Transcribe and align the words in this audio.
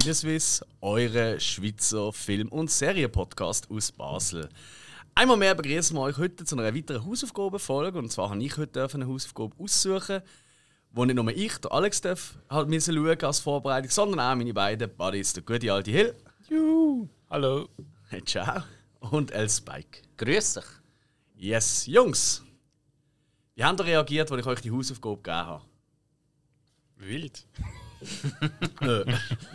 Sinneswiss, 0.00 0.64
eure 0.80 1.40
Schweizer 1.40 2.12
Film- 2.12 2.50
und 2.50 2.70
Serienpodcast 2.70 3.68
aus 3.68 3.90
Basel. 3.90 4.48
Einmal 5.14 5.36
mehr 5.36 5.56
begrüßen 5.56 5.96
wir 5.96 6.02
euch 6.02 6.16
heute 6.18 6.44
zu 6.44 6.56
einer 6.56 6.72
weiteren 6.72 7.04
Hausaufgabenfolge. 7.04 7.98
Und 7.98 8.12
zwar 8.12 8.30
habe 8.30 8.42
ich 8.42 8.56
heute 8.56 8.88
eine 8.94 9.08
Hausaufgabe 9.08 9.56
aussuchen, 9.58 10.22
wo 10.92 11.04
nicht 11.04 11.16
nur 11.16 11.28
ich, 11.30 11.58
der 11.58 11.72
Alex, 11.72 12.00
darf, 12.00 12.38
halt 12.48 12.68
müssen 12.68 12.94
schauen 12.94 13.24
als 13.24 13.40
Vorbereitung, 13.40 13.90
sondern 13.90 14.20
auch 14.20 14.36
meine 14.36 14.54
beiden 14.54 14.88
Buddies, 14.88 15.32
der 15.32 15.42
gute 15.42 15.72
alte 15.72 15.90
Hill. 15.90 16.14
Juhu. 16.48 17.08
Hallo. 17.28 17.68
Hey, 18.08 18.22
ciao. 18.24 18.62
Und 19.00 19.32
El 19.32 19.50
Spike. 19.50 20.02
Grüß 20.16 20.54
dich. 20.54 20.64
Yes, 21.34 21.86
Jungs. 21.86 22.44
Wie 23.56 23.64
habt 23.64 23.80
ihr 23.80 23.86
reagiert, 23.86 24.30
als 24.30 24.40
ich 24.40 24.46
euch 24.46 24.60
die 24.60 24.70
Hausaufgabe 24.70 25.16
gegeben 25.16 25.36
habe? 25.36 25.64
Wild. 26.98 27.46
Äh, 28.80 29.04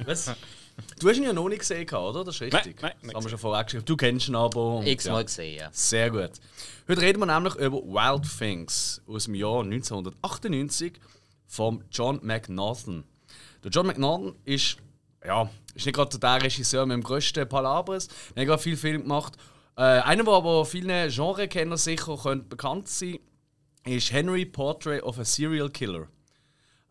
Was? 0.06 0.36
Du 1.00 1.08
hast 1.08 1.18
ihn 1.18 1.24
ja 1.24 1.34
noch 1.34 1.48
nicht 1.48 1.60
gesehen, 1.60 1.88
oder? 1.90 2.24
Das 2.24 2.36
ist 2.36 2.42
richtig. 2.42 2.82
Nein, 2.82 2.94
nein, 3.02 3.08
das 3.08 3.16
haben 3.16 3.24
wir 3.24 3.30
schon 3.30 3.40
vorher 3.40 3.64
geschrieben. 3.64 3.86
Du 3.86 3.96
kennst 3.96 4.28
ihn 4.28 4.36
aber. 4.36 4.78
und 4.78 4.88
X 4.88 5.06
ja. 5.06 5.12
Mal 5.14 5.26
gesehen, 5.26 5.60
ja. 5.60 5.70
Sehr 5.72 6.10
gut. 6.10 6.32
Heute 6.88 7.02
reden 7.02 7.20
wir 7.20 7.26
nämlich 7.26 7.56
über 7.56 7.78
Wild 7.78 8.26
Things 8.38 9.02
aus 9.08 9.26
dem 9.26 9.36
Jahr 9.36 9.62
1998 9.62 10.94
von 11.46 11.84
John 11.92 12.20
McNaughton. 12.24 13.04
Der 13.64 13.72
John 13.72 13.88
McNaughton 13.88 14.36
ist, 14.46 14.78
ja, 15.26 15.50
ist 15.76 15.86
nicht 15.86 15.96
gerade 15.96 16.18
der 16.18 16.42
Regisseur 16.42 16.86
mit 16.86 16.96
dem 16.96 17.04
grössten 17.04 17.48
Palabras. 17.48 18.08
Er 18.36 18.42
hat 18.42 18.48
gerade 18.48 18.62
viel 18.62 18.78
Film 18.78 19.04
gemacht. 19.04 19.38
Äh, 19.78 19.82
einer, 19.82 20.24
der 20.24 20.34
aber 20.34 20.66
vielen 20.66 21.10
Genrekennern 21.10 21.78
sicher 21.78 22.18
könnte 22.18 22.48
bekannt 22.48 22.88
sein 22.88 23.20
ist 23.86 24.12
Henry 24.12 24.46
Portrait 24.46 25.04
of 25.04 25.20
a 25.20 25.26
Serial 25.26 25.70
Killer. 25.70 26.08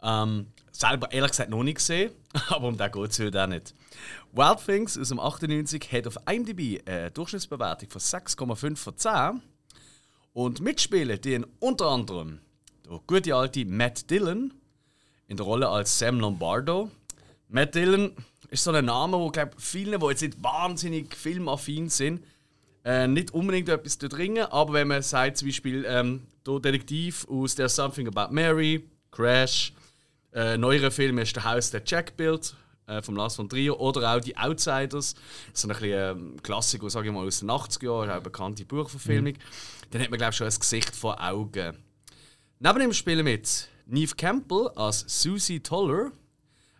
Ähm, 0.02 0.51
selber 0.72 1.12
ehrlich 1.12 1.30
gesagt 1.30 1.50
noch 1.50 1.62
nicht 1.62 1.76
gesehen, 1.76 2.12
aber 2.48 2.68
um 2.68 2.76
den 2.76 2.90
geht 2.90 3.10
es 3.10 3.20
heute 3.20 3.44
auch 3.44 3.46
nicht. 3.46 3.74
Wild 4.32 4.64
Things 4.64 4.98
aus 4.98 5.10
dem 5.10 5.20
98 5.20 5.92
hat 5.92 6.06
auf 6.06 6.16
IMDb 6.28 6.82
eine 6.86 7.10
Durchschnittsbewertung 7.10 7.90
von 7.90 8.00
6,5 8.00 8.76
von 8.76 8.96
10. 8.96 9.42
Und 10.32 10.60
mitspielen 10.60 11.20
die 11.20 11.44
unter 11.60 11.86
anderem 11.86 12.40
der 12.88 13.00
gute 13.06 13.34
alte 13.34 13.64
Matt 13.66 14.10
Dillon 14.10 14.52
in 15.28 15.36
der 15.36 15.44
Rolle 15.46 15.68
als 15.68 15.98
Sam 15.98 16.20
Lombardo. 16.20 16.90
Matt 17.48 17.74
Dillon 17.74 18.12
ist 18.48 18.64
so 18.64 18.70
ein 18.70 18.84
Name, 18.84 19.18
wo 19.18 19.30
glaub, 19.30 19.54
vielen, 19.58 20.00
die 20.00 20.06
jetzt 20.06 20.22
nicht 20.22 20.42
wahnsinnig 20.42 21.14
filmaffin 21.14 21.90
sind, 21.90 22.24
äh, 22.84 23.06
nicht 23.06 23.32
unbedingt 23.32 23.68
etwas 23.68 23.98
dringen, 23.98 24.44
aber 24.46 24.72
wenn 24.72 24.88
man 24.88 25.02
sagt, 25.02 25.38
zum 25.38 25.48
Beispiel 25.48 25.84
ähm, 25.86 26.22
der 26.46 26.60
Detektiv 26.60 27.26
aus 27.28 27.54
There's 27.54 27.76
Something 27.76 28.08
About 28.08 28.32
Mary, 28.32 28.88
Crash, 29.10 29.72
äh, 30.32 30.56
neuere 30.56 30.90
Film 30.90 31.18
ist 31.18 31.36
der 31.36 31.44
Haus 31.44 31.70
der 31.70 31.82
Jack 31.84 32.16
Bild 32.16 32.54
äh, 32.86 33.02
vom 33.02 33.16
Lars 33.16 33.36
von 33.36 33.48
Trier 33.48 33.78
oder 33.78 34.14
auch 34.14 34.20
die 34.20 34.36
Outsiders, 34.36 35.14
so 35.52 35.68
ein 35.68 35.74
bisschen 35.74 36.18
ähm, 36.18 36.42
Klassiker, 36.42 36.88
sage 36.90 37.08
ich 37.08 37.14
mal, 37.14 37.26
aus 37.26 37.40
den 37.40 37.50
80er 37.50 37.84
Jahren, 37.84 38.08
auch 38.10 38.14
eine 38.14 38.20
bekannte 38.20 38.64
Buchverfilmung. 38.64 39.34
Dann 39.90 40.02
hat 40.02 40.10
man 40.10 40.18
glaube 40.18 40.30
ich 40.30 40.36
schon 40.36 40.46
ein 40.46 40.58
Gesicht 40.58 40.94
vor 40.94 41.22
Augen. 41.22 41.76
Neben 42.58 42.80
ihm 42.80 42.92
spielen 42.92 43.24
mit 43.24 43.68
Neve 43.86 44.14
Campbell 44.14 44.68
als 44.76 45.04
Susie 45.06 45.60
Toller. 45.60 46.12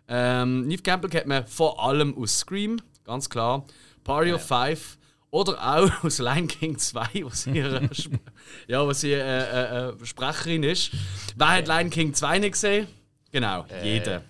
Ähm, 0.07 0.67
Neve 0.67 0.81
Campbell 0.81 1.09
kennt 1.09 1.27
man 1.27 1.45
vor 1.45 1.83
allem 1.83 2.17
aus 2.17 2.39
Scream, 2.39 2.81
ganz 3.03 3.29
klar. 3.29 3.65
Party 4.03 4.33
of 4.33 4.45
Five 4.45 4.97
oder 5.31 5.57
auch 5.61 5.91
aus 6.03 6.19
Lion 6.19 6.47
King 6.47 6.77
2, 6.77 7.23
wo 7.23 7.29
sie, 7.29 7.51
ihre, 7.51 7.89
ja, 8.67 8.85
wo 8.85 8.93
sie 8.93 9.13
äh, 9.13 9.19
äh, 9.19 9.89
äh, 9.89 10.05
Sprecherin 10.05 10.63
ist. 10.63 10.91
Wer 11.35 11.47
hat 11.49 11.67
Lion 11.67 11.89
King 11.89 12.13
2 12.13 12.39
nicht 12.39 12.53
gesehen? 12.53 12.87
Genau, 13.33 13.65
jeder. 13.83 14.23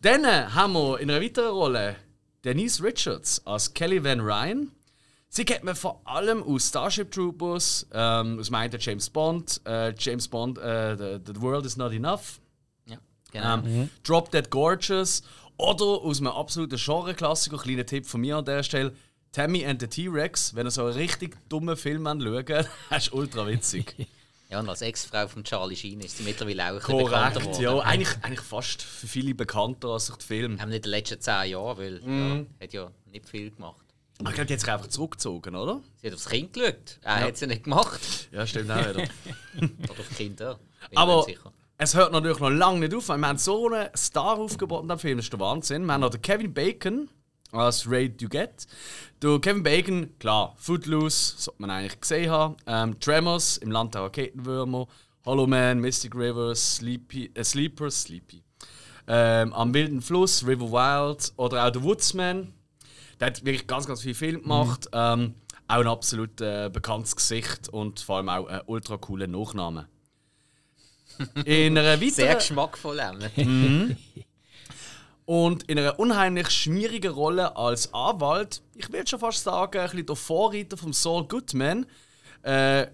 Dann 0.00 0.24
äh, 0.24 0.46
haben 0.54 0.72
wir 0.72 1.00
in 1.00 1.10
einer 1.10 1.20
weiteren 1.20 1.50
Rolle 1.50 1.96
Denise 2.44 2.82
Richards 2.82 3.44
als 3.44 3.74
Kelly 3.74 4.02
Van 4.02 4.20
Ryan. 4.20 4.70
Sie 5.28 5.44
kennt 5.44 5.64
man 5.64 5.74
vor 5.74 6.00
allem 6.04 6.42
aus 6.44 6.68
Starship 6.68 7.10
Troopers, 7.10 7.86
ähm, 7.92 8.38
aus 8.38 8.50
meinte 8.50 8.78
James 8.80 9.10
Bond, 9.10 9.60
äh, 9.66 9.92
James 9.98 10.28
Bond, 10.28 10.58
äh, 10.58 10.96
the, 10.96 11.18
the 11.26 11.40
World 11.42 11.66
is 11.66 11.76
Not 11.76 11.92
Enough, 11.92 12.38
ja. 12.86 12.98
Genau. 13.32 13.66
ähm, 13.66 13.90
Drop 14.04 14.30
Dead 14.30 14.48
Gorgeous 14.48 15.24
oder 15.56 15.84
aus 15.84 16.20
einem 16.20 16.28
absoluten 16.28 16.76
Genre-Klassiker, 16.76 17.58
kleiner 17.58 17.84
Tipp 17.84 18.06
von 18.06 18.20
mir 18.20 18.36
an 18.36 18.44
der 18.44 18.62
Stelle, 18.62 18.92
Tammy 19.32 19.66
and 19.66 19.80
the 19.80 19.88
T-Rex. 19.88 20.54
Wenn 20.54 20.68
ihr 20.68 20.70
so 20.70 20.84
einen 20.84 20.94
richtig 20.94 21.36
dummen 21.48 21.76
Film 21.76 22.06
anschaut, 22.06 22.48
das 22.90 23.08
ist 23.08 23.12
ultra 23.12 23.44
witzig. 23.48 23.96
ja, 24.54 24.60
und 24.60 24.68
als 24.68 24.82
Ex-Frau 24.82 25.26
von 25.28 25.42
Charlie 25.44 25.74
Sheen 25.76 26.00
ist 26.00 26.16
sie 26.16 26.22
mittlerweile 26.22 26.64
auch 26.64 26.68
ein 26.68 26.76
bisschen 26.78 26.96
bekannter 26.98 27.40
Korrekt, 27.40 27.58
geworden. 27.58 27.76
ja. 27.78 27.84
Eigentlich, 27.84 28.16
eigentlich 28.22 28.40
fast 28.40 28.82
für 28.82 29.06
viele 29.08 29.34
bekannter 29.34 29.88
als 29.88 30.06
sich 30.06 30.16
der 30.16 30.26
Film. 30.26 30.60
Haben 30.60 30.68
nicht 30.70 30.76
in 30.76 30.82
den 30.82 30.90
letzten 30.92 31.20
zehn 31.20 31.50
Jahren, 31.50 31.76
weil 31.78 32.00
Mhm. 32.00 32.46
ja, 32.60 32.64
hat 32.64 32.72
ja 32.72 32.90
nicht 33.10 33.28
viel 33.28 33.50
gemacht. 33.50 33.84
Ich 34.20 34.24
glaube, 34.24 34.46
die 34.46 34.52
hat 34.52 34.60
sich 34.60 34.70
einfach 34.70 34.86
zurückgezogen, 34.86 35.56
oder? 35.56 35.80
Sie 36.00 36.06
hat 36.06 36.14
aufs 36.14 36.28
Kind 36.28 36.52
geschaut. 36.52 37.00
Er 37.02 37.20
hat 37.20 37.36
sie 37.36 37.48
nicht 37.48 37.64
gemacht. 37.64 38.00
Ja, 38.30 38.46
stimmt 38.46 38.70
auch 38.70 38.78
wieder. 38.78 39.02
Oder 39.60 39.90
auf 40.00 40.08
die 40.10 40.14
Kinder. 40.14 40.58
Aber 40.94 41.26
es 41.78 41.94
hört 41.96 42.12
natürlich 42.12 42.38
noch 42.38 42.48
lange 42.50 42.78
nicht 42.78 42.94
auf, 42.94 43.08
wir 43.08 43.14
haben 43.26 43.38
so 43.38 43.68
einen 43.68 43.88
Star 43.96 44.38
aufgebaut 44.38 44.82
in 44.82 44.88
diesem 44.88 44.98
Film, 45.00 45.16
das 45.18 45.26
ist 45.26 45.32
der 45.32 45.40
Wahnsinn. 45.40 45.84
Wir 45.86 45.94
haben 45.94 46.00
noch 46.02 46.10
den 46.10 46.22
Kevin 46.22 46.54
Bacon 46.54 47.08
als 47.54 47.90
Ray 47.90 48.08
Duget. 48.08 48.66
Der 49.22 49.38
Kevin 49.40 49.62
Bacon, 49.62 50.10
klar, 50.18 50.54
Footloose, 50.56 51.34
sollte 51.38 51.62
man 51.62 51.70
eigentlich 51.70 52.00
gesehen 52.00 52.30
haben. 52.30 52.56
Ähm, 52.66 52.98
Tremors 53.00 53.56
im 53.58 53.70
Land 53.70 53.94
der 53.94 54.02
Raketenwürmer, 54.02 54.86
Hollow 55.24 55.46
Man, 55.46 55.80
Mystic 55.80 56.14
River, 56.14 56.54
Sleepy, 56.54 57.30
äh, 57.34 57.44
Sleeper, 57.44 57.90
Sleepy. 57.90 58.42
Ähm, 59.06 59.52
am 59.52 59.72
wilden 59.74 60.00
Fluss, 60.00 60.46
River 60.46 60.70
Wild 60.70 61.32
oder 61.36 61.66
auch 61.66 61.72
The 61.72 61.82
Woodsman. 61.82 62.52
Der 63.20 63.28
hat 63.28 63.44
wirklich 63.44 63.66
ganz, 63.66 63.86
ganz 63.86 64.02
viel 64.02 64.14
Film 64.14 64.42
gemacht. 64.42 64.88
Ähm, 64.92 65.34
auch 65.68 65.76
ein 65.76 65.86
absolut 65.86 66.40
äh, 66.40 66.70
bekanntes 66.72 67.16
Gesicht 67.16 67.68
und 67.68 68.00
vor 68.00 68.16
allem 68.18 68.28
auch 68.28 68.46
ein 68.46 68.60
ultra 68.66 68.96
cooler 68.96 69.26
Nachname. 69.26 69.88
In 71.44 71.78
einer 71.78 71.96
Sehr 71.98 72.26
weiteren 72.26 72.38
geschmackvoll 72.38 73.00
auch. 73.00 73.14
ne? 73.14 73.30
Mhm. 73.36 73.96
und 75.26 75.64
in 75.64 75.78
einer 75.78 75.98
unheimlich 75.98 76.50
schmierigen 76.50 77.12
Rolle 77.12 77.56
als 77.56 77.92
Anwalt, 77.94 78.62
ich 78.74 78.92
würde 78.92 79.06
schon 79.06 79.20
fast 79.20 79.44
sagen, 79.44 79.78
ein 79.78 79.86
bisschen 79.86 80.06
der 80.06 80.16
Vorreiter 80.16 80.76
von 80.76 80.92
Saul 80.92 81.26
Goodman, 81.26 81.86
äh, 82.42 82.86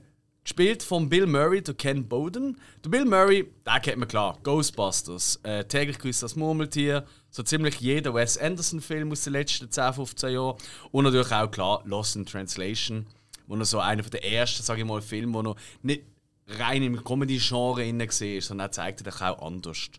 gespielt 0.44 0.82
von 0.82 1.08
Bill 1.08 1.26
Murray, 1.26 1.62
der 1.62 1.74
Ken 1.74 2.08
Bowden. 2.08 2.58
Der 2.84 2.91
Bill 2.91 3.04
Murray, 3.04 3.52
den 3.66 3.82
kennt 3.82 3.98
man 3.98 4.08
klar, 4.08 4.38
Ghostbusters, 4.42 5.41
äh, 5.42 5.64
täglich 5.64 5.98
grüßt 5.98 6.22
das 6.22 6.36
Murmeltier, 6.36 7.04
so 7.30 7.42
ziemlich 7.42 7.80
jeder 7.80 8.14
Wes 8.14 8.38
Anderson-Film 8.38 9.12
aus 9.12 9.24
den 9.24 9.34
letzten 9.34 9.70
10, 9.70 9.92
15 9.94 10.32
Jahren 10.32 10.56
und 10.92 11.04
natürlich 11.04 11.32
auch 11.32 11.50
klar 11.50 11.82
Lost 11.84 12.16
in 12.16 12.26
Translation, 12.26 13.06
wo 13.47 13.56
er 13.56 13.64
so 13.64 13.80
einer 13.80 14.02
der 14.02 14.24
ersten, 14.24 14.62
sage 14.62 14.80
ich 14.80 14.86
mal, 14.86 15.02
Filme, 15.02 15.34
wo 15.34 15.42
noch 15.42 15.56
nicht 15.82 16.04
rein 16.47 16.82
im 16.82 17.04
Comedy-Genre 17.04 17.84
inne 17.84 18.08
war, 18.08 18.41
sondern 18.41 18.68
er 18.68 18.72
zeigt 18.72 19.06
dich 19.06 19.20
auch 19.20 19.42
anders. 19.42 19.91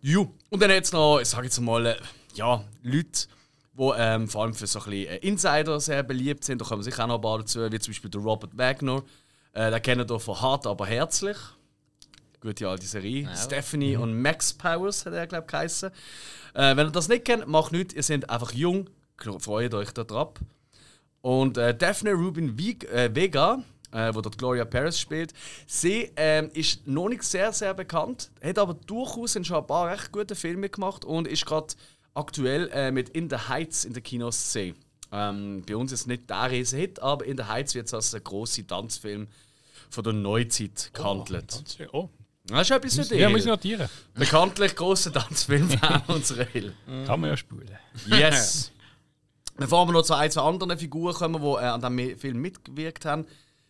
Jo. 0.00 0.32
Und 0.50 0.62
dann 0.62 0.70
jetzt 0.70 0.92
noch, 0.92 1.20
ich 1.20 1.28
sage 1.28 1.44
jetzt 1.44 1.60
mal, 1.60 1.86
äh, 1.86 1.96
ja, 2.34 2.64
Leute, 2.82 3.28
die 3.78 3.92
ähm, 3.96 4.28
vor 4.28 4.42
allem 4.42 4.54
für 4.54 4.66
so 4.66 4.78
ein 4.80 4.84
bisschen 4.84 5.06
äh, 5.08 5.16
Insider 5.18 5.80
sehr 5.80 6.02
beliebt 6.02 6.44
sind. 6.44 6.60
Da 6.60 6.64
kommen 6.64 6.82
sicher 6.82 7.04
auch 7.04 7.08
noch 7.08 7.16
ein 7.16 7.20
paar 7.20 7.38
dazu, 7.38 7.70
wie 7.70 7.78
zum 7.78 7.92
Beispiel 7.92 8.10
der 8.10 8.20
Robert 8.20 8.56
Wagner. 8.56 9.02
Äh, 9.52 9.70
den 9.70 9.82
kennen 9.82 10.08
wir 10.08 10.20
von 10.20 10.40
Hart, 10.40 10.66
aber 10.66 10.86
herzlich. 10.86 11.36
Gute 12.40 12.68
alte 12.68 12.86
Serie. 12.86 13.28
Stephanie 13.36 13.96
und 13.96 14.20
Max 14.20 14.52
Powers 14.52 15.04
hat 15.04 15.12
er, 15.12 15.26
glaube 15.26 15.44
ich, 15.46 15.50
geheißen. 15.50 15.90
Äh, 16.54 16.76
wenn 16.76 16.86
ihr 16.86 16.92
das 16.92 17.08
nicht 17.08 17.24
kennt, 17.24 17.46
macht 17.48 17.72
nichts. 17.72 17.94
Ihr 17.94 18.02
seid 18.02 18.30
einfach 18.30 18.52
jung. 18.52 18.88
Freut 19.40 19.74
euch 19.74 19.90
da 19.90 20.04
drauf. 20.04 20.34
Und 21.20 21.58
äh, 21.58 21.76
Daphne 21.76 22.12
Rubin 22.12 22.56
äh, 22.56 23.10
Vega, 23.12 23.62
äh, 23.92 24.14
wo 24.14 24.20
dort 24.20 24.38
Gloria 24.38 24.64
Paris 24.64 24.98
spielt, 25.00 25.32
sie 25.66 26.10
ähm, 26.16 26.50
ist 26.54 26.86
noch 26.86 27.08
nicht 27.08 27.22
sehr, 27.22 27.52
sehr 27.52 27.74
bekannt, 27.74 28.30
hat 28.42 28.58
aber 28.58 28.74
durchaus 28.74 29.32
schon 29.32 29.56
ein 29.56 29.66
paar 29.66 29.90
recht 29.90 30.12
gute 30.12 30.34
Filme 30.34 30.68
gemacht 30.68 31.04
und 31.04 31.26
ist 31.26 31.46
gerade 31.46 31.74
aktuell 32.14 32.68
äh, 32.72 32.90
mit 32.90 33.10
In 33.10 33.30
the 33.30 33.36
Heights 33.48 33.84
in 33.84 33.92
den 33.92 34.02
Kinos 34.02 34.44
zu 34.44 34.50
sehen. 34.50 34.76
Ähm, 35.10 35.62
bei 35.66 35.74
uns 35.76 35.92
ist 35.92 36.06
nicht 36.06 36.28
der 36.28 36.50
riesen 36.50 36.78
Hit, 36.78 37.00
aber 37.00 37.24
In 37.24 37.36
the 37.36 37.44
Heights 37.44 37.74
wird 37.74 37.92
als 37.94 38.14
ein 38.14 38.22
grosser 38.22 38.66
Tanzfilm 38.66 39.28
von 39.90 40.04
der 40.04 40.12
Neuzeit 40.12 40.90
gehandelt. 40.92 41.78
Oh, 41.92 42.10
Das 42.44 42.62
ist 42.62 42.70
etwas 42.70 42.94
für 42.94 43.02
dich. 43.02 43.20
ja, 43.20 43.30
muss 43.30 43.40
ich 43.40 43.46
notieren. 43.46 43.88
Bekanntlich 44.14 44.76
grosser 44.76 45.12
Tanzfilm 45.12 45.70
von 46.06 46.16
unserer 46.16 46.44
Hill. 46.44 46.74
Kann 47.06 47.20
man 47.20 47.30
ja 47.30 47.36
spulen. 47.36 47.70
Yes. 48.06 48.70
Bevor 49.56 49.86
wir 49.86 49.92
noch 49.92 50.02
zu 50.02 50.14
ein, 50.14 50.30
zwei 50.30 50.42
anderen 50.42 50.78
Figuren 50.78 51.14
kommen, 51.14 51.42
die 51.42 51.48
äh, 51.48 51.66
an 51.66 51.80
diesem 51.80 52.18
Film 52.18 52.38
mitgewirkt 52.40 53.04
haben, 53.06 53.26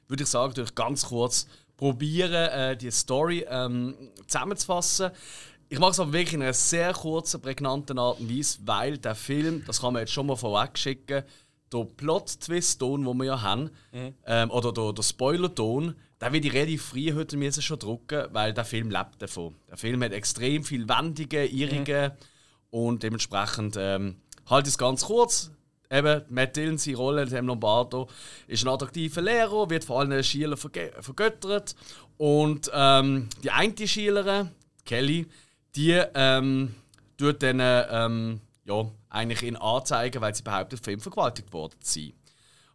würde 0.08 0.25
ich 0.25 0.28
sagen, 0.28 0.55
durch 0.55 0.75
ganz 0.75 1.06
kurz 1.06 1.46
probieren, 1.76 2.32
äh, 2.32 2.76
die 2.76 2.90
Story 2.90 3.46
ähm, 3.49 3.94
zusammenzufassen. 4.26 5.10
Ich 5.69 5.78
mache 5.78 5.93
es 5.93 6.00
aber 6.00 6.12
wirklich 6.12 6.34
in 6.34 6.43
einer 6.43 6.55
sehr 6.55 6.93
kurzen, 6.94 7.40
prägnanten 7.40 7.99
Art 7.99 8.20
und 8.20 8.31
Weise, 8.31 8.58
weil 8.64 8.99
der 8.99 9.14
Film, 9.14 9.62
das 9.66 9.81
kann 9.81 9.93
man 9.93 10.00
jetzt 10.00 10.12
schon 10.12 10.26
mal 10.26 10.37
vorweg 10.37 10.76
schicken, 10.78 11.22
der 11.72 11.84
Plot-Twist-Ton, 11.84 13.05
den 13.05 13.16
wir 13.19 13.25
ja 13.25 13.43
haben, 13.43 13.70
ähm, 14.26 14.50
oder 14.50 14.72
der, 14.72 14.93
der 14.94 15.02
Spoiler-Ton, 15.02 15.94
den 16.20 16.32
will 16.32 16.44
ich 16.44 16.52
relativ 16.52 16.84
früh 16.87 17.12
heute 17.12 17.37
müssen 17.37 17.62
schon 17.62 17.78
drucken, 17.78 18.26
weil 18.32 18.52
der 18.52 18.64
Film 18.64 18.90
lebt 18.90 19.20
davon. 19.20 19.54
Der 19.69 19.76
Film 19.76 20.02
hat 20.02 20.12
extrem 20.12 20.64
viele 20.64 20.88
Wendungen, 20.88 21.49
Irrungen 21.50 22.12
Und 22.70 23.02
dementsprechend 23.02 23.76
ähm, 23.78 24.16
halt 24.46 24.66
es 24.66 24.78
ganz 24.78 25.04
kurz. 25.04 25.50
Eben, 25.90 26.23
Matt 26.29 26.56
Dillon, 26.56 26.76
seine 26.76 26.96
Rolle, 26.96 27.26
dem 27.26 27.46
Lombardo, 27.46 28.08
ist 28.46 28.64
ein 28.64 28.69
attraktiver 28.69 29.23
Lehrer, 29.23 29.70
wird 29.70 29.85
vor 29.85 30.00
allen 30.00 30.23
Schülern 30.23 30.58
vergöttert. 30.58 31.75
Und 32.19 32.70
ähm, 32.75 33.29
die 33.43 33.50
eine 33.50 33.88
Schülerin, 33.88 34.50
Kelly, 34.85 35.26
die 35.75 36.02
ähm, 36.14 36.75
tut 37.17 37.43
dann 37.43 37.61
ähm, 37.61 38.40
ja, 38.64 38.90
eigentlich 39.08 39.43
ihn 39.43 39.56
anzeigen, 39.56 40.20
weil 40.20 40.35
sie 40.35 40.43
behauptet, 40.43 40.85
von 40.85 40.93
ihm 40.93 41.00
vergewaltigt 41.00 41.52
worden 41.52 41.75
zu 41.81 42.00
sein. 42.00 42.12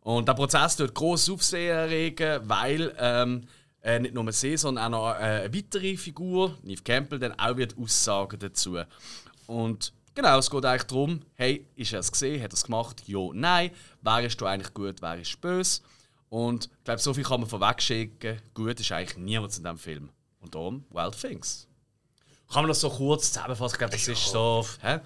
Und 0.01 0.27
der 0.27 0.33
Prozess 0.33 0.75
tut 0.75 0.93
grosses 0.93 1.29
Aufsehen 1.29 1.75
erregen, 1.75 2.41
weil 2.43 2.93
ähm, 2.99 3.47
äh, 3.81 3.99
nicht 3.99 4.13
nur 4.13 4.31
sie, 4.31 4.57
sondern 4.57 4.93
auch 4.93 5.13
noch 5.13 5.19
äh, 5.19 5.43
eine 5.43 5.53
weitere 5.53 5.97
Figur, 5.97 6.57
Neve 6.63 6.81
Campbell, 6.83 7.19
dann 7.19 7.37
auch 7.39 7.57
wird 7.57 7.77
aussagen 7.77 8.39
dazu. 8.39 8.79
Und 9.47 9.93
genau, 10.15 10.37
es 10.37 10.49
geht 10.49 10.65
eigentlich 10.65 10.83
darum, 10.83 11.21
hey, 11.35 11.67
ist 11.75 11.93
er 11.93 11.99
es 11.99 12.11
gesehen, 12.11 12.41
hat 12.41 12.51
er 12.51 12.55
es 12.55 12.63
gemacht, 12.63 13.03
ja, 13.07 13.19
nein, 13.33 13.71
wer 14.01 14.21
ist 14.21 14.39
du 14.39 14.45
eigentlich 14.45 14.73
gut, 14.73 15.01
wer 15.01 15.19
ist 15.19 15.39
böse? 15.41 15.81
Und 16.29 16.65
ich 16.65 16.83
glaube, 16.83 16.99
so 16.99 17.13
viel 17.13 17.23
kann 17.23 17.41
man 17.41 17.49
vorwegschicken, 17.49 18.41
gut 18.53 18.79
ist 18.79 18.91
eigentlich 18.91 19.17
niemand 19.17 19.55
in 19.55 19.63
diesem 19.63 19.77
Film. 19.77 20.09
Und 20.39 20.55
darum 20.55 20.83
Wild 20.89 21.19
Things. 21.19 21.67
Kann 22.51 22.63
man 22.63 22.69
das 22.69 22.81
so 22.81 22.89
kurz 22.89 23.31
zusammenfassen? 23.31 23.75
Ich 23.75 23.79
glaube, 23.79 23.93
das 23.93 24.07
ist 24.07 24.25
so... 24.25 24.65
Hä? 24.81 24.99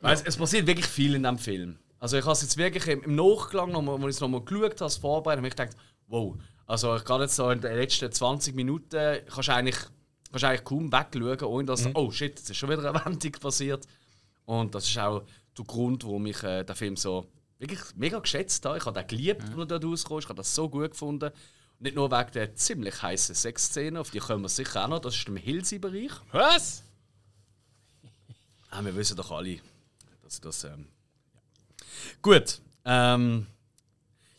Weil 0.00 0.14
es, 0.14 0.22
es 0.22 0.36
passiert 0.36 0.66
wirklich 0.66 0.86
viel 0.86 1.14
in 1.14 1.22
diesem 1.22 1.38
Film. 1.38 1.78
Also 1.98 2.16
ich 2.18 2.24
habe 2.24 2.32
es 2.32 2.42
jetzt 2.42 2.56
wirklich 2.56 2.86
im, 2.88 3.02
im 3.02 3.14
Nachklang, 3.14 3.72
noch 3.72 3.82
mal, 3.82 3.94
als 3.94 4.02
ich 4.02 4.08
es 4.08 4.20
nochmal 4.20 4.42
geschaut 4.42 4.72
habe, 4.72 4.84
als 4.84 4.96
Vorbereitung, 4.96 5.44
habe 5.44 5.48
ich 5.48 5.56
gedacht, 5.56 5.76
wow. 6.08 6.36
Also 6.66 6.96
ich 6.96 7.04
gerade 7.04 7.24
jetzt 7.24 7.36
so 7.36 7.50
in 7.50 7.60
den 7.60 7.76
letzten 7.76 8.10
20 8.10 8.54
Minuten 8.54 9.20
kannst 9.26 9.48
du 9.48 9.54
eigentlich, 9.54 9.76
kannst 10.30 10.42
du 10.42 10.48
eigentlich 10.48 10.64
kaum 10.64 10.92
wegschauen, 10.92 11.42
ohne 11.44 11.64
dass, 11.64 11.88
oh 11.94 12.10
shit, 12.10 12.38
jetzt 12.38 12.50
ist 12.50 12.56
schon 12.56 12.70
wieder 12.70 12.88
eine 12.90 13.04
Wendung 13.04 13.32
passiert. 13.32 13.86
Und 14.46 14.74
das 14.74 14.88
ist 14.88 14.98
auch 14.98 15.22
der 15.56 15.64
Grund, 15.64 16.04
warum 16.04 16.26
ich 16.26 16.42
äh, 16.42 16.64
den 16.64 16.76
Film 16.76 16.96
so 16.96 17.26
wirklich 17.58 17.80
mega 17.96 18.18
geschätzt 18.18 18.64
habe. 18.64 18.78
Ich 18.78 18.86
habe 18.86 18.98
den 18.98 19.06
geliebt, 19.06 19.42
als 19.42 19.56
er 19.56 19.66
dort 19.66 19.84
rauskam. 19.84 20.18
Ich 20.18 20.28
habe 20.28 20.36
das 20.36 20.54
so 20.54 20.68
gut 20.68 20.92
gefunden. 20.92 21.30
Und 21.78 21.80
nicht 21.80 21.96
nur 21.96 22.10
wegen 22.10 22.30
der 22.32 22.54
ziemlich 22.54 23.02
heißen 23.02 23.34
Sexszene, 23.34 24.00
auf 24.00 24.10
die 24.10 24.18
kommen 24.18 24.42
wir 24.42 24.48
sicher 24.48 24.84
auch 24.84 24.88
noch. 24.88 25.00
Das 25.00 25.14
ist 25.14 25.28
im 25.28 25.36
Hilsi-Bereich. 25.36 26.12
Was? 26.32 26.82
Ah, 28.68 28.84
wir 28.84 28.94
wissen 28.96 29.16
doch 29.16 29.30
alle, 29.30 29.60
dass 30.22 30.40
das. 30.40 30.64
Ähm, 30.64 30.88
ja. 31.32 31.40
Gut. 32.20 32.60
Ähm, 32.84 33.46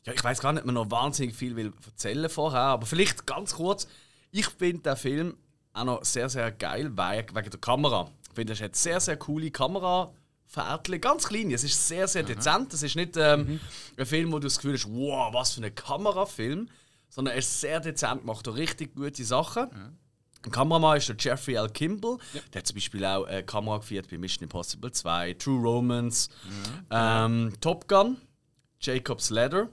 ja, 0.05 0.13
ich 0.13 0.23
weiß 0.23 0.41
gar 0.41 0.51
nicht, 0.51 0.61
ob 0.61 0.65
man 0.67 0.75
noch 0.75 0.91
wahnsinnig 0.91 1.33
viel 1.33 1.55
will 1.55 1.73
erzählen 1.85 2.29
vorher, 2.29 2.59
aber 2.59 2.85
vielleicht 2.85 3.25
ganz 3.25 3.55
kurz. 3.55 3.87
Ich 4.31 4.47
finde 4.47 4.83
den 4.83 4.97
Film 4.97 5.37
auch 5.73 5.85
noch 5.85 6.05
sehr, 6.05 6.29
sehr 6.29 6.51
geil 6.51 6.91
wegen 6.91 7.49
der 7.49 7.59
Kamera. 7.59 8.11
Ich 8.37 8.39
finde, 8.39 8.53
es 8.53 8.61
hat 8.61 8.75
sehr, 8.75 8.99
sehr 8.99 9.17
coole 9.17 9.49
Kamera. 9.49 10.13
ganz 11.01 11.27
klein. 11.27 11.49
Es 11.49 11.63
ist 11.63 11.87
sehr, 11.87 12.07
sehr 12.07 12.21
dezent. 12.21 12.71
Es 12.71 12.83
ist 12.83 12.95
nicht 12.95 13.17
ähm, 13.17 13.59
ein 13.97 14.05
Film, 14.05 14.31
wo 14.31 14.37
du 14.37 14.45
das 14.45 14.57
Gefühl 14.57 14.75
hast, 14.75 14.87
wow, 14.87 15.33
was 15.33 15.55
für 15.55 15.65
ein 15.65 15.73
Kamerafilm, 15.73 16.69
sondern 17.09 17.33
er 17.33 17.39
ist 17.39 17.59
sehr 17.59 17.79
dezent, 17.79 18.25
macht 18.25 18.47
richtig 18.47 18.93
gute 18.93 19.23
Sachen. 19.23 19.71
Ein 20.45 20.51
Kameramann 20.51 20.97
ist 20.97 21.09
der 21.09 21.15
Jeffrey 21.17 21.55
L. 21.55 21.67
Kimball. 21.69 22.19
Der 22.53 22.59
hat 22.59 22.67
zum 22.67 22.75
Beispiel 22.75 23.03
auch 23.05 23.25
äh, 23.25 23.41
Kamera 23.41 23.79
geführt 23.79 24.07
bei 24.11 24.19
Mission 24.19 24.43
Impossible 24.43 24.91
2, 24.91 25.33
True 25.33 25.59
Romance, 25.59 26.29
ähm, 26.91 27.53
Top 27.59 27.87
Gun, 27.87 28.17
Jacob's 28.79 29.31
Ladder 29.31 29.67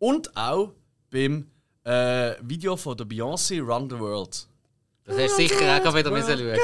und 0.00 0.36
auch 0.36 0.72
beim 1.12 1.46
äh, 1.84 2.34
Video 2.42 2.76
von 2.76 2.96
der 2.96 3.06
Beyoncé 3.06 3.60
Run 3.62 3.88
the 3.88 3.96
World. 4.00 4.48
Das 5.08 5.16
hast 5.18 5.38
du 5.38 5.42
sicher 5.42 5.88
auch 5.88 5.94
wieder 5.94 6.10
müssen 6.10 6.38
schauen. 6.38 6.56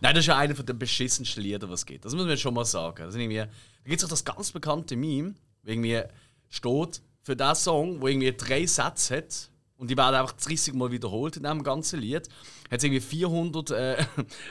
Nein, 0.00 0.14
das 0.14 0.18
ist 0.20 0.26
ja 0.26 0.36
einer 0.36 0.54
der 0.54 0.74
beschissensten 0.74 1.42
Lieder, 1.42 1.68
was 1.70 1.80
es 1.80 1.86
gibt. 1.86 2.04
Das 2.04 2.12
muss 2.12 2.22
man 2.22 2.30
jetzt 2.30 2.42
schon 2.42 2.52
mal 2.52 2.66
sagen. 2.66 3.04
Das 3.04 3.12
sind 3.12 3.22
irgendwie, 3.22 3.38
da 3.38 3.48
gibt 3.84 3.98
es 3.98 4.04
auch 4.04 4.10
das 4.10 4.24
ganz 4.24 4.52
bekannte 4.52 4.94
Meme, 4.94 5.34
wo 5.62 5.70
irgendwie 5.70 6.02
steht 6.50 7.00
für 7.22 7.34
diesen 7.34 7.54
Song, 7.54 8.00
wo 8.00 8.08
irgendwie 8.08 8.32
drei 8.36 8.66
Sätze 8.66 9.16
hat 9.16 9.50
und 9.78 9.90
die 9.90 9.96
werden 9.96 10.14
einfach 10.14 10.32
30 10.32 10.74
Mal 10.74 10.92
wiederholt 10.92 11.36
in 11.36 11.42
diesem 11.42 11.62
ganzen 11.62 11.98
Lied. 12.00 12.28
Hat 12.70 12.78
es 12.78 12.84
irgendwie 12.84 13.00
400 13.00 13.70
äh, 13.70 13.92
äh, 13.96 14.04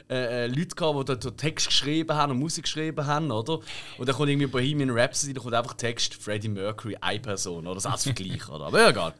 äh, 0.09 0.47
Leute 0.47 0.75
gehabt, 0.75 0.99
die 0.99 1.05
dort 1.05 1.23
den 1.23 1.37
Text 1.37 1.67
geschrieben 1.67 2.15
haben 2.15 2.31
und 2.31 2.39
Musik 2.39 2.63
geschrieben 2.63 3.05
haben, 3.05 3.31
oder? 3.31 3.59
Und 3.97 4.09
dann 4.09 4.15
kommt 4.15 4.29
irgendwie 4.29 4.47
Bohemian 4.47 4.89
Rhapsody, 4.89 5.33
da 5.33 5.41
kommt 5.41 5.53
einfach 5.53 5.75
Text 5.75 6.15
Freddie 6.15 6.49
Mercury, 6.49 6.97
eine 6.99 7.19
Person, 7.19 7.65
oder? 7.65 7.75
Das 7.75 7.85
als 7.85 8.03
Vergleich, 8.03 8.49
oder? 8.49 8.65
Aber 8.65 8.81
ja, 8.81 8.89
egal. 8.89 9.13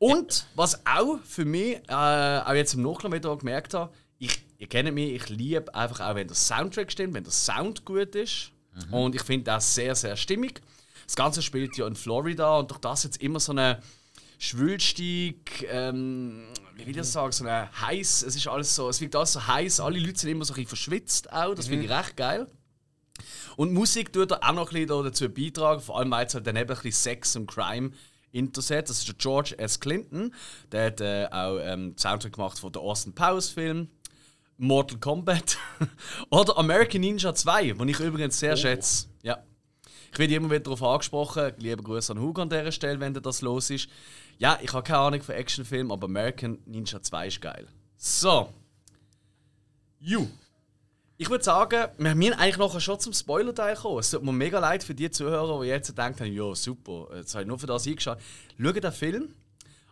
Und 0.00 0.46
was 0.54 0.86
auch 0.86 1.18
für 1.24 1.44
mich, 1.44 1.76
äh, 1.88 1.92
auch 1.92 2.54
jetzt 2.54 2.72
im 2.72 2.80
Nachklang 2.82 3.12
wieder 3.12 3.36
gemerkt 3.36 3.74
habe, 3.74 3.92
ich, 4.18 4.42
ihr 4.56 4.66
kennt 4.66 4.92
mich, 4.94 5.12
ich 5.12 5.28
liebe 5.28 5.74
einfach 5.74 6.00
auch, 6.00 6.14
wenn 6.14 6.26
der 6.26 6.36
Soundtrack 6.36 6.90
stimmt, 6.90 7.12
wenn 7.12 7.24
der 7.24 7.32
Sound 7.32 7.84
gut 7.84 8.14
ist. 8.14 8.50
Und 8.90 9.14
ich 9.14 9.22
finde 9.22 9.44
das 9.44 9.74
sehr, 9.74 9.94
sehr 9.94 10.16
stimmig. 10.16 10.62
Das 11.04 11.16
Ganze 11.16 11.42
spielt 11.42 11.76
ja 11.76 11.86
in 11.86 11.96
Florida 11.96 12.58
und 12.58 12.70
durch 12.70 12.80
das 12.80 13.04
jetzt 13.04 13.20
immer 13.20 13.40
so 13.40 13.52
eine 13.52 13.82
schwülstig, 14.38 15.66
ähm, 15.70 16.46
wie 16.76 16.86
will 16.86 16.90
ich 16.90 16.96
das 16.96 17.12
sagen, 17.12 17.32
so 17.32 17.44
eine 17.44 17.68
heiß, 17.78 18.22
es 18.22 18.36
ist 18.36 18.46
alles 18.48 18.74
so, 18.74 18.88
es 18.88 19.02
wirkt 19.02 19.14
alles 19.16 19.34
so 19.34 19.46
heiß, 19.46 19.80
alle 19.80 19.98
Leute 19.98 20.18
sind 20.18 20.30
immer 20.30 20.46
so 20.46 20.54
ein 20.54 20.56
bisschen 20.56 20.68
verschwitzt 20.68 21.30
auch, 21.30 21.54
das 21.54 21.68
finde 21.68 21.84
ich 21.84 21.90
recht 21.90 22.16
geil. 22.16 22.46
Und 23.56 23.74
Musik 23.74 24.14
tut 24.14 24.30
er 24.30 24.42
auch 24.48 24.54
noch 24.54 24.72
ein 24.72 24.86
bisschen 24.86 25.04
dazu 25.04 25.28
beitragen, 25.28 25.82
vor 25.82 25.98
allem 25.98 26.10
weil 26.10 26.26
es 26.26 26.32
halt 26.32 26.46
dann 26.46 26.56
eben 26.56 26.70
ein 26.70 26.74
bisschen 26.74 26.92
Sex 26.92 27.36
und 27.36 27.50
Crime 27.50 27.90
interessiert. 28.32 28.88
Das 28.88 28.98
ist 28.98 29.08
der 29.08 29.14
George 29.16 29.54
S. 29.58 29.80
Clinton, 29.80 30.34
der 30.72 30.86
hat 30.86 31.00
äh, 31.00 31.26
auch 31.30 31.58
ähm, 31.58 31.94
Soundtrack 31.98 32.32
gemacht 32.32 32.58
von 32.58 32.72
der 32.72 32.82
Austin 32.82 33.14
Powers 33.14 33.48
Film, 33.48 33.88
Mortal 34.58 34.98
Kombat 34.98 35.58
oder 36.30 36.56
American 36.58 37.00
Ninja 37.00 37.34
2, 37.34 37.72
den 37.72 37.88
ich 37.88 38.00
übrigens 38.00 38.38
sehr 38.38 38.56
schätze. 38.56 39.06
Ja. 39.22 39.42
Ich 40.12 40.18
werde 40.18 40.34
immer 40.34 40.50
wieder 40.50 40.60
darauf 40.60 40.82
angesprochen. 40.82 41.52
Liebe 41.58 41.82
Grüße 41.82 42.12
an 42.12 42.20
Hugo 42.20 42.42
an 42.42 42.50
dieser 42.50 42.72
Stelle, 42.72 42.98
wenn 43.00 43.14
dir 43.14 43.20
das 43.20 43.42
los 43.42 43.70
ist. 43.70 43.88
Ja, 44.38 44.58
ich 44.60 44.72
habe 44.72 44.82
keine 44.82 44.98
Ahnung 44.98 45.22
von 45.22 45.34
Actionfilmen, 45.34 45.92
aber 45.92 46.06
American 46.06 46.58
Ninja 46.66 47.00
2 47.00 47.26
ist 47.28 47.40
geil. 47.40 47.68
So. 47.96 48.52
You. 49.98 50.26
Ich 51.20 51.28
würde 51.28 51.44
sagen, 51.44 51.86
wir 51.98 52.14
müssen 52.14 52.32
eigentlich 52.32 52.56
nachher 52.56 52.80
schon 52.80 52.98
zum 52.98 53.12
Spoiler-Teil 53.12 53.76
kommen. 53.76 53.98
Es 53.98 54.10
tut 54.10 54.22
mir 54.22 54.32
mega 54.32 54.58
leid 54.58 54.82
für 54.82 54.94
die 54.94 55.10
Zuhörer, 55.10 55.60
die 55.60 55.68
jetzt 55.68 55.98
denken, 55.98 56.32
ja 56.32 56.54
super, 56.54 57.08
jetzt 57.14 57.34
habe 57.34 57.42
ich 57.42 57.48
nur 57.48 57.58
für 57.58 57.66
das 57.66 57.86
eingeschaut. 57.86 58.16
Schaut 58.58 58.82
den 58.82 58.90
Film, 58.90 59.34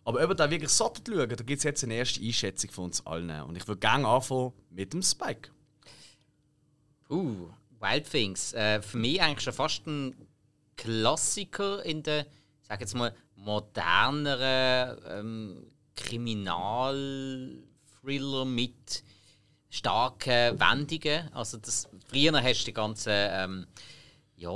aber 0.06 0.24
ob 0.24 0.30
ihr 0.30 0.34
den 0.34 0.50
wirklich 0.50 0.70
solltet 0.70 1.06
schauen, 1.06 1.28
da 1.28 1.34
gibt 1.34 1.58
es 1.58 1.64
jetzt 1.64 1.84
eine 1.84 1.96
erste 1.96 2.22
Einschätzung 2.22 2.70
von 2.70 2.84
uns 2.84 3.06
allen. 3.06 3.42
Und 3.42 3.56
ich 3.56 3.68
würde 3.68 3.78
gerne 3.78 4.08
anfangen 4.08 4.54
mit 4.70 4.94
dem 4.94 5.02
Spike. 5.02 5.50
Uh, 7.10 7.50
Wild 7.78 8.10
Things. 8.10 8.54
Äh, 8.54 8.80
für 8.80 8.96
mich 8.96 9.20
eigentlich 9.20 9.42
schon 9.42 9.52
fast 9.52 9.86
ein 9.86 10.16
Klassiker 10.78 11.84
in 11.84 12.02
der, 12.04 12.24
sag 12.62 12.80
jetzt 12.80 12.94
mal, 12.94 13.14
moderneren 13.34 14.96
ähm, 15.06 15.66
Kriminalthriller 15.94 18.46
mit 18.46 19.04
starken 19.70 20.58
Wendungen. 20.58 21.30
Also 21.32 21.58
das, 21.58 21.88
früher 22.08 22.42
hast 22.42 22.62
du 22.62 22.64
die 22.66 22.72
ganzen 22.72 23.12
ähm, 23.12 23.66
ja, 24.36 24.50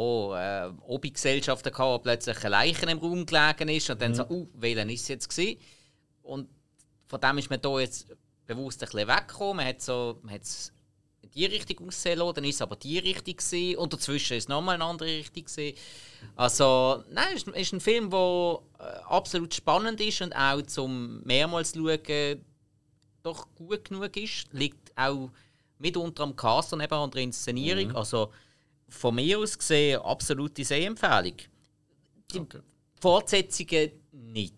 äh, 0.66 0.72
Obi-Gesellschaften 0.86 1.72
gehabt, 1.72 1.92
wo 1.92 1.98
plötzlich 1.98 2.44
ein 2.44 2.50
Leichen 2.50 2.88
im 2.88 2.98
Raum 2.98 3.26
gelegen 3.26 3.68
ist 3.68 3.90
und 3.90 4.00
dann 4.00 4.14
so, 4.14 4.24
uh, 4.28 4.48
welchen 4.54 4.88
ist 4.90 5.02
es 5.02 5.08
jetzt 5.08 5.28
gewesen? 5.28 5.58
Und 6.22 6.48
von 7.08 7.20
dem 7.20 7.38
ist 7.38 7.50
man 7.50 7.60
da 7.60 7.80
jetzt 7.80 8.06
bewusst 8.46 8.82
ein 8.82 8.88
bisschen 8.88 9.08
weggekommen. 9.08 9.56
Man 9.56 9.66
hat 9.66 9.82
so, 9.82 10.18
man 10.22 10.34
hat's 10.34 10.72
in 11.20 11.30
die 11.30 11.46
Richtung 11.46 11.88
aussehen 11.88 12.18
lassen, 12.18 12.34
dann 12.34 12.44
ist 12.44 12.56
es 12.56 12.62
aber 12.62 12.76
die 12.76 12.98
Richtung 12.98 13.36
gewesen, 13.36 13.76
und 13.76 13.92
dazwischen 13.92 14.36
ist 14.36 14.44
es 14.44 14.48
nochmal 14.48 14.76
eine 14.76 14.84
andere 14.84 15.08
Richtung 15.08 15.44
gewesen. 15.44 15.76
Also, 16.36 17.02
nein, 17.10 17.28
es 17.34 17.42
ist, 17.42 17.56
ist 17.56 17.72
ein 17.72 17.80
Film, 17.80 18.10
der 18.10 18.58
äh, 18.78 18.82
absolut 19.08 19.54
spannend 19.54 20.00
ist 20.00 20.22
und 20.22 20.34
auch 20.34 20.62
zum 20.62 21.22
mehrmals 21.24 21.74
schauen 21.74 22.44
doch 23.22 23.46
gut 23.54 23.88
genug 23.88 24.16
ist. 24.16 24.52
Liegt 24.52 24.81
auch 24.96 25.30
mitunter 25.78 26.22
am 26.24 26.36
Cast 26.36 26.72
und 26.72 26.80
eben 26.80 26.92
an 26.94 27.10
der 27.10 27.22
Inszenierung. 27.22 27.94
Also, 27.96 28.32
von 28.88 29.14
mir 29.14 29.38
aus 29.38 29.58
gesehen, 29.58 30.00
absolute 30.02 30.64
Sehempfehlung. 30.64 31.36
Die 32.30 32.36
Danke. 32.36 32.62
Fortsetzungen 33.00 33.90
nicht. 34.12 34.54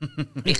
ich 0.44 0.58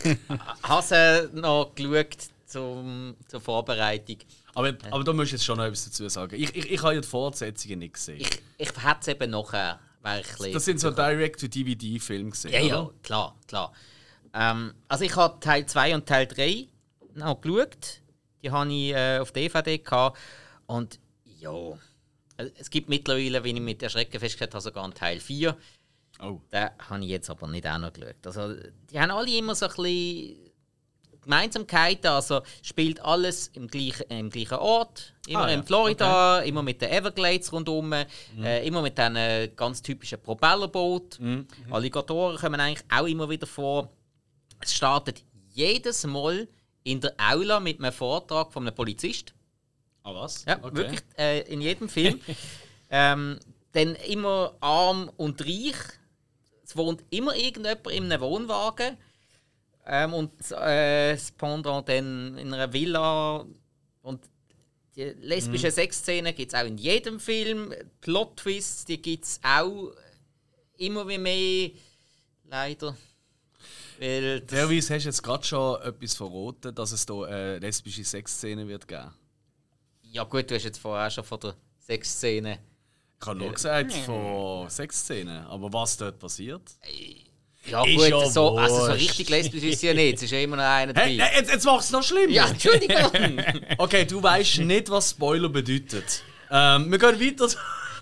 habe 0.62 0.82
sie 0.82 1.40
noch 1.40 1.75
geschaut 1.75 2.16
zum, 2.47 3.16
zur 3.26 3.40
Vorbereitung. 3.40 4.18
Aber, 4.54 4.73
aber 4.90 5.04
da 5.04 5.12
musst 5.12 5.32
du 5.32 5.37
jetzt 5.37 5.44
schon 5.44 5.59
noch 5.59 5.64
etwas 5.64 5.85
dazu 5.87 6.09
sagen. 6.09 6.37
Ich, 6.37 6.54
ich, 6.54 6.71
ich 6.71 6.82
habe 6.82 6.94
ja 6.94 7.00
die 7.00 7.09
Fortsetzungen 7.09 7.80
nicht 7.80 7.94
gesehen. 7.94 8.21
Ich, 8.21 8.42
ich 8.59 8.68
hätte 8.68 8.99
es 9.00 9.09
eben 9.09 9.30
nachher. 9.30 9.80
bisschen- 10.02 10.52
das 10.52 10.64
sind 10.64 10.78
so 10.78 10.90
Direct-to-DVD-Filme 10.90 12.30
gesehen. 12.30 12.52
Ja, 12.52 12.61
ja, 12.61 12.80
oder? 12.82 12.94
klar, 13.02 13.37
klar. 13.49 13.73
Ähm, 14.35 14.75
also 14.88 15.04
ich 15.04 15.16
habe 15.16 15.40
Teil 15.40 15.66
2 15.66 15.94
und 15.94 16.06
Teil 16.06 16.26
3 16.26 16.68
noch 17.14 17.40
geschaut. 17.40 18.01
Die 18.42 18.50
habe 18.50 18.72
ich 18.72 18.92
äh, 18.92 19.18
auf 19.18 19.32
DVD 19.32 19.78
gehabt. 19.78 20.18
Und 20.66 20.99
ja, 21.25 21.50
also 22.37 22.52
es 22.56 22.70
gibt 22.70 22.88
mittlerweile, 22.88 23.42
wie 23.44 23.50
ich 23.50 23.61
mit 23.61 23.82
Erschrecken 23.82 24.18
festgestellt 24.20 24.54
habe, 24.54 24.62
sogar 24.62 24.84
einen 24.84 24.94
Teil 24.94 25.20
4. 25.20 25.56
Oh. 26.20 26.40
Den 26.52 26.68
habe 26.88 27.00
ich 27.04 27.11
jetzt 27.11 27.30
aber 27.30 27.46
nicht 27.49 27.66
auch 27.66 27.78
noch 27.78 27.92
geschaut. 27.92 28.14
Also, 28.26 28.54
die 28.90 29.00
haben 29.00 29.11
alle 29.11 29.37
immer 29.37 29.54
so 29.54 29.66
ein 29.66 29.72
bisschen 29.75 30.37
Gemeinsamkeiten, 31.22 32.11
also 32.11 32.42
spielt 32.62 33.00
alles 33.00 33.49
im 33.54 33.68
gleichen, 33.68 34.04
im 34.08 34.28
gleichen 34.30 34.54
Ort, 34.58 35.14
immer 35.28 35.44
Ah, 35.44 35.49
ja. 35.49 35.54
in 35.54 35.62
Florida, 35.64 36.40
immer 36.40 36.62
mit 36.62 36.82
den 36.82 36.90
Everglades 36.90 37.52
rundherum, 37.52 37.92
äh, 37.92 38.66
immer 38.66 38.82
mit 38.82 38.99
diesen 38.99 39.54
ganz 39.54 39.82
typischen 39.82 40.20
Propellerbooten. 40.20 41.46
Alligatoren 41.70 42.37
kommen 42.38 42.61
eigentlich 42.61 42.84
auch 42.92 43.06
immer 43.06 43.30
wieder 43.30 43.46
vor. 43.46 43.92
Es 44.61 44.75
startet 44.75 45.22
jedes 45.50 46.04
Mal 46.06 46.49
in 46.84 47.00
der 47.00 47.14
Aula 47.18 47.60
mit 47.60 47.78
einem 47.78 47.92
Vortrag 47.92 48.52
von 48.52 48.66
einem 48.66 48.74
Polizist. 48.74 49.34
Ah, 50.02 50.14
was? 50.14 50.44
Ja, 50.44 50.62
wirklich 50.62 51.00
äh, 51.16 51.42
in 51.52 51.60
jedem 51.60 51.88
Film. 51.88 52.20
ähm, 52.90 53.38
dann 53.72 53.94
immer 53.94 54.56
arm 54.60 55.10
und 55.16 55.40
reich. 55.42 55.76
Es 56.64 56.76
wohnt 56.76 57.04
immer 57.10 57.34
irgendjemand 57.34 57.86
in 57.90 58.04
einem 58.04 58.20
Wohnwagen. 58.20 58.96
Ähm, 59.86 60.14
und 60.14 60.32
äh, 60.52 61.12
das 61.12 61.32
Pendant 61.32 61.88
dann 61.88 62.36
in 62.38 62.52
einer 62.52 62.72
Villa. 62.72 63.46
Und 64.02 64.24
die 64.96 65.04
lesbischen 65.20 65.70
Sexszenen 65.70 66.34
gibt 66.34 66.52
es 66.52 66.58
auch 66.58 66.66
in 66.66 66.78
jedem 66.78 67.18
Film. 67.18 67.72
Plot-Twists, 68.00 68.84
die 68.84 69.00
gibt 69.00 69.24
es 69.24 69.40
auch 69.42 69.92
immer 70.76 71.08
wie 71.08 71.18
mehr. 71.18 71.70
Leider. 72.44 72.96
Weil 74.02 74.42
Fairerweise 74.49 74.97
hast 74.97 75.04
du 75.04 75.09
jetzt 75.11 75.23
gerade 75.23 75.44
schon 75.44 75.80
etwas 75.80 76.14
verraten, 76.14 76.75
dass 76.75 76.90
es 76.90 77.06
hier 77.06 77.25
eine 77.25 77.59
lesbische 77.61 78.02
Sexszene 78.02 78.66
wird 78.66 78.88
geben. 78.88 79.14
ja 80.02 80.25
gut, 80.25 80.50
du 80.50 80.56
hast 80.56 80.64
jetzt 80.64 80.78
vorher 80.78 81.09
schon 81.09 81.23
von 81.23 81.38
der 81.38 81.54
Sexszene 81.78 82.59
Ich 83.21 83.26
habe 83.28 83.38
nur 83.38 83.52
gesagt 83.52 83.92
von 83.92 84.68
Sexszenen, 84.68 85.47
aber 85.47 85.73
was 85.73 85.97
dort 85.97 86.18
passiert? 86.18 86.62
Ja 87.64 87.85
Ist 87.85 87.97
gut, 87.97 88.09
ja 88.09 88.28
so, 88.28 88.59
also 88.59 88.87
so 88.87 88.92
richtig 88.92 89.28
lesbisch 89.28 89.62
ist 89.62 89.78
sie 89.78 89.87
ja 89.87 89.94
nicht. 89.94 90.16
Es 90.16 90.25
ist 90.25 90.32
ja 90.32 90.40
immer 90.40 90.56
noch 90.56 90.64
einer 90.64 90.92
dabei. 90.92 91.11
Hey, 91.11 91.18
hey, 91.18 91.38
jetzt, 91.38 91.52
jetzt 91.52 91.64
machst 91.64 91.92
du 91.92 91.97
es 91.97 92.00
noch 92.00 92.02
schlimmer! 92.02 92.32
ja, 92.32 92.49
Entschuldigung! 92.49 93.40
Okay, 93.78 94.04
du 94.04 94.21
weißt 94.21 94.59
nicht, 94.59 94.90
was 94.90 95.11
Spoiler 95.11 95.49
bedeutet. 95.49 96.25
Ähm, 96.50 96.90
wir 96.90 96.99
gehen 96.99 97.21
weiter 97.21 97.49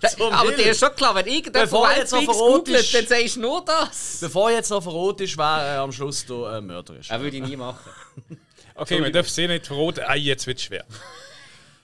zum 0.09 0.33
Aber 0.33 0.51
dir 0.51 0.71
ist 0.71 0.79
schon 0.79 0.95
klar, 0.95 1.13
wenn 1.15 1.27
irgendjemand 1.27 1.69
Bevor 1.69 1.87
Wild 1.87 1.97
jetzt 1.97 2.11
noch 2.11 2.19
Things 2.19 2.37
verrot 2.37 2.65
googelt, 2.65 2.93
dann 2.93 3.07
sagst 3.07 3.35
du 3.35 3.39
nur 3.41 3.65
das. 3.65 4.17
Bevor 4.21 4.51
jetzt 4.51 4.69
noch 4.69 4.81
verrot 4.81 5.21
ist, 5.21 5.37
wer 5.37 5.75
äh, 5.75 5.77
am 5.77 5.91
Schluss 5.91 6.25
der 6.25 6.35
äh, 6.35 6.61
Mörder 6.61 6.97
ist. 6.97 7.11
Das 7.11 7.21
würde 7.21 7.37
ich 7.37 7.43
nie 7.43 7.55
machen. 7.55 7.91
Okay, 8.73 9.03
wir 9.03 9.11
dürfen 9.11 9.29
sie 9.29 9.47
nicht 9.47 9.67
verraten. 9.67 10.01
Ah, 10.07 10.15
jetzt 10.15 10.47
wird 10.47 10.57
es 10.57 10.63
schwer. 10.63 10.85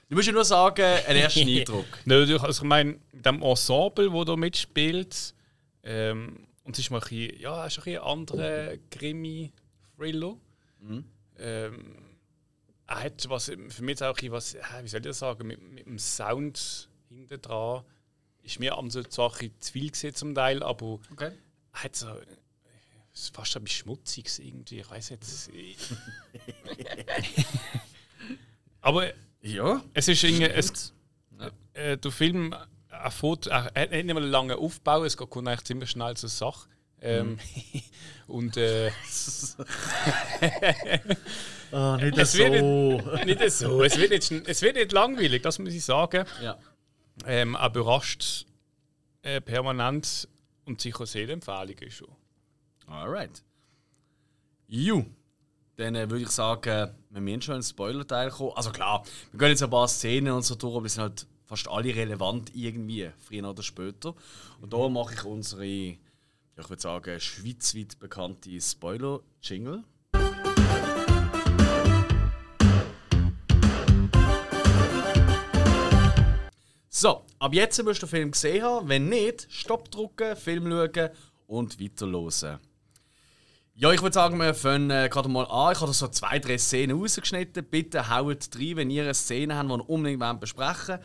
Du 0.09 0.15
musst 0.15 0.25
ja 0.25 0.33
nur 0.33 0.45
sagen, 0.45 0.83
einen 1.05 1.19
ersten 1.19 1.47
Eindruck. 1.47 1.85
Natürlich, 2.05 2.41
also 2.41 2.63
ich 2.63 2.67
meine, 2.67 2.97
mit 3.11 3.25
dem 3.25 3.43
Ensemble, 3.43 4.11
wo 4.11 4.23
da 4.23 4.35
mitspielt, 4.35 5.35
ähm, 5.83 6.47
und 6.63 6.73
es 6.73 6.85
ist 6.85 6.89
mal 6.89 6.97
ein 6.97 7.01
bisschen, 7.01 7.39
ja, 7.39 7.65
es 7.67 7.73
ist 7.73 7.79
ein 7.79 7.83
bisschen 7.83 8.01
ein 8.01 8.07
anderer 8.07 8.77
Krimi-Thriller. 8.89 10.37
Ähm, 11.37 11.95
er 12.87 13.03
hat 13.03 13.25
was, 13.29 13.45
für 13.45 13.83
mich 13.83 14.01
auch 14.01 14.07
ein 14.07 14.13
bisschen 14.13 14.31
was, 14.31 14.55
wie 14.81 14.87
soll 14.87 15.01
ich 15.01 15.07
das 15.07 15.19
sagen, 15.19 15.45
mit, 15.45 15.61
mit 15.61 15.85
dem 15.85 15.99
Sound 15.99 16.89
hinten 17.09 17.41
dran 17.41 17.83
ist 18.47 18.59
mir 18.59 18.77
am 18.77 18.89
so 18.89 19.01
bisschen 19.03 19.51
zu 19.59 19.71
viel 19.71 19.91
gewesen 19.91 20.15
zum 20.15 20.33
Teil, 20.35 20.63
aber 20.63 20.99
Okay. 21.11 21.31
hat 21.73 21.95
so, 21.95 22.07
es 23.13 23.21
ist 23.23 23.35
fast 23.35 23.55
ein 23.57 23.63
bisschen 23.63 23.83
schmutzig 23.83 24.27
irgendwie, 24.39 24.79
ich 24.79 24.89
weiß 24.89 25.09
jetzt. 25.09 25.49
aber 28.81 29.11
Ja. 29.41 29.83
es 29.93 30.07
ist 30.07 30.23
irgendwie, 30.23 30.45
es, 30.45 30.93
äh, 31.73 31.97
der 31.97 32.11
Film 32.11 32.55
er 32.89 33.11
fährt- 33.11 33.45
er 33.47 33.65
hat 33.65 33.91
nicht 33.91 34.05
mehr 34.05 34.17
einen 34.17 34.31
langen 34.31 34.57
Aufbau, 34.57 35.03
es 35.03 35.15
geht 35.17 35.29
kommt 35.29 35.47
eigentlich 35.47 35.63
ziemlich 35.65 35.89
schnell 35.91 36.15
zur 36.17 36.29
Sache. 36.29 36.67
Ähm, 36.99 37.37
und 38.27 38.57
äh, 38.57 38.89
Oh, 41.71 41.95
nicht 41.97 42.17
es 42.17 42.35
wird 42.37 42.51
nicht, 43.25 43.39
nicht 43.39 43.51
so, 43.51 43.83
es 43.83 43.97
wird 43.97 44.09
nicht, 44.11 44.31
es 44.47 44.61
wird 44.61 44.75
nicht 44.77 44.91
langweilig, 44.93 45.41
das 45.43 45.59
muss 45.59 45.73
ich 45.73 45.83
sagen. 45.83 46.25
Ja. 46.41 46.57
Ähm, 47.25 47.55
er 47.55 47.67
überrascht 47.67 48.45
äh, 49.21 49.41
permanent 49.41 50.27
und 50.65 50.81
sicher 50.81 51.05
Sehempfehlung 51.05 51.77
ist 51.79 51.95
schon. 51.95 52.15
Alright. 52.87 53.43
Ju. 54.67 55.05
Dann 55.77 55.95
äh, 55.95 56.09
würde 56.09 56.23
ich 56.23 56.31
sagen, 56.31 56.91
wir 57.09 57.21
müssen 57.21 57.41
schon 57.41 57.55
ins 57.57 57.69
Spoiler-Teil 57.69 58.31
kommen. 58.31 58.53
Also 58.55 58.71
klar, 58.71 59.03
wir 59.31 59.39
gehen 59.39 59.49
jetzt 59.49 59.63
ein 59.63 59.69
paar 59.69 59.87
Szenen 59.87 60.33
und 60.33 60.43
so 60.43 60.55
durch, 60.55 60.75
aber 60.75 60.83
die 60.83 60.89
sind 60.89 61.03
halt 61.03 61.27
fast 61.45 61.67
alle 61.67 61.95
relevant 61.95 62.51
irgendwie, 62.55 63.11
früher 63.19 63.49
oder 63.49 63.63
später. 63.63 64.15
Und 64.61 64.73
da 64.73 64.89
mache 64.89 65.13
ich 65.13 65.23
unsere, 65.23 65.65
ich 65.65 65.99
würde 66.55 66.81
sagen, 66.81 67.19
schweizweit 67.19 67.99
bekannte 67.99 68.59
Spoiler-Jingle. 68.59 69.83
So, 76.99 77.21
ab 77.37 77.53
jetzt 77.53 77.83
musst 77.83 78.01
du 78.01 78.07
den 78.07 78.09
Film 78.09 78.31
gesehen 78.31 78.63
haben. 78.63 78.89
Wenn 78.89 79.07
nicht, 79.07 79.45
Stopp 79.51 79.91
drücken, 79.91 80.35
Film 80.35 80.67
schauen 80.67 81.11
und 81.45 81.79
weiterhören. 81.79 82.57
Ja, 83.75 83.91
ich 83.91 84.01
würde 84.01 84.15
sagen, 84.15 84.39
wir 84.39 84.55
fangen 84.55 84.89
äh, 84.89 85.07
gerade 85.07 85.29
mal 85.29 85.43
an. 85.43 85.73
Ich 85.73 85.79
habe 85.79 85.93
so 85.93 86.07
zwei, 86.07 86.39
drei 86.39 86.57
Szenen 86.57 86.99
rausgeschnitten. 86.99 87.63
Bitte 87.65 88.09
haut 88.09 88.49
rein, 88.55 88.77
wenn 88.77 88.89
ihr 88.89 89.03
eine 89.03 89.13
Szene 89.13 89.55
habt, 89.55 89.69
die 89.69 89.73
ihr 89.73 89.89
unbedingt 89.91 90.39
besprechen 90.39 90.97
wollt. 90.97 91.01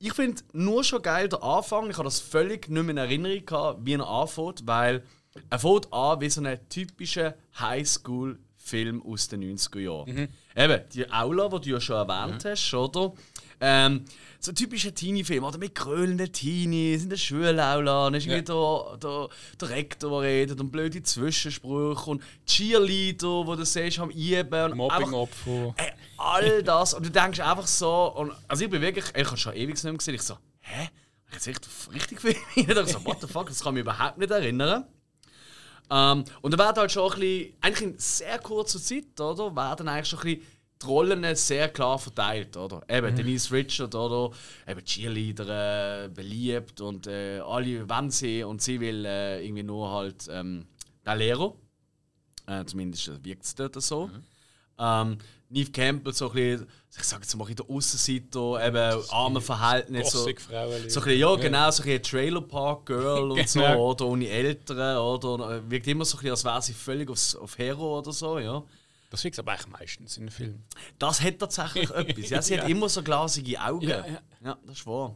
Ich 0.00 0.12
finde 0.12 0.42
nur 0.54 0.82
schon 0.82 1.02
geil 1.02 1.28
der 1.28 1.40
Anfang. 1.40 1.88
Ich 1.88 1.98
habe 1.98 2.06
das 2.06 2.18
völlig 2.18 2.68
nicht 2.68 2.82
mehr 2.82 2.90
in 2.90 2.96
Erinnerung 2.96 3.46
gehabt, 3.46 3.78
wie 3.84 3.94
er 3.94 4.04
anfängt, 4.04 4.66
weil 4.66 5.04
er 5.48 5.58
fängt 5.60 5.92
an 5.92 6.20
wie 6.20 6.30
so 6.30 6.42
ein 6.42 6.68
typischer 6.68 7.36
Highschool-Film 7.60 9.00
aus 9.06 9.28
den 9.28 9.44
90er 9.44 9.78
Jahren. 9.78 10.28
Eben, 10.56 10.80
die 10.92 11.08
Aula, 11.12 11.48
die 11.48 11.60
du 11.60 11.74
ja 11.76 11.80
schon 11.80 12.08
erwähnt 12.08 12.44
hast, 12.44 12.74
oder? 12.74 13.12
Ähm, 13.64 14.04
so 14.40 14.50
ein 14.50 14.56
typischer 14.56 14.92
Teenie-Film, 14.92 15.44
oder 15.44 15.56
mit 15.56 15.76
krönenden 15.76 16.32
Teenies 16.32 17.04
in 17.04 17.10
der 17.10 17.16
Schulaula. 17.16 18.04
Dann 18.06 18.14
ist 18.14 18.26
irgendwie 18.26 18.42
der, 18.42 18.98
der, 18.98 19.28
der 19.60 19.68
Rektor, 19.68 20.20
der 20.20 20.28
redet 20.28 20.60
und 20.60 20.72
blöde 20.72 21.00
Zwischensprüche 21.00 22.10
und 22.10 22.22
Cheerleader, 22.44 23.46
wo 23.46 23.54
du 23.54 23.64
siehst, 23.64 24.00
am 24.00 24.10
Üben. 24.10 24.76
Mobbing-Opfer. 24.76 25.74
Ey, 25.76 25.92
all 26.18 26.62
das. 26.64 26.92
Und 26.92 27.06
du 27.06 27.10
denkst 27.10 27.38
einfach 27.38 27.68
so. 27.68 28.12
Und, 28.16 28.32
also 28.48 28.64
ich 28.64 28.70
bin 28.70 28.82
wirklich. 28.82 29.04
Ich 29.14 29.26
habe 29.26 29.36
schon 29.36 29.54
ewig 29.54 29.74
nicht 29.74 29.84
mehr 29.84 29.92
gesehen. 29.92 30.14
Ich 30.16 30.22
so, 30.22 30.36
hä? 30.58 30.88
Ich 31.28 31.34
jetzt 31.34 31.46
echt 31.46 31.68
richtig 31.94 32.20
viel. 32.20 32.36
Ich 32.56 32.66
dachte 32.66 32.86
so, 32.86 33.04
what 33.04 33.20
the 33.20 33.28
fuck, 33.28 33.46
das 33.46 33.62
kann 33.62 33.74
mich 33.74 33.82
überhaupt 33.82 34.18
nicht 34.18 34.30
erinnern. 34.32 34.86
Ähm, 35.88 36.24
und 36.40 36.52
da 36.52 36.58
werden 36.58 36.78
halt 36.78 36.90
schon 36.90 37.12
ein 37.12 37.20
bisschen, 37.20 37.54
eigentlich 37.60 37.88
in 37.90 37.98
sehr 37.98 38.38
kurzer 38.40 38.80
Zeit, 38.80 39.20
oder? 39.20 39.54
Werden 39.54 39.86
eigentlich 39.86 40.08
schon 40.08 40.18
ein 40.18 40.24
bisschen 40.24 40.46
die 40.82 40.86
Rollen 40.86 41.34
sehr 41.34 41.68
klar 41.68 41.98
verteilt, 41.98 42.56
oder? 42.56 42.82
Eben, 42.88 43.14
Denise 43.14 43.50
Richard, 43.52 43.94
oder? 43.94 44.34
Eben 44.66 44.84
Cheerleader, 44.84 46.04
äh, 46.04 46.08
beliebt 46.08 46.80
und 46.80 47.06
äh, 47.06 47.40
alle 47.40 47.88
wollen 47.88 48.10
sie 48.10 48.42
und 48.44 48.60
sie 48.62 48.80
will 48.80 49.04
äh, 49.04 49.44
irgendwie 49.44 49.62
nur 49.62 49.90
halt 49.90 50.28
ähm, 50.30 50.66
der 51.04 51.16
Lehrer. 51.16 51.54
Äh, 52.46 52.64
zumindest 52.64 53.24
wirkt 53.24 53.44
es 53.44 53.54
dort 53.54 53.80
so. 53.82 54.10
Ähm, 54.78 55.18
Neve 55.48 55.70
Campbell, 55.70 56.14
so 56.14 56.30
ein 56.30 56.34
bisschen, 56.34 56.66
ich 56.96 57.04
sage 57.04 57.22
jetzt 57.22 57.36
mal, 57.36 57.48
in 57.48 57.56
der 57.56 57.68
Aussenseiter, 57.68 58.66
eben 58.66 59.04
arme 59.10 59.40
Verhältnisse. 59.40 60.10
So, 60.16 60.24
so 60.24 60.28
ein 60.30 60.34
bisschen, 60.34 61.18
ja, 61.18 61.34
genau, 61.36 61.70
so 61.70 61.82
ein 61.82 62.02
Trailer 62.02 62.40
Park 62.40 62.86
Girl 62.86 63.30
und 63.32 63.48
so, 63.48 63.60
Genau. 63.60 63.90
oder 63.90 64.06
ohne 64.06 64.28
Eltern, 64.28 64.96
oder 64.96 65.56
äh, 65.56 65.70
wirkt 65.70 65.86
immer 65.88 66.06
so 66.06 66.16
ein 66.16 66.20
bisschen, 66.20 66.30
als 66.30 66.44
wäre 66.44 66.62
sie 66.62 66.72
völlig 66.72 67.10
aufs, 67.10 67.36
auf 67.36 67.58
Hero 67.58 67.98
oder 67.98 68.12
so, 68.12 68.38
ja. 68.38 68.62
Das 69.12 69.22
wirkt 69.24 69.38
aber 69.38 69.52
eigentlich 69.52 69.68
meistens 69.68 70.16
in 70.16 70.24
den 70.24 70.30
Filmen. 70.30 70.64
Das 70.98 71.20
hat 71.20 71.38
tatsächlich 71.38 71.90
etwas. 71.94 72.30
Ja, 72.30 72.40
sie 72.40 72.58
hat 72.58 72.66
immer 72.66 72.88
so 72.88 73.02
glasige 73.02 73.60
Augen. 73.60 73.86
Ja, 73.86 74.06
ja. 74.42 74.58
das 74.64 74.78
ist 74.78 74.86
wahr. 74.86 75.14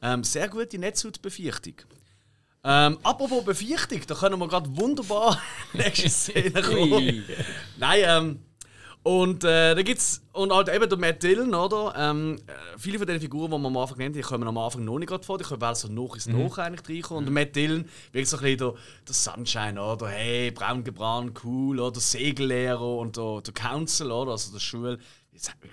Ähm, 0.00 0.22
sehr 0.22 0.48
gute 0.48 0.78
Netzhautbefürchtung. 0.78 1.74
Ähm, 2.62 2.98
apropos 3.02 3.44
Befürchtung, 3.44 4.00
da 4.06 4.14
können 4.14 4.38
wir 4.38 4.46
gerade 4.46 4.76
wunderbar 4.76 5.42
nächste 5.72 6.08
Szene 6.08 6.62
kommen. 6.62 7.24
Nein, 7.78 8.00
ähm, 8.04 8.42
und 9.02 9.44
äh, 9.44 9.74
da 9.74 9.82
gibt's 9.82 10.22
und 10.32 10.52
halt 10.52 10.68
eben 10.68 10.88
der 10.88 10.98
Matt 10.98 11.22
Dillon, 11.22 11.54
oder? 11.54 11.94
Ähm, 11.96 12.36
äh, 12.46 12.52
viele 12.78 12.98
von 12.98 13.06
den 13.06 13.20
Figuren, 13.20 13.50
die 13.50 13.56
man 13.58 13.66
am 13.66 13.76
Anfang 13.78 13.96
nennt, 13.98 14.14
die 14.14 14.20
kommen 14.20 14.46
am 14.46 14.58
Anfang 14.58 14.84
noch 14.84 14.98
nicht 14.98 15.08
gerade 15.08 15.24
vor, 15.24 15.38
die 15.38 15.44
können 15.44 15.62
also 15.62 15.88
noch 15.88 16.14
ins 16.14 16.26
Noch 16.26 16.58
eigentlich 16.58 16.88
reinkommen. 16.88 17.26
Und 17.26 17.34
der 17.34 17.44
Matt 17.44 17.56
Dillon 17.56 17.86
wirkt 18.12 18.28
so 18.28 18.36
ein 18.36 18.42
bisschen 18.42 18.58
der, 18.58 18.74
der 19.08 19.14
Sunshine, 19.14 19.80
oder? 19.82 20.08
Hey, 20.08 20.50
braun 20.50 20.84
gebrannt, 20.84 21.40
cool, 21.44 21.80
oder? 21.80 21.92
Der 21.92 22.02
Segellehrer 22.02 22.96
und 22.98 23.16
der, 23.16 23.40
der 23.40 23.54
Council, 23.54 24.10
oder? 24.12 24.32
Also 24.32 24.52
der 24.52 24.60
Schule. 24.60 24.98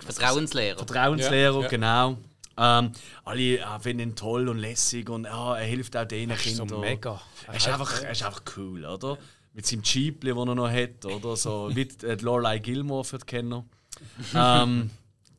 Vertrauenslehrer. 0.06 0.78
Vertrauenslehrer, 0.78 1.56
Ja, 1.56 1.62
ja. 1.62 1.68
genau. 1.68 2.16
Ähm, 2.60 2.90
alle 3.24 3.58
äh, 3.58 3.64
finden 3.80 4.00
ihn 4.10 4.16
toll 4.16 4.48
und 4.48 4.58
lässig 4.58 5.08
und 5.10 5.24
ja, 5.24 5.56
er 5.56 5.64
hilft 5.64 5.96
auch 5.96 6.04
den 6.06 6.30
ist 6.30 6.56
so 6.56 6.64
Kindern. 6.64 6.80
mega. 6.80 7.20
Er 7.46 7.54
ist, 7.54 7.68
einfach, 7.68 8.02
er 8.02 8.10
ist 8.10 8.24
einfach 8.24 8.42
cool, 8.56 8.84
oder? 8.84 9.16
Mit 9.52 9.66
seinem 9.66 9.82
Jeep, 9.82 10.20
den 10.22 10.36
er 10.36 10.54
noch 10.54 10.70
hat, 10.70 11.04
oder? 11.04 11.36
So 11.36 11.70
wie 11.74 11.86
die, 11.86 12.06
äh, 12.06 12.16
Lorelei 12.20 12.58
Gilmore 12.58 13.04
für 13.04 13.18
die 13.18 13.26
Kenner. 13.26 13.64
ähm, 14.34 14.90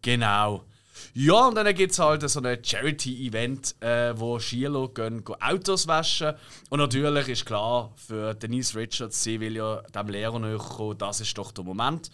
genau. 0.01 0.65
Ja, 1.13 1.47
und 1.47 1.55
dann 1.55 1.73
gibt 1.73 1.91
es 1.91 1.99
halt 1.99 2.29
so 2.29 2.41
ein 2.41 2.63
Charity-Event, 2.63 3.75
äh, 3.81 4.19
wo 4.19 4.39
Schüler 4.39 4.89
gehen, 4.89 5.23
gehen 5.23 5.41
Autos 5.41 5.87
waschen. 5.87 6.33
Und 6.69 6.79
natürlich 6.79 7.27
ist 7.29 7.45
klar, 7.45 7.91
für 7.95 8.33
Denise 8.33 8.75
Richards, 8.75 9.23
sie 9.23 9.39
will 9.39 9.55
ja 9.55 9.81
dem 9.81 10.07
Lehrer 10.07 10.39
näher 10.39 10.57
kommen, 10.57 10.97
das 10.97 11.21
ist 11.21 11.37
doch 11.37 11.51
der 11.51 11.63
Moment. 11.63 12.11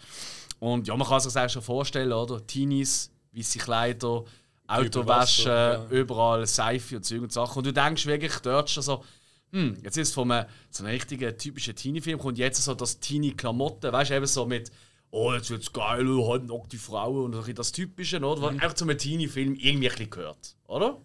Und 0.58 0.88
ja, 0.88 0.96
man 0.96 1.06
kann 1.06 1.20
sich 1.20 1.32
das 1.32 1.44
auch 1.44 1.52
schon 1.52 1.62
vorstellen, 1.62 2.12
oder? 2.12 2.44
Teenies, 2.46 3.10
weiße 3.32 3.58
Kleider, 3.58 4.24
Auto 4.66 5.06
waschen, 5.06 5.52
ja. 5.52 5.86
überall 5.90 6.46
Seife 6.46 6.96
und 6.96 7.04
Zeug 7.04 7.22
und 7.22 7.32
Sachen. 7.32 7.58
Und 7.58 7.66
du 7.66 7.72
denkst 7.72 8.06
wirklich 8.06 8.36
dort 8.38 8.70
schon 8.70 8.82
so, 8.82 9.04
hm, 9.52 9.76
jetzt 9.82 9.96
ist 9.96 10.14
von 10.14 10.30
einem, 10.30 10.46
so 10.70 10.84
einem 10.84 10.92
richtigen 10.92 11.36
typischen 11.36 11.74
Teenie-Film 11.74 12.18
kommt 12.18 12.38
jetzt 12.38 12.62
so 12.62 12.74
das 12.74 13.00
Teenie-Klamotten, 13.00 13.92
weißt 13.92 14.10
du, 14.10 14.14
eben 14.14 14.26
so 14.26 14.46
mit, 14.46 14.70
oh, 15.10 15.32
jetzt 15.32 15.50
wird's 15.50 15.72
geil, 15.72 16.08
oh, 16.08 16.28
halt 16.30 16.44
noch 16.44 16.66
die 16.66 16.78
Frauen 16.78 17.24
und 17.24 17.44
so 17.44 17.52
das 17.52 17.72
Typische, 17.72 18.18
oder? 18.18 18.42
Was 18.42 18.50
einfach 18.50 18.74
zu 18.74 18.84
einem 18.84 18.98
Teenie-Film 18.98 19.54
irgendwie 19.54 19.88
ein 19.88 19.92
bisschen 19.92 20.10
gehört, 20.10 20.56
oder? 20.66 21.00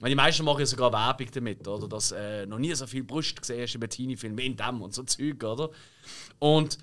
Weil 0.00 0.08
die 0.08 0.16
meisten 0.16 0.44
machen 0.44 0.60
ja 0.60 0.66
sogar 0.66 0.92
Werbung 0.92 1.28
damit, 1.32 1.68
oder? 1.68 1.86
Dass 1.86 2.12
äh, 2.12 2.44
noch 2.46 2.58
nie 2.58 2.74
so 2.74 2.86
viel 2.86 3.04
Brust 3.04 3.40
gesehen 3.40 3.62
hast 3.62 3.74
in 3.74 3.82
einem 3.82 3.90
Teenie-Film 3.90 4.36
wie 4.36 4.46
in 4.46 4.56
dem 4.56 4.82
und 4.82 4.92
so 4.94 5.04
Zeug, 5.04 5.44
oder? 5.44 5.70
Und 6.40 6.78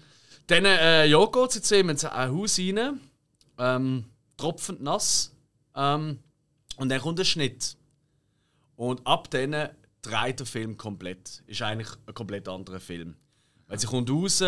dann, 0.48 0.66
äh, 0.66 1.06
ja, 1.06 1.26
geht 1.26 1.56
jetzt 1.56 1.72
eben 1.72 1.90
in 1.90 2.06
ein 2.06 2.32
Haus 2.32 2.58
rein, 2.60 3.00
ähm, 3.58 4.06
tropfend 4.38 4.82
nass, 4.82 5.36
ähm, 5.76 6.20
und 6.78 6.90
dann 6.90 7.02
kommt 7.02 7.20
ein 7.20 7.26
Schnitt. 7.26 7.76
Und 8.78 9.06
ab 9.06 9.30
dann 9.32 9.70
dreht 10.02 10.40
der 10.40 10.46
Film 10.46 10.78
komplett. 10.78 11.44
Ist 11.48 11.62
eigentlich 11.62 11.90
ein 12.06 12.14
komplett 12.14 12.48
anderer 12.48 12.80
Film. 12.80 13.16
Weil 13.68 13.80
sie 13.80 13.88
kommt 13.88 14.10
raus, 14.10 14.44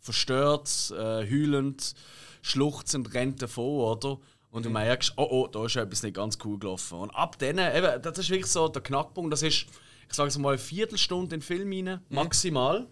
verstört, 0.00 0.92
äh, 0.92 1.28
heulend, 1.28 1.94
schluchzend, 2.42 3.14
rennt 3.14 3.42
davon, 3.42 3.80
oder? 3.80 4.18
Und 4.50 4.64
du 4.64 4.70
merkst, 4.70 5.12
oh 5.16 5.28
oh, 5.30 5.46
da 5.46 5.66
ist 5.66 5.76
etwas 5.76 6.02
nicht 6.02 6.16
ganz 6.16 6.38
cool 6.44 6.58
gelaufen. 6.58 6.98
Und 6.98 7.10
ab 7.10 7.38
dann, 7.38 7.58
eben, 7.58 8.02
das 8.02 8.18
ist 8.18 8.30
wirklich 8.30 8.50
so 8.50 8.68
der 8.68 8.82
Knackpunkt, 8.82 9.32
das 9.32 9.42
ist, 9.42 9.66
ich 10.08 10.14
sage 10.14 10.28
es 10.28 10.38
mal, 10.38 10.50
eine 10.50 10.58
Viertelstunde 10.58 11.34
in 11.34 11.40
den 11.40 11.42
Film 11.42 11.70
rein, 11.70 12.00
maximal. 12.08 12.86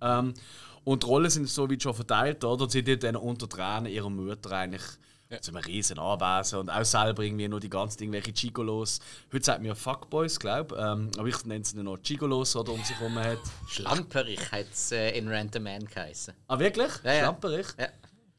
Ähm, 0.00 0.34
und 0.84 1.02
die 1.02 1.06
Rollen 1.06 1.30
sind 1.30 1.48
so 1.48 1.68
wie 1.70 1.80
schon 1.80 1.94
verteilt, 1.94 2.44
oder? 2.44 2.68
Sie 2.68 2.82
tut 2.82 3.02
dann 3.02 3.16
unter 3.16 3.48
Tränen 3.48 3.92
ihrer 3.92 4.10
Mutter 4.10 4.50
eigentlich 4.52 4.82
zu 5.40 5.50
einem 5.50 5.62
riesen 5.64 5.98
Anwesen 5.98 6.58
und 6.60 6.70
auch 6.70 6.84
selber 6.84 7.22
irgendwie 7.22 7.48
nur 7.48 7.60
die 7.60 7.68
ganzen 7.68 8.02
irgendwelche 8.02 8.32
Gigolos. 8.32 8.98
Heute 9.32 9.44
sagt 9.44 9.58
man 9.60 9.66
ja 9.68 9.74
Fuckboys, 9.74 10.38
glaube 10.40 10.74
ich. 10.74 10.80
Ähm, 10.82 11.10
aber 11.18 11.28
ich 11.28 11.44
nenne 11.44 11.64
sie 11.64 11.76
dann 11.76 11.84
noch 11.84 11.98
Gigolos, 12.02 12.56
oder 12.56 12.72
um 12.72 12.82
sich 12.82 12.96
herum 12.98 13.14
hat. 13.18 13.38
Schlamperich 13.68 14.50
hat 14.50 14.66
es 14.72 14.90
äh, 14.92 15.10
in 15.18 15.28
Random 15.28 15.62
Man 15.62 15.84
geheißen. 15.84 16.32
Ah, 16.46 16.58
wirklich? 16.58 16.90
Ja, 17.04 17.12
ja. 17.12 17.18
Schlamperich? 17.20 17.66
Ja. 17.78 17.88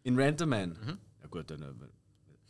In 0.04 0.20
Random 0.20 0.50
Man? 0.50 0.98
Ja 1.22 1.28
gut, 1.28 1.52
dann... 1.52 1.62
Äh, 1.62 1.66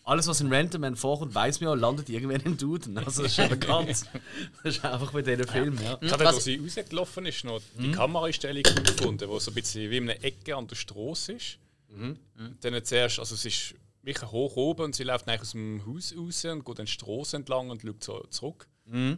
alles, 0.05 0.25
was 0.27 0.39
in 0.41 0.51
Random 0.51 0.81
Man 0.81 0.95
vorkommt, 0.95 1.35
weiß 1.35 1.59
man 1.59 1.69
ja, 1.71 1.75
landet 1.75 2.09
irgendwann 2.09 2.41
im 2.41 2.57
Duden. 2.57 2.97
Also 2.97 3.21
das 3.23 3.31
ist 3.31 3.35
schon 3.35 3.49
bekannt. 3.59 3.89
Das 3.89 4.75
ist 4.75 4.83
einfach 4.85 5.11
bei 5.11 5.21
diesen 5.21 5.47
Filmen, 5.47 5.83
ja. 5.83 5.97
Gerade 5.97 6.23
Was- 6.23 6.35
als 6.35 6.43
sie 6.45 6.55
rausgelaufen 6.55 7.25
ist, 7.25 7.43
noch 7.43 7.59
Mhm. 7.75 7.83
die 7.83 7.91
Kameraeinstellung 7.91 8.63
gut 8.63 8.85
gefunden, 8.97 9.27
wo 9.29 9.37
so 9.37 9.51
ein 9.51 9.53
bisschen 9.55 9.91
wie 9.91 9.97
in 9.97 10.09
einer 10.09 10.23
Ecke 10.23 10.55
an 10.55 10.65
der 10.65 10.75
Straße 10.77 11.33
ist. 11.33 11.57
Mhm. 11.89 12.17
Dann 12.61 12.83
zuerst, 12.85 13.19
also 13.19 13.35
es 13.35 13.45
ist 13.45 13.75
wirklich 14.01 14.31
hoch 14.31 14.55
oben 14.55 14.83
und 14.85 14.95
sie 14.95 15.03
läuft 15.03 15.27
eigentlich 15.27 15.41
aus 15.41 15.51
dem 15.51 15.83
Haus 15.85 16.13
raus 16.17 16.45
und 16.45 16.65
geht 16.65 16.79
dann 16.79 16.85
die 16.85 16.91
Straße 16.91 17.35
entlang 17.37 17.69
und 17.69 17.81
schaut 17.81 18.03
so 18.03 18.23
zurück. 18.29 18.67
Mhm. 18.85 19.17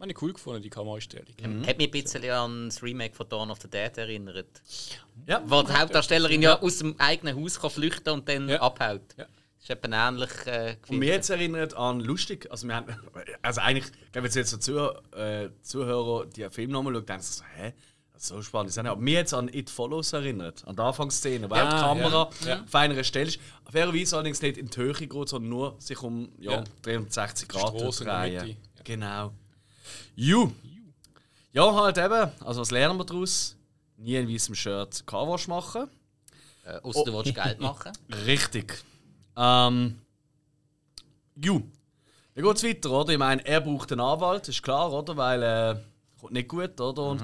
Habe 0.00 0.10
ich 0.10 0.20
cool 0.22 0.32
gefunden, 0.32 0.60
die 0.60 0.70
Kameraeinstellung. 0.70 1.34
Hat 1.66 1.78
mich 1.78 1.86
ein 1.86 1.90
bisschen 1.90 2.28
an 2.30 2.66
das 2.68 2.82
Remake 2.82 3.14
von 3.14 3.28
Dawn 3.28 3.50
of 3.50 3.60
the 3.62 3.68
Dead 3.70 3.96
erinnert. 3.96 4.60
Ja. 5.26 5.42
Wo 5.46 5.62
die 5.62 5.72
Hauptdarstellerin 5.72 6.42
ja 6.42 6.60
aus 6.60 6.78
dem 6.78 6.98
eigenen 6.98 7.40
Haus 7.40 7.60
kann 7.60 7.70
flüchten 7.70 8.10
und 8.12 8.28
dann 8.28 8.48
Ja. 8.48 8.60
abhaut. 8.60 9.02
Ja. 9.16 9.24
Das 9.24 9.70
ist 9.70 9.70
etwa 9.70 10.08
ähnlich 10.08 10.30
äh, 10.46 10.76
Und 10.88 10.98
mir 10.98 11.06
jetzt 11.14 11.30
erinnert 11.30 11.74
an 11.74 12.00
lustig, 12.00 12.50
also 12.50 12.66
wir 12.66 12.74
haben, 12.74 12.94
also 13.42 13.60
eigentlich, 13.62 13.90
wenn 14.12 14.24
jetzt 14.24 14.50
so 14.50 14.58
Zuh 14.58 14.90
äh, 15.16 15.48
Zuhörer 15.62 16.26
die 16.26 16.50
Film 16.50 16.72
nochmal 16.72 16.92
schauen, 16.94 17.06
denken 17.06 17.22
sie 17.22 17.32
so, 17.32 17.44
hä? 17.56 17.72
So 18.16 18.40
spannend. 18.42 18.74
nicht. 18.76 18.86
Aber 18.86 19.00
mir 19.00 19.14
jetzt 19.18 19.34
an 19.34 19.48
It 19.52 19.68
Follows 19.70 20.12
erinnert, 20.12 20.66
an 20.66 20.76
die 20.76 20.82
Anfangsszene, 20.82 21.50
wo 21.50 21.54
Ja, 21.54 21.64
die 21.64 21.82
Kamera 21.82 22.30
ja, 22.42 22.48
ja. 22.48 22.62
auf 22.62 22.74
einer 22.74 23.04
Stelle 23.04 23.28
ist. 23.28 23.40
Fairerweise 23.70 24.16
allerdings 24.16 24.40
nicht 24.40 24.56
in 24.56 24.68
die 24.70 24.76
Höhe 24.76 24.92
geht, 24.94 25.10
sondern 25.28 25.48
nur 25.48 25.74
sich 25.80 26.00
um 26.02 26.28
ja, 26.38 26.52
Ja. 26.52 26.64
360 26.82 27.48
Grad 27.48 27.74
drehen. 27.74 28.56
Genau. 28.84 29.32
Ju. 30.14 30.52
Ja, 31.52 31.74
halt 31.74 31.98
eben. 31.98 32.30
Also 32.40 32.60
was 32.60 32.70
lernen 32.70 32.98
wir 32.98 33.04
daraus? 33.04 33.56
Nie 33.96 34.16
in 34.16 34.28
weißem 34.28 34.54
Shirt 34.54 35.04
Carwash 35.06 35.46
machen. 35.48 35.88
Äh, 36.64 36.78
Außer 36.82 37.04
du 37.04 37.12
willst 37.12 37.34
Geld 37.42 37.60
machen. 37.60 37.92
Richtig. 38.26 38.82
Ähm. 39.36 40.00
Ju. 41.36 41.62
Dann 42.34 42.44
geht 42.44 42.56
es 42.56 42.62
weiter, 42.64 42.90
oder? 42.90 43.12
Ich 43.12 43.18
meine, 43.18 43.44
er 43.46 43.60
braucht 43.60 43.92
einen 43.92 44.00
Anwalt, 44.00 44.48
ist 44.48 44.62
klar, 44.62 44.92
oder? 44.92 45.16
Weil 45.16 45.42
äh, 45.42 45.76
kommt 46.20 46.32
nicht 46.32 46.48
gut, 46.48 46.80
oder? 46.80 47.02
Und 47.02 47.22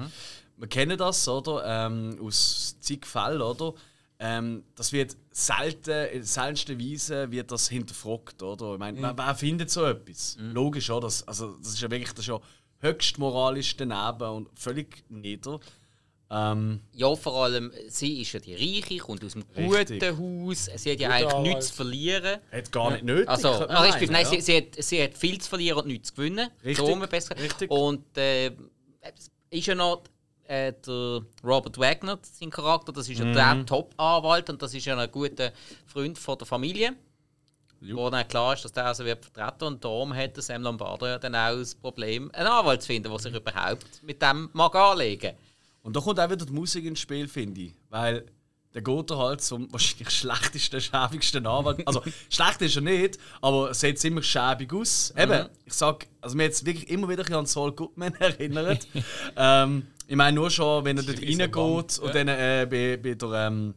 wir 0.61 0.67
kennen 0.67 0.95
das, 0.97 1.27
oder? 1.27 1.63
Ähm, 1.65 2.19
aus 2.21 2.77
zig 2.79 3.05
Fällen, 3.07 3.41
oder? 3.41 3.73
Ähm, 4.19 4.63
das 4.75 4.91
wird 4.93 5.17
selten, 5.31 6.07
in 6.13 6.23
seltensten 6.23 6.79
Weise 6.79 7.31
wird 7.31 7.51
das 7.51 7.67
hinterfragt, 7.67 8.43
oder? 8.43 8.73
Ich 8.73 8.79
meine, 8.79 9.01
wer, 9.01 9.17
wer 9.17 9.33
findet 9.33 9.71
so 9.71 9.83
etwas? 9.85 10.37
Logisch, 10.39 10.91
oder? 10.91 11.07
Das, 11.07 11.27
also, 11.27 11.57
das 11.57 11.69
ist 11.69 11.81
ja 11.81 11.89
wirklich 11.89 12.13
das 12.13 12.27
ja 12.27 12.39
höchst 12.79 13.17
moralisch 13.17 13.75
daneben 13.75 14.29
und 14.29 14.49
völlig 14.59 15.03
nieder. 15.09 15.59
Ähm, 16.29 16.81
Ja, 16.93 17.15
vor 17.15 17.43
allem, 17.43 17.71
sie 17.89 18.21
ist 18.21 18.31
ja 18.33 18.39
die 18.39 18.53
Reiche, 18.53 18.97
kommt 18.99 19.25
aus 19.25 19.33
dem 19.33 19.43
Richtig. 19.57 19.99
guten 20.01 20.45
Haus. 20.47 20.69
Sie 20.75 20.91
hat 20.91 20.99
ja 20.99 21.07
Guter 21.09 21.35
eigentlich 21.37 21.53
nichts 21.53 21.67
zu 21.69 21.73
verlieren. 21.73 22.39
hat 22.51 22.71
gar 22.71 22.91
nicht 22.91 23.03
nötig. 23.03 23.27
Also, 23.27 23.49
respektive, 23.49 24.11
meinen, 24.11 24.23
nein, 24.23 24.33
ja. 24.35 24.39
sie, 24.39 24.41
sie, 24.41 24.57
hat, 24.57 24.83
sie 24.83 25.03
hat 25.03 25.17
viel 25.17 25.41
zu 25.41 25.49
verlieren 25.49 25.79
und 25.79 25.87
nichts 25.87 26.09
zu 26.09 26.13
gewinnen. 26.15 26.49
Richtig, 26.63 26.85
So 26.85 26.95
besser. 27.07 27.35
richtig. 27.37 27.71
Und 27.71 28.15
äh, 28.17 28.51
ist 29.49 29.65
ja 29.65 29.75
noch 29.75 30.03
äh, 30.51 30.73
der 30.85 31.21
Robert 31.43 31.77
Wagner, 31.77 32.19
sein 32.21 32.49
Charakter, 32.49 32.91
das 32.91 33.07
ist 33.07 33.19
ja 33.19 33.25
Mhm. 33.25 33.33
der 33.33 33.65
Top-Anwalt 33.65 34.49
und 34.49 34.61
das 34.61 34.73
ist 34.73 34.85
ja 34.85 34.97
ein 34.97 35.11
guter 35.11 35.51
Freund 35.85 36.17
von 36.17 36.37
der 36.37 36.45
Familie. 36.47 36.93
Jo. 37.79 37.97
Wo 37.97 38.09
dann 38.11 38.27
klar 38.27 38.53
ist, 38.53 38.63
dass 38.63 38.71
der 38.73 38.85
also 38.85 39.03
wird 39.05 39.25
vertreten 39.25 39.63
und 39.65 39.83
darum 39.83 40.13
hat 40.13 40.35
Sam 40.41 40.61
Lombardo 40.61 41.07
ja 41.07 41.17
dann 41.17 41.33
auch 41.35 41.57
das 41.57 41.73
Problem, 41.73 42.29
einen 42.33 42.47
Anwalt 42.47 42.81
zu 42.83 42.87
finden, 42.87 43.09
der 43.09 43.17
sich 43.19 43.33
überhaupt 43.33 44.03
mit 44.03 44.21
dem 44.21 44.49
mag 44.53 44.75
anlegen 44.75 45.31
Und 45.81 45.95
da 45.95 45.99
kommt 45.99 46.19
auch 46.19 46.29
wieder 46.29 46.45
die 46.45 46.53
Musik 46.53 46.85
ins 46.85 46.99
Spiel, 46.99 47.27
finde 47.27 47.61
ich. 47.61 47.73
Weil 47.89 48.25
der 48.73 48.83
geht 48.83 49.09
er 49.11 49.17
halt 49.17 49.41
zum 49.41 49.71
wahrscheinlich 49.73 50.11
schlechtesten, 50.11 50.79
schäbigsten 50.79 51.45
Anwalt. 51.47 51.81
Also, 51.87 52.03
schlecht 52.29 52.61
ist 52.61 52.75
er 52.75 52.81
nicht, 52.83 53.17
aber 53.41 53.69
er 53.69 53.73
sieht 53.73 53.99
ziemlich 53.99 54.25
schäbig 54.27 54.71
aus. 54.73 55.11
Eben, 55.17 55.49
ich 55.65 55.73
sag, 55.73 56.05
also 56.21 56.37
mir 56.37 56.43
jetzt 56.43 56.63
wirklich 56.65 56.87
immer 56.87 57.09
wieder 57.09 57.29
an 57.35 57.47
Saul 57.47 57.71
Goodman 57.73 58.13
erinnert. 58.19 58.87
ähm, 59.35 59.87
ich 60.11 60.17
meine, 60.17 60.35
nur 60.35 60.51
schon, 60.51 60.83
wenn 60.83 60.97
er 60.97 61.03
dort 61.03 61.21
reingeht 61.21 61.99
und 61.99 62.03
ja. 62.03 62.11
dann 62.11 62.27
äh, 62.27 62.67
bei, 62.69 62.97
bei 62.97 63.13
der, 63.13 63.47
ähm, 63.47 63.73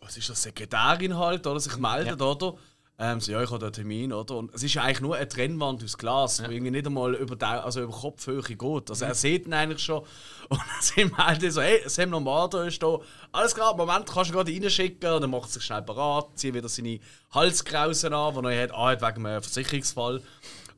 was 0.00 0.16
ist 0.16 0.28
das, 0.28 0.40
Sekretärin 0.40 1.18
halt, 1.18 1.44
oder, 1.48 1.58
sich 1.58 1.76
meldet, 1.78 2.22
oder? 2.22 2.54
Ähm, 2.96 3.18
so, 3.20 3.32
ja, 3.32 3.42
ich 3.42 3.50
habe 3.50 3.58
da 3.58 3.66
einen 3.66 3.72
Termin, 3.72 4.12
oder? 4.12 4.36
Und 4.36 4.54
es 4.54 4.62
ist 4.62 4.72
ja 4.74 4.82
eigentlich 4.82 5.00
nur 5.00 5.16
eine 5.16 5.26
Trennwand 5.26 5.82
aus 5.82 5.98
Glas, 5.98 6.36
die 6.36 6.44
irgendwie 6.44 6.70
nicht 6.70 6.86
einmal 6.86 7.16
über, 7.16 7.34
Dau- 7.34 7.62
also 7.62 7.82
über 7.82 7.92
Kopfhöhe 7.92 8.40
geht. 8.40 8.88
Also 8.88 9.04
er 9.04 9.16
sieht 9.16 9.46
ihn 9.46 9.52
eigentlich 9.52 9.82
schon 9.82 10.04
und 10.48 10.60
sie 10.80 11.06
meldet 11.06 11.52
so, 11.52 11.60
hey, 11.60 11.80
Sam 11.86 12.12
Lombardo 12.12 12.62
ist 12.62 12.80
da. 12.80 13.00
Alles 13.32 13.52
klar, 13.52 13.76
Moment, 13.76 14.06
kannst 14.06 14.30
du 14.30 14.34
gerade 14.34 14.52
reinschicken. 14.52 15.10
Und 15.12 15.22
dann 15.22 15.30
macht 15.30 15.48
er 15.48 15.54
sich 15.54 15.64
schnell 15.64 15.82
parat, 15.82 16.38
zieht 16.38 16.54
wieder 16.54 16.68
seine 16.68 17.00
Halskrausen 17.32 18.14
an, 18.14 18.40
die 18.44 18.48
er 18.48 18.62
hat, 18.62 18.72
ah, 18.72 18.92
wegen 18.92 19.26
einem 19.26 19.42
Versicherungsfall. 19.42 20.22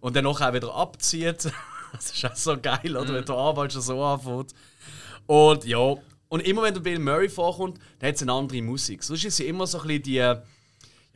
Und 0.00 0.16
dann 0.16 0.24
nachher 0.24 0.54
wieder 0.54 0.74
abzieht. 0.74 1.52
Das 2.02 2.10
ist 2.12 2.24
auch 2.24 2.36
so 2.36 2.56
geil, 2.60 2.96
oder? 2.96 3.14
Wenn 3.14 3.24
der 3.24 3.34
Anwalt 3.36 3.72
schon 3.72 3.82
so 3.82 4.02
anfängt. 4.02 4.52
Und 5.26 5.64
ja, 5.64 5.94
und 6.28 6.40
immer 6.46 6.62
wenn 6.62 6.74
der 6.74 6.80
Bill 6.80 6.98
Murray 6.98 7.28
vorkommt, 7.28 7.78
dann 7.98 8.08
hat 8.08 8.16
es 8.16 8.22
eine 8.22 8.32
andere 8.32 8.62
Musik. 8.62 9.02
Sonst 9.02 9.24
ist 9.24 9.36
sie 9.36 9.46
immer 9.46 9.66
so 9.66 9.80
ein 9.80 9.86
bisschen 9.86 10.02
die, 10.04 10.14
ja, 10.14 10.42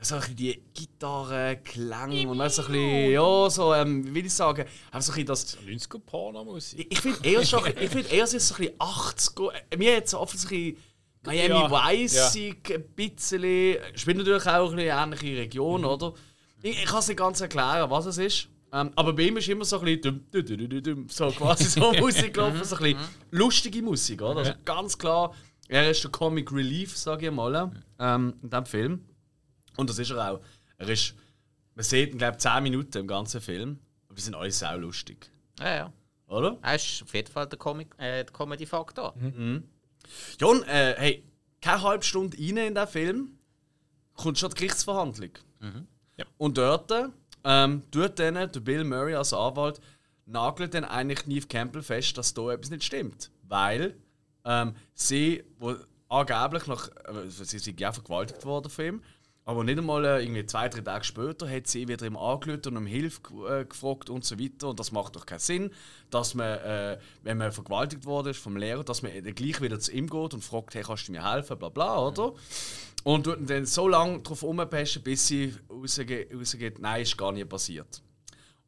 so 0.01 0.15
ein 0.15 0.21
bisschen 0.21 0.37
die 0.37 0.63
Gitarrenklänge 0.73 2.29
und 2.29 2.39
weißt, 2.39 2.57
so 2.57 2.63
ein 2.63 2.69
bisschen, 2.69 3.11
ja, 3.13 3.51
so, 3.51 3.75
ähm, 3.75 4.05
wie 4.07 4.15
will 4.15 4.27
ich 4.27 4.33
sagen, 4.35 4.65
einfach 4.91 5.03
so 5.03 5.13
ein 5.13 5.27
bisschen 5.27 5.27
das. 5.27 5.59
90er 5.89 5.99
Pornomusik. 6.01 6.81
Ich, 6.81 6.93
ich 6.93 7.01
finde 7.01 7.29
eher, 7.29 7.45
schon- 7.45 7.67
ich 7.67 7.91
find 7.91 8.13
eher, 8.13 8.25
es 8.25 8.31
so 8.49 8.55
ein 8.55 8.59
bisschen 8.59 8.79
80er. 8.79 9.53
äh, 9.71 9.77
Mir 9.77 9.93
jetzt 9.93 10.15
offensichtlich 10.15 10.77
Miami 11.23 11.49
Ja, 11.55 11.71
Vice 11.71 12.35
ein 12.37 12.85
bisschen. 12.97 13.77
Spielt 13.95 14.17
natürlich 14.17 14.47
auch 14.47 14.73
eine 14.73 14.85
ähnliche 14.85 15.37
Region, 15.41 15.85
oder? 15.85 16.15
Ich, 16.63 16.79
ich 16.79 16.87
kann 16.87 17.01
es 17.01 17.09
nicht 17.09 17.19
ganz 17.19 17.41
erklären, 17.41 17.91
was 17.91 18.07
es 18.07 18.19
ist. 18.19 18.49
Ähm, 18.73 18.93
aber 18.95 19.13
bei 19.13 19.23
ihm 19.23 19.37
ist 19.37 19.49
immer 19.49 19.65
so 19.65 19.79
ein 19.81 19.85
bisschen 19.85 20.23
dum, 20.31 20.47
dum, 20.47 20.69
dum, 20.69 20.83
dum, 20.83 21.09
so 21.09 21.29
quasi 21.31 21.65
so 21.65 21.93
Musik 21.99 22.35
gelaufen, 22.35 22.63
so 22.65 22.77
ein 22.77 22.83
bisschen 22.83 23.09
lustige 23.31 23.83
Musik, 23.83 24.23
oder? 24.23 24.39
Also 24.41 24.53
ganz 24.65 24.97
klar, 24.97 25.35
er 25.69 25.91
ist 25.91 26.03
der 26.05 26.11
Comic 26.11 26.53
Relief, 26.53 26.97
sage 26.97 27.27
ich 27.27 27.33
mal, 27.33 27.73
ähm, 27.99 28.35
in 28.43 28.51
diesem 28.51 28.67
Film. 28.67 29.05
Und 29.77 29.91
das 29.91 29.99
ist 29.99 30.11
er 30.11 30.33
auch. 30.33 30.41
Er 30.79 30.89
ist, 30.89 31.15
man 31.75 31.85
sieht 31.85 32.13
ihn, 32.13 32.19
glaube 32.19 32.37
ich, 32.37 32.43
10 32.43 32.63
Minuten 32.63 32.99
im 32.99 33.07
ganzen 33.07 33.41
Film. 33.41 33.79
Aber 34.09 34.17
die 34.17 34.23
sind 34.23 34.35
alle 34.35 34.51
sau 34.51 34.77
lustig. 34.77 35.31
Ja, 35.59 35.75
ja. 35.75 35.93
Oder? 36.27 36.59
Er 36.63 36.75
ist 36.77 37.03
auf 37.03 37.13
jeden 37.15 37.31
Fall 37.31 37.47
der, 37.47 37.59
Comic, 37.59 37.95
äh, 37.99 38.25
der 38.25 38.33
Comedy-Faktor. 38.33 39.15
Ja, 40.41 40.47
und 40.47 40.63
äh, 40.69 40.95
hey, 40.97 41.25
keine 41.61 41.83
halbe 41.83 42.05
Stunde 42.05 42.37
rein 42.39 42.57
in 42.57 42.75
den 42.75 42.87
Film 42.87 43.39
kommt 44.15 44.39
schon 44.39 44.51
die 44.51 44.57
Gerichtsverhandlung. 44.57 45.31
Und 46.39 46.59
dort 46.59 46.91
ähm, 47.45 47.83
tut 47.91 48.19
dann 48.19 48.35
der 48.35 48.61
Bill 48.61 48.85
Murray 48.85 49.15
als 49.15 49.33
Anwalt 49.33 49.81
nagelt 50.27 50.75
dann 50.75 50.85
eigentlich 50.85 51.27
Neve 51.27 51.47
Campbell 51.47 51.83
fest, 51.83 52.17
dass 52.17 52.35
da 52.35 52.53
etwas 52.53 52.71
nicht 52.71 52.85
stimmt. 52.85 53.31
Weil 53.49 53.97
ähm, 54.45 54.75
sie, 54.95 55.45
wo 55.59 55.75
angeblich 56.09 56.67
nach, 56.67 56.89
äh, 56.89 57.29
sie 57.29 57.59
sind 57.59 57.81
ja 57.81 57.93
vergewaltigt 57.93 58.45
worden 58.45 58.71
von 58.71 58.85
ihm, 58.85 59.03
aber 59.45 59.65
nicht 59.65 59.79
einmal 59.79 60.05
äh, 60.05 60.23
irgendwie 60.23 60.47
zwei, 60.47 60.69
drei 60.69 60.81
Tage 60.83 61.05
später 61.05 61.51
hat 61.51 61.67
sie 61.67 61.89
wieder 61.89 62.07
ihm 62.07 62.17
angelötet 62.17 62.69
und 62.69 62.77
um 62.77 62.87
Hilfe 62.87 63.21
äh, 63.49 63.65
gefragt 63.65 64.09
und 64.09 64.25
so 64.25 64.39
weiter. 64.39 64.69
Und 64.69 64.79
das 64.79 64.93
macht 64.93 65.17
doch 65.17 65.27
keinen 65.27 65.41
Sinn, 65.41 65.71
dass 66.11 66.35
man, 66.35 66.59
äh, 66.59 66.99
wenn 67.23 67.39
man 67.39 67.51
vergewaltigt 67.51 68.05
worden 68.05 68.29
ist 68.29 68.41
vom 68.41 68.57
Lehrer, 68.57 68.85
dass 68.85 69.03
man 69.03 69.13
dann 69.13 69.35
gleich 69.35 69.61
wieder 69.61 69.81
zu 69.81 69.93
ihm 69.93 70.09
geht 70.09 70.35
und 70.35 70.45
fragt, 70.45 70.75
hey, 70.75 70.83
kannst 70.83 71.09
du 71.09 71.13
mir 71.13 71.29
helfen, 71.29 71.59
bla 71.59 71.69
bla, 71.69 71.99
oder? 71.99 72.33
Und 73.05 73.25
tut 73.25 73.49
dann 73.49 73.65
so 73.67 73.89
lange 73.89 74.21
darauf 74.21 74.43
rumpesten, 74.43 75.03
bis 75.03 75.27
sie 75.27 75.55
rausgeht, 75.71 76.35
rausgeht, 76.35 76.79
nein, 76.79 77.03
ist 77.03 77.17
gar 77.17 77.33
nicht 77.33 77.49
passiert. 77.49 78.03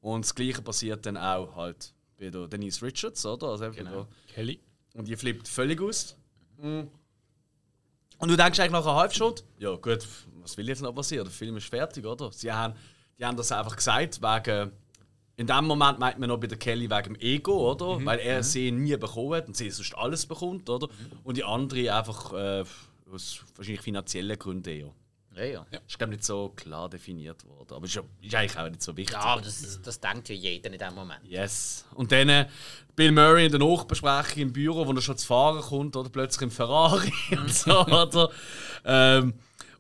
Und 0.01 0.25
das 0.25 0.35
Gleiche 0.35 0.63
passiert 0.63 1.05
dann 1.07 1.17
auch 1.17 1.55
halt 1.55 1.93
bei 2.19 2.31
der 2.31 2.49
Denise 2.49 2.83
Richards, 2.83 3.25
oder? 3.27 3.49
Also 3.49 3.71
Genau. 3.71 4.07
Kelly. 4.35 4.59
und 4.95 5.07
die 5.07 5.17
flippt 5.17 5.47
völlig 5.49 5.81
aus. 5.81 6.17
Mhm. 6.59 6.89
Und 8.19 8.29
du 8.31 8.37
denkst 8.37 8.59
eigentlich 8.61 8.73
nach 8.73 8.87
einer 8.87 8.95
halben 8.95 9.15
Stunde, 9.15 9.43
ja 9.59 9.75
gut, 9.75 10.07
was 10.41 10.57
will 10.57 10.69
jetzt 10.69 10.81
noch 10.83 10.95
passieren? 10.95 11.25
Der 11.25 11.33
Film 11.33 11.57
ist 11.57 11.67
fertig, 11.69 12.07
oder? 12.07 12.31
Sie 12.33 12.51
haben, 12.53 12.75
die 13.19 13.25
haben 13.25 13.37
das 13.37 13.53
einfach 13.53 13.77
gesagt, 13.77 14.21
wegen. 14.23 14.73
In 15.37 15.47
dem 15.47 15.65
Moment 15.65 15.99
meint 15.99 16.19
man 16.19 16.29
noch 16.29 16.37
bei 16.39 16.47
der 16.47 16.59
Kelly 16.59 16.89
wegen 16.91 17.15
dem 17.15 17.17
Ego, 17.17 17.73
oder? 17.73 18.05
Weil 18.05 18.19
er 18.21 18.43
sie 18.43 18.71
nie 18.71 18.97
bekommen 18.97 19.35
hat 19.35 19.49
und 19.49 19.57
sie 19.57 19.71
sonst 19.71 19.97
alles 19.97 20.27
bekommt, 20.27 20.69
oder? 20.69 20.89
Und 21.25 21.37
die 21.39 21.43
andere 21.43 21.93
einfach 21.93 22.33
äh, 22.35 22.65
aus 23.13 23.45
wahrscheinlich 23.57 23.83
finanziellen 23.83 24.39
Gründen 24.39 24.69
eher. 24.69 24.95
Ja, 25.35 25.45
ja. 25.45 25.81
Ist 25.87 25.99
glaube 25.99 26.13
nicht 26.13 26.25
so 26.25 26.51
klar 26.51 26.91
definiert 26.91 27.45
worden, 27.47 27.75
aber 27.75 27.87
ist, 27.87 27.95
ja, 27.95 28.03
ist 28.21 28.35
eigentlich 28.35 28.59
auch 28.59 28.69
nicht 28.69 28.83
so 28.83 28.97
wichtig. 28.97 29.15
Ja, 29.15 29.21
aber 29.21 29.41
das, 29.41 29.81
das 29.83 29.99
denkt 29.99 30.29
ja 30.29 30.35
jeder 30.35 30.71
in 30.71 30.79
dem 30.79 30.95
Moment. 30.95 31.21
Yes. 31.25 31.87
Und 31.95 32.13
dann 32.13 32.29
äh, 32.29 32.49
Bill 32.95 33.13
Murray 33.13 33.47
in 33.47 33.53
der 33.53 33.61
Nachbesprechung 33.61 34.43
im 34.43 34.53
Büro, 34.53 34.87
wo 34.87 34.93
er 34.93 35.01
schon 35.01 35.17
zu 35.17 35.27
fahren 35.27 35.63
kommt, 35.63 35.97
oder 35.97 36.11
plötzlich 36.11 36.43
im 36.43 36.51
Ferrari 36.51 37.13
und 37.31 37.53
so, 37.53 37.81
oder? 37.87 38.31
Ähm, 38.85 39.35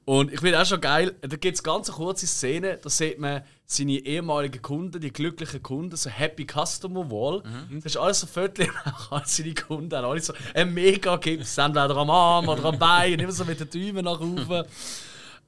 und 0.04 0.32
ich 0.32 0.40
finde 0.40 0.60
auch 0.60 0.66
schon 0.66 0.80
geil, 0.80 1.14
da 1.20 1.36
gibt 1.36 1.54
es 1.54 1.62
ganz 1.62 1.88
eine 1.88 1.96
kurze 1.96 2.26
Szene, 2.26 2.78
da 2.82 2.88
sieht 2.88 3.18
man 3.18 3.42
seine 3.72 3.98
ehemaligen 3.98 4.60
Kunden, 4.62 5.00
die 5.00 5.12
glücklichen 5.12 5.62
Kunden, 5.62 5.96
so 5.96 6.10
Happy 6.10 6.46
Customer 6.46 7.10
Wall. 7.10 7.42
Das 7.70 7.86
ist 7.86 7.96
alles 7.96 8.20
so 8.20 8.26
Viertel 8.26 8.68
als 9.10 9.36
seine 9.36 9.54
Kunden 9.54 9.94
haben 9.96 10.04
alle 10.04 10.20
so 10.20 10.32
ein 10.54 10.72
mega 10.72 11.16
Gips, 11.16 11.58
entweder 11.58 11.96
am 11.96 12.10
Arm 12.10 12.48
oder 12.48 12.64
am 12.66 12.78
Bein, 12.78 13.18
immer 13.18 13.32
so 13.32 13.44
mit 13.44 13.60
den 13.60 13.70
Däumen 13.70 14.04
nach 14.04 14.20
oben. 14.20 14.64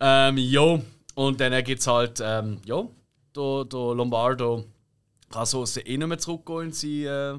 ähm, 0.00 0.38
ja, 0.38 0.80
und 1.14 1.40
dann 1.40 1.64
gibt 1.64 1.80
es 1.80 1.86
halt, 1.86 2.20
ähm, 2.22 2.60
ja, 2.64 2.84
der, 3.36 3.64
der 3.64 3.94
Lombardo 3.94 4.64
kann 5.30 5.46
so 5.46 5.64
eh 5.64 5.96
nicht 5.96 6.06
mehr 6.06 6.18
zurückgehen 6.18 6.66
in 6.66 6.72
seinen, 6.72 7.06
äh, 7.06 7.32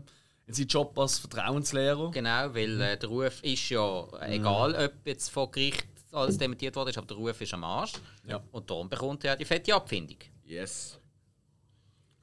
in 0.47 0.53
seinen 0.53 0.67
Job 0.67 0.97
als 0.99 1.19
Vertrauenslehrer. 1.19 2.11
Genau, 2.11 2.53
weil 2.53 2.81
äh, 2.81 2.97
der 2.97 3.09
Ruf 3.09 3.43
ist 3.43 3.69
ja, 3.69 4.05
egal 4.21 4.75
ob 4.75 4.93
jetzt 5.05 5.29
vor 5.29 5.51
Gericht 5.51 5.87
alles 6.11 6.37
dementiert 6.37 6.75
worden 6.75 6.89
ist, 6.89 6.97
aber 6.97 7.07
der 7.07 7.17
Ruf 7.17 7.41
ist 7.41 7.53
am 7.53 7.63
Arsch. 7.63 7.93
Ja. 8.27 8.41
Und 8.51 8.69
darum 8.69 8.89
bekommt 8.89 9.23
er 9.23 9.31
ja 9.31 9.35
die 9.35 9.45
fette 9.45 9.73
Abfindung. 9.73 10.17
Yes. 10.45 10.99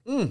Mm. 0.04 0.26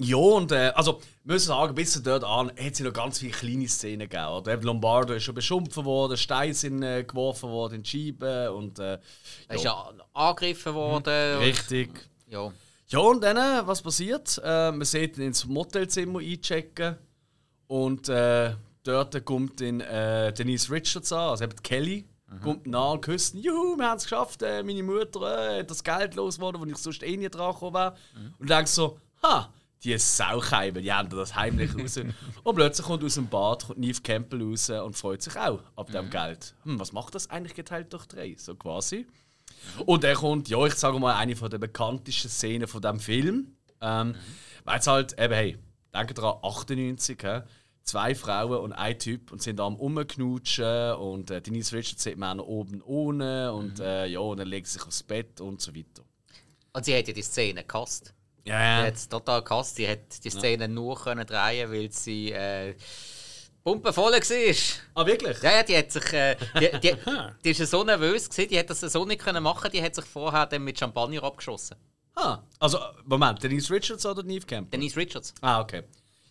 Ja, 0.00 0.16
und 0.16 0.52
äh, 0.52 0.70
also, 0.76 1.00
wir 1.24 1.34
müssen 1.34 1.48
sagen, 1.48 1.74
bis 1.74 2.00
dort 2.02 2.22
an 2.22 2.50
hat 2.50 2.72
es 2.72 2.78
noch 2.80 2.92
ganz 2.92 3.18
viele 3.18 3.32
kleine 3.32 3.66
Szenen 3.66 4.08
gegeben. 4.08 4.28
Oder? 4.28 4.56
Lombardo 4.58 5.14
ist 5.14 5.24
schon 5.24 5.34
beschumpfen 5.34 5.84
worden, 5.84 6.16
Steine 6.16 6.54
sind 6.54 6.82
äh, 6.84 7.02
geworfen 7.02 7.48
worden 7.50 7.74
in 7.76 7.82
die 7.82 7.90
Scheiben 7.90 8.48
und 8.54 8.78
äh, 8.78 8.98
Er 9.48 9.56
ist 9.56 9.64
ja 9.64 9.92
angegriffen 10.14 10.72
worden. 10.74 11.36
und- 11.38 11.42
richtig. 11.44 12.08
Ja. 12.28 12.52
Ja, 12.90 12.98
und 13.00 13.22
dann, 13.22 13.36
äh, 13.36 13.66
was 13.66 13.82
passiert? 13.82 14.40
Äh, 14.44 14.70
man 14.70 14.84
sieht 14.84 15.18
ihn 15.18 15.24
ins 15.24 15.44
Motelzimmer 15.46 16.20
einchecken 16.20 16.96
und 17.66 18.08
äh, 18.08 18.54
dort 18.84 19.24
kommt 19.26 19.60
dann 19.60 19.80
äh, 19.80 20.32
Denise 20.32 20.70
Richards 20.70 21.12
an, 21.12 21.30
also 21.30 21.44
eben 21.44 21.56
die 21.56 21.62
Kelly, 22.28 22.40
kommt 22.42 22.66
nah 22.66 22.92
und 22.92 23.00
küsst. 23.00 23.34
Juhu, 23.34 23.76
wir 23.76 23.86
haben 23.88 23.96
es 23.96 24.04
geschafft, 24.04 24.42
äh, 24.42 24.62
meine 24.62 24.82
Mutter 24.82 25.56
äh, 25.56 25.60
hat 25.60 25.70
das 25.70 25.82
Geld 25.82 26.14
losgeworden, 26.14 26.60
wo 26.60 26.66
ich 26.66 26.76
sonst 26.76 27.02
eh 27.02 27.16
nie 27.16 27.28
dran 27.28 27.52
gekommen 27.52 27.74
wäre. 27.74 27.96
Und 28.38 28.50
denkst 28.50 28.72
so, 28.72 28.98
ha, 29.22 29.52
die 29.82 29.96
Saukeibel, 29.96 30.82
die 30.82 30.92
haben 30.92 31.08
das 31.08 31.34
heimlich 31.34 31.76
raus. 31.76 31.98
und 32.42 32.54
plötzlich 32.54 32.86
kommt 32.86 33.04
aus 33.04 33.14
dem 33.14 33.28
Bad 33.28 33.66
kommt 33.66 33.78
Neve 33.78 34.00
Campbell 34.02 34.42
raus 34.42 34.70
und 34.70 34.96
freut 34.96 35.22
sich 35.22 35.36
auch 35.36 35.60
ab 35.76 35.90
dem 35.90 36.10
Geld. 36.10 36.54
Hm, 36.64 36.78
was 36.80 36.92
macht 36.92 37.14
das 37.14 37.30
eigentlich 37.30 37.54
geteilt 37.54 37.92
durch 37.92 38.06
drei? 38.06 38.34
So 38.38 38.54
quasi. 38.54 39.06
Und 39.86 40.04
er 40.04 40.14
kommt, 40.14 40.48
ja, 40.48 40.64
ich 40.66 40.74
sage 40.74 40.98
mal, 40.98 41.14
eine 41.14 41.36
von 41.36 41.50
der 41.50 41.58
bekanntesten 41.58 42.28
Szenen 42.28 42.68
von 42.68 42.82
diesem 42.82 43.00
Film. 43.00 43.56
Ähm, 43.80 44.14
Weil 44.64 44.80
es 44.80 44.86
halt, 44.86 45.18
eben, 45.18 45.34
hey, 45.34 45.58
denke 45.94 46.14
dran, 46.14 46.36
98, 46.42 47.18
hä? 47.22 47.42
Zwei 47.88 48.14
Frauen 48.14 48.58
und 48.58 48.72
ein 48.72 48.98
Typ 48.98 49.32
und 49.32 49.42
sind 49.42 49.60
am 49.60 49.74
rumknutschen 49.74 50.92
und 50.94 51.30
äh, 51.30 51.40
Denise 51.40 51.72
Richards 51.72 52.02
sieht 52.02 52.18
man 52.18 52.38
auch 52.38 52.44
noch 52.44 52.48
oben 52.48 52.82
ohne 52.82 53.52
und 53.52 53.80
äh, 53.80 54.06
ja, 54.06 54.20
und 54.20 54.38
dann 54.38 54.48
legt 54.48 54.66
sie 54.66 54.74
sich 54.74 54.86
aufs 54.86 55.02
Bett 55.02 55.40
und 55.40 55.60
so 55.60 55.74
weiter. 55.74 56.02
Und 56.72 56.84
sie 56.84 56.96
hat 56.96 57.08
ja 57.08 57.14
die 57.14 57.22
Szene 57.22 57.64
gehasst. 57.64 58.12
Ja, 58.44 58.54
Sie 58.54 58.82
ja. 58.82 58.86
hat 58.86 58.94
es 58.94 59.08
total 59.08 59.42
gehasst. 59.42 59.76
Sie 59.76 59.88
hat 59.88 60.22
die 60.22 60.30
Szene 60.30 60.68
nur 60.68 61.00
können 61.00 61.26
drehen, 61.26 61.70
weil 61.70 61.90
sie 61.90 62.30
äh, 62.32 62.74
pumpenvoll 63.64 64.12
war. 64.12 64.54
Ah, 64.94 65.06
wirklich? 65.06 65.42
Ja, 65.42 65.52
ja, 65.56 65.62
die 65.62 65.76
hat 65.76 65.90
sich. 65.90 66.12
Äh, 66.12 66.36
die, 66.60 66.80
die, 66.80 66.94
die 67.44 67.50
ist 67.50 67.60
ja 67.60 67.66
so 67.66 67.84
nervös 67.84 68.28
gewesen, 68.28 68.48
die 68.50 68.58
hat 68.58 68.70
das 68.70 68.80
so 68.80 69.04
nicht 69.04 69.22
können 69.22 69.42
machen. 69.42 69.70
Die 69.72 69.82
hat 69.82 69.94
sich 69.94 70.04
vorher 70.04 70.46
dann 70.46 70.62
mit 70.62 70.78
Champagner 70.78 71.22
abgeschossen. 71.22 71.76
Ah, 72.14 72.42
also, 72.58 72.78
Moment, 73.04 73.42
Denise 73.42 73.70
Richards 73.70 74.04
oder 74.04 74.22
Neve 74.22 74.46
Campbell? 74.46 74.78
Denise 74.78 74.96
Richards. 74.96 75.34
Ah, 75.40 75.60
okay. 75.60 75.84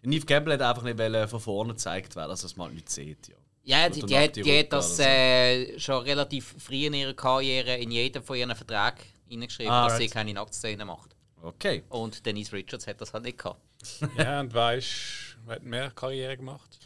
Neve 0.04 0.26
Campbell 0.26 0.54
hat 0.54 0.62
einfach 0.62 0.84
nicht 0.84 0.98
wollen, 0.98 1.28
von 1.28 1.40
vorne 1.40 1.74
gezeigt 1.74 2.16
werden, 2.16 2.30
dass 2.30 2.42
das 2.42 2.56
mal 2.56 2.70
nicht 2.72 2.90
sieht. 2.90 3.28
Ja. 3.28 3.36
Ja, 3.64 3.90
die, 3.90 4.02
die, 4.02 4.14
nach 4.14 4.22
hat, 4.22 4.36
die 4.38 4.42
die 4.44 4.60
hat 4.60 4.72
das 4.72 4.98
äh, 5.00 5.78
schon 5.78 6.02
relativ 6.04 6.56
früh 6.58 6.86
in 6.86 6.94
ihrer 6.94 7.14
Karriere 7.14 7.76
in 7.76 7.92
jedem 7.92 8.24
von 8.24 8.38
ihren 8.38 8.56
Verträgen 8.56 9.04
hineingeschrieben, 9.28 9.72
Ah, 9.74 9.84
dass 9.86 9.94
right. 9.94 10.04
sie 10.04 10.08
keine 10.10 10.34
Nacktszenen 10.34 10.88
macht. 10.88 11.16
Okay. 11.42 11.84
Und 11.90 12.26
Denise 12.26 12.54
Richards 12.54 12.88
hat 12.88 13.02
das 13.02 13.12
halt 13.14 13.24
nicht 13.26 13.38
gehabt. 13.38 13.60
Ja, 14.18 14.40
und 14.40 14.54
weißt 14.54 15.38
wer 15.46 15.56
hat 15.56 15.64
mehr 15.64 15.92
Karriere 15.92 16.38
gemacht? 16.38 16.80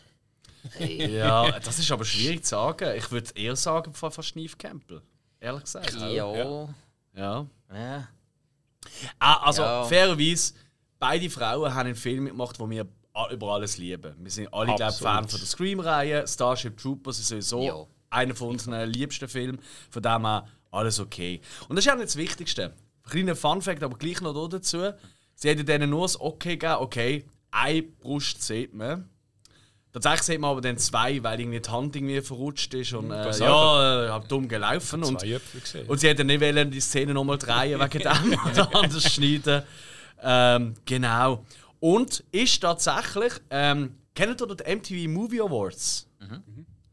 Ja, 0.80 1.60
das 1.60 1.80
ist 1.80 1.92
aber 1.92 2.06
schwierig 2.06 2.44
zu 2.44 2.50
sagen. 2.52 2.96
Ich 2.98 3.12
würde 3.12 3.30
eher 3.36 3.56
sagen, 3.56 3.94
von 3.94 4.12
fast 4.12 4.36
Neve 4.36 4.56
Campbell. 4.58 5.02
Ehrlich 5.40 5.64
gesagt. 5.64 5.94
Ja. 5.94 6.08
ja. 6.10 6.70
Ja. 7.16 7.48
ja. 7.74 8.08
Ah, 9.20 9.46
also, 9.46 9.62
Ja. 9.62 9.84
fairerweise, 9.86 10.54
beide 11.00 11.30
Frauen 11.30 11.74
haben 11.74 11.88
einen 11.88 11.96
Film 11.96 12.26
gemacht, 12.26 12.60
den 12.60 12.70
wir 12.70 12.88
über 13.32 13.48
alles 13.54 13.78
lieben. 13.78 14.14
Wir 14.20 14.32
sind 14.32 14.54
alle, 14.54 14.76
glaube 14.76 14.92
ich. 14.92 14.98
Fan 15.00 15.28
von 15.28 15.40
der 15.40 15.48
Scream-Reihe. 15.48 16.28
Starship 16.28 16.78
Troopers 16.78 17.20
ist 17.20 17.28
sowieso 17.30 17.62
Ja. 17.64 17.86
einer 18.10 18.36
von 18.36 18.50
unseren 18.50 18.90
liebsten 18.90 19.28
Filmen. 19.28 19.60
Von 19.90 20.02
dem 20.02 20.26
her 20.26 20.48
alles 20.72 21.00
okay. 21.00 21.42
Und 21.68 21.76
das 21.76 21.86
ist 21.86 21.92
auch 21.92 21.96
nicht 21.98 22.08
das 22.08 22.16
Wichtigste. 22.16 22.74
Kleiner 23.10 23.36
Fun-Fact, 23.36 23.84
aber 23.84 23.98
gleich 23.98 24.22
noch 24.22 24.48
dazu. 24.48 24.92
Sie 25.36 25.50
hätten 25.50 25.66
denen 25.66 25.90
nur 25.90 26.04
das 26.04 26.20
Okay 26.20 26.56
gegeben, 26.56 26.76
okay, 26.80 27.26
eine 27.50 27.82
Brust 27.84 28.42
sieht 28.42 28.74
man. 28.74 29.10
Tatsächlich 29.92 30.22
sieht 30.22 30.40
man 30.40 30.52
aber 30.52 30.62
dann 30.62 30.78
zwei, 30.78 31.22
weil 31.22 31.42
irgendwie 31.42 31.60
die 31.60 31.70
Hand 31.70 31.96
irgendwie 31.98 32.22
verrutscht 32.22 32.74
ist 32.76 32.94
und 32.94 33.12
äh, 33.12 33.30
ja, 33.40 34.06
äh, 34.06 34.10
hab 34.10 34.30
dumm 34.30 34.48
gelaufen. 34.48 35.04
Und, 35.04 35.22
und 35.88 36.00
sie 36.00 36.08
hätten 36.08 36.28
nicht 36.28 36.40
wollen, 36.40 36.72
die 36.72 36.80
Szene 36.80 37.14
nochmal 37.14 37.38
drehen 37.38 37.78
wegen 37.92 38.00
dem 38.00 38.40
oder 38.50 38.74
anders 38.74 39.12
schneiden. 39.14 39.64
Ähm, 40.24 40.76
genau. 40.86 41.44
Und 41.82 42.24
ist 42.32 42.62
tatsächlich, 42.62 43.34
ähm, 43.50 43.98
kennt 44.16 44.40
ihr 44.42 44.48
die 44.56 44.76
MTV 44.76 45.10
Movie 45.10 45.42
Awards? 45.42 46.08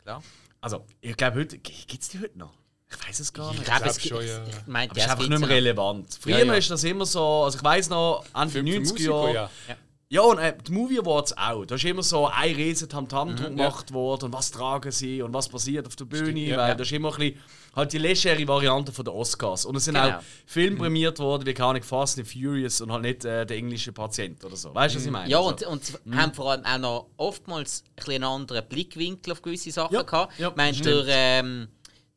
Klar. 0.03 0.23
Also, 0.61 0.85
ich 1.01 1.17
glaube, 1.17 1.37
heute 1.41 1.59
gibt 1.59 2.03
es 2.03 2.09
die 2.09 2.19
heute 2.19 2.37
noch. 2.39 2.55
Ich 2.91 3.07
weiß 3.07 3.21
es 3.21 3.33
gar 3.33 3.51
Ich 3.53 3.59
nicht. 3.59 3.67
glaube, 3.67 3.83
glaub 3.83 3.91
es 3.93 3.99
gibt. 3.99 4.23
ja. 4.23 4.45
Ich 4.47 4.67
meine, 4.67 4.91
Aber 4.91 4.99
es 4.99 5.05
ist 5.05 5.11
einfach 5.13 5.29
nicht 5.29 5.39
mehr 5.41 5.49
relevant. 5.51 6.19
Früher 6.21 6.39
Ja, 6.39 6.45
ja. 6.47 6.55
ist 6.55 6.71
das 6.71 6.83
immer 6.85 7.05
so, 7.05 7.23
also 7.45 7.59
ich 7.59 7.63
weiß 7.65 7.91
noch, 7.91 8.25
für 8.49 8.61
90er 8.61 8.79
Musiker, 8.81 9.11
Jahre. 9.33 9.35
ja. 9.69 9.77
Ja, 10.11 10.23
und 10.23 10.39
äh, 10.39 10.57
die 10.67 10.73
Movie 10.73 10.99
Awards 11.01 11.37
auch. 11.37 11.67
Da 11.67 11.75
ist 11.75 11.85
immer 11.85 12.03
so 12.03 12.27
ein 12.29 12.55
riesen 12.55 12.89
Tamtam 12.89 13.33
Mhm, 13.33 13.37
drum 13.37 13.57
gemacht 13.57 13.93
worden 13.93 14.25
und 14.27 14.33
was 14.33 14.51
tragen 14.51 14.91
sie 14.91 15.21
und 15.21 15.35
was 15.35 15.51
passiert 15.51 15.87
auf 15.87 15.97
der 15.97 16.07
Bühne. 16.07 16.41
ja. 16.41 16.57
weil 16.57 16.69
Ja. 16.71 16.75
das 16.75 16.87
ist 16.87 16.93
immer 16.95 17.13
ein 17.13 17.19
bisschen 17.19 17.43
halt 17.77 17.93
die 17.93 17.99
legere 17.99 18.49
Variante 18.49 18.91
von 18.91 19.05
der 19.05 19.15
Oscars. 19.15 19.67
Und 19.67 19.77
es 19.77 19.85
sind 19.85 19.95
Genau. 19.97 20.17
auch 20.17 20.23
Filme 20.47 20.79
prämiert 20.79 21.19
worden, 21.19 21.45
wie 21.45 21.53
keine 21.53 21.83
Fast 21.83 22.19
and 22.19 22.27
Furious 22.27 22.81
und 22.81 22.91
halt 22.91 23.03
nicht 23.03 23.25
äh, 23.27 23.45
der 23.45 23.57
englische 23.59 23.93
Patient 23.93 24.43
oder 24.45 24.57
so. 24.57 24.75
Weißt 24.75 24.95
du, 24.95 24.99
was 24.99 25.05
ich 25.05 25.13
meine? 25.13 25.29
Ja, 25.31 25.39
Also, 25.41 25.51
und, 25.51 25.63
und 25.67 25.85
sie 25.85 25.95
haben 26.17 26.33
vor 26.33 26.53
allem 26.53 26.65
auch 26.65 26.79
noch 26.79 27.07
oftmals 27.19 27.85
ein 27.99 28.11
einen 28.15 28.25
anderen 28.25 28.67
Blickwinkel 28.67 29.33
auf 29.35 29.43
gewisse 29.43 29.71
Sachen 29.71 29.95
Ja, 29.95 30.03
gehabt. 30.03 30.39
ja, 30.39 30.49
ich 30.49 30.57
meine, 30.57 30.77
der, 30.79 31.05
ähm, 31.09 31.69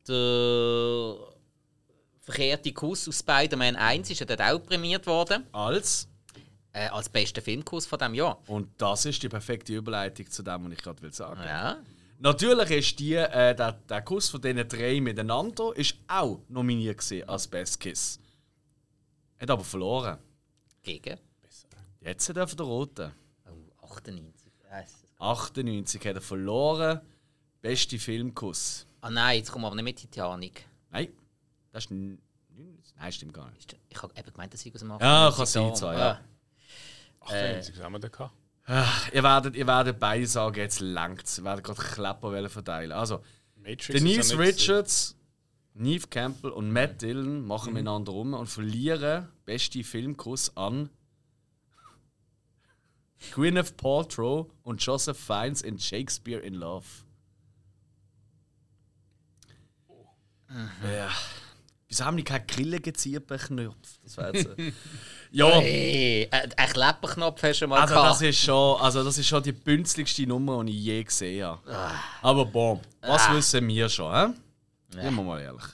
der 0.08 1.16
verkehrte 2.22 2.72
Kuss 2.72 3.06
aus 3.06 3.18
Spider-Man 3.18 3.76
1 3.76 4.08
ist 4.10 4.20
ja 4.20 4.26
dort 4.26 4.40
auch 4.40 4.58
prämiert 4.62 5.06
worden. 5.06 5.44
als. 5.52 6.08
Äh, 6.74 6.88
als 6.88 7.08
bester 7.08 7.42
Filmkuss 7.42 7.84
von 7.86 7.98
diesem 7.98 8.14
Jahr. 8.14 8.40
Und 8.46 8.68
das 8.78 9.04
ist 9.04 9.22
die 9.22 9.28
perfekte 9.28 9.74
Überleitung 9.74 10.30
zu 10.30 10.42
dem, 10.42 10.64
was 10.64 10.72
ich 10.72 10.78
gerade 10.78 11.02
will 11.02 11.12
sagen. 11.12 11.42
Ja. 11.44 11.78
Natürlich 12.18 12.70
ist 12.70 12.98
die, 12.98 13.14
äh, 13.14 13.54
der, 13.54 13.72
der 13.72 14.02
Kuss 14.02 14.30
von 14.30 14.40
diesen 14.40 14.66
drei 14.68 15.00
miteinander 15.00 15.76
ist 15.76 15.96
auch 16.06 16.40
nominiert 16.48 16.98
gewesen 16.98 17.28
als 17.28 17.46
Best 17.46 17.80
Kiss. 17.80 18.18
Hat 19.38 19.50
aber 19.50 19.64
verloren. 19.64 20.18
Gegen? 20.82 21.18
Jetzt 22.00 22.36
darf 22.36 22.54
der 22.54 22.66
Rote. 22.66 23.12
Oh, 23.46 23.84
98. 23.84 24.52
Yes. 24.70 25.04
98 25.18 26.06
hat 26.06 26.14
er 26.16 26.20
verloren. 26.20 27.00
Beste 27.60 27.98
Filmkuss. 27.98 28.86
Ah 29.00 29.10
nein, 29.10 29.38
jetzt 29.38 29.52
kommen 29.52 29.64
wir 29.64 29.66
aber 29.66 29.76
nicht 29.76 29.84
mit 29.84 29.96
Titanic. 29.98 30.64
Nein, 30.90 31.08
das 31.72 31.84
ist. 31.84 31.90
Nein, 31.90 33.12
stimmt 33.12 33.34
gar 33.34 33.50
nicht. 33.50 33.76
Ich 33.88 34.02
habe 34.02 34.12
eben 34.16 34.32
gemeint, 34.32 34.54
dass 34.54 34.64
ich 34.64 34.74
aus 34.74 34.80
dem 34.80 34.90
Ja, 34.90 35.28
98 35.28 35.60
kann 35.60 35.76
sein, 35.76 35.98
ja. 35.98 36.10
Ah. 36.12 36.20
Ach, 37.24 37.32
äh, 37.32 37.62
haben 37.82 37.92
wir 37.92 37.98
da 38.00 38.08
gehabt? 38.08 38.34
Ihr 39.12 39.22
werdet, 39.22 39.56
ihr 39.56 39.66
werdet 39.66 39.98
beide 39.98 40.26
sagen, 40.26 40.56
jetzt 40.56 40.80
langt 40.80 41.26
Ihr 41.38 41.44
werdet 41.44 41.64
gerade 41.64 42.22
wollen 42.22 42.48
verteilen. 42.48 42.92
Also, 42.92 43.22
Matrix 43.56 43.86
Denise 43.88 44.18
nicht 44.18 44.24
so- 44.28 44.36
Richards, 44.36 45.16
Neve 45.74 46.06
Campbell 46.08 46.50
und 46.50 46.70
Matt 46.70 47.02
Dillon 47.02 47.44
machen 47.46 47.72
miteinander 47.72 48.12
rum 48.12 48.34
und 48.34 48.46
verlieren 48.46 49.28
beste 49.44 49.82
Filmkuss 49.82 50.56
an 50.56 50.90
Gwyneth 53.32 53.76
Paltrow 53.76 54.48
und 54.62 54.84
Joseph 54.84 55.18
Fiennes 55.18 55.62
in 55.62 55.78
Shakespeare 55.78 56.40
in 56.40 56.54
Love. 56.54 56.86
Ja. 60.84 61.10
Wieso 61.92 62.06
haben 62.06 62.16
die 62.16 62.24
keine 62.24 62.46
Grille 62.46 62.80
Knopf? 62.80 63.98
Das 64.02 64.16
war 64.16 64.34
jetzt, 64.34 64.46
äh, 64.58 64.72
ja, 65.30 65.46
Hey, 65.60 66.26
ein 66.30 66.50
ein 66.56 66.68
Klepperknopf 66.70 67.42
hast 67.42 67.60
du 67.60 67.66
mal 67.66 67.82
also 67.82 67.92
gehabt. 67.92 68.10
das 68.12 68.22
ist 68.22 68.38
schon, 68.40 68.80
also 68.80 69.04
das 69.04 69.18
ist 69.18 69.26
schon 69.28 69.42
die 69.42 69.52
bünzligste 69.52 70.26
Nummer, 70.26 70.64
die 70.64 70.72
ich 70.72 70.84
je 70.86 71.04
gesehen 71.04 71.44
habe. 71.44 71.60
Aber 72.22 72.46
boah, 72.46 72.80
was 73.02 73.26
Ah. 73.28 73.34
wissen 73.36 73.68
wir 73.68 73.90
schon, 73.90 74.10
hä? 74.10 74.32
Ja. 74.96 75.02
wir 75.02 75.10
mal 75.22 75.42
ehrlich. 75.42 75.64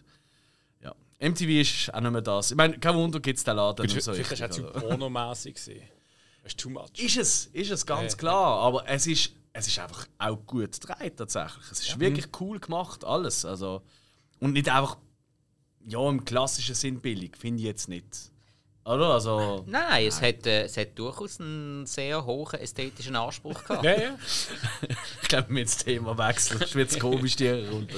Ja. 0.82 0.92
MTV 1.20 1.60
ist 1.60 1.94
auch 1.94 2.00
nicht 2.00 2.10
mehr 2.10 2.20
das. 2.20 2.50
Ich 2.50 2.56
meine, 2.56 2.76
kein 2.80 2.96
Wunder 2.96 3.20
gibt 3.20 3.38
es 3.38 3.44
den 3.44 3.54
Laden 3.54 3.86
nicht 3.86 4.02
so 4.02 4.12
hast 4.12 4.58
du 4.58 4.68
oder? 4.68 4.80
pornomäßig 4.80 5.54
gesehen. 5.54 5.88
Das 6.42 6.50
ist 6.52 6.58
too 6.58 6.70
much. 6.70 6.90
Ist 6.98 7.16
es, 7.16 7.46
ist 7.52 7.70
es 7.70 7.86
ganz 7.86 8.14
Ja. 8.14 8.18
klar. 8.18 8.58
Aber 8.58 8.88
es 8.88 9.06
ist, 9.06 9.30
es 9.52 9.68
ist 9.68 9.78
einfach 9.78 10.04
auch 10.18 10.36
gut 10.46 10.80
gedreht 10.80 11.16
tatsächlich. 11.16 11.64
Es 11.70 11.78
ist 11.78 12.00
wirklich 12.00 12.26
Mhm. 12.26 12.32
cool 12.40 12.58
gemacht, 12.58 13.04
alles. 13.04 13.44
Also, 13.44 13.82
und 14.40 14.54
nicht 14.54 14.68
einfach, 14.68 14.96
ja, 15.88 16.08
im 16.08 16.24
klassischen 16.24 16.74
Sinn 16.74 17.00
billig, 17.00 17.36
finde 17.36 17.60
ich 17.60 17.66
jetzt 17.66 17.88
nicht. 17.88 18.04
Oder? 18.84 19.14
Also, 19.14 19.64
Nein, 19.66 20.06
es 20.06 20.20
hat, 20.20 20.46
äh, 20.46 20.64
es 20.64 20.76
hat 20.76 20.98
durchaus 20.98 21.40
einen 21.40 21.86
sehr 21.86 22.24
hohen 22.24 22.60
ästhetischen 22.60 23.16
Anspruch 23.16 23.64
gehabt. 23.64 23.84
Ja, 23.84 23.92
ja. 23.92 24.18
ich 25.22 25.28
glaube, 25.28 25.50
wir 25.50 25.60
jetzt 25.60 25.76
das 25.76 25.84
Thema 25.84 26.16
wechseln. 26.16 26.60
Es 26.62 26.74
wird 26.74 27.00
komisch 27.00 27.36
die 27.36 27.48
runter. 27.48 27.96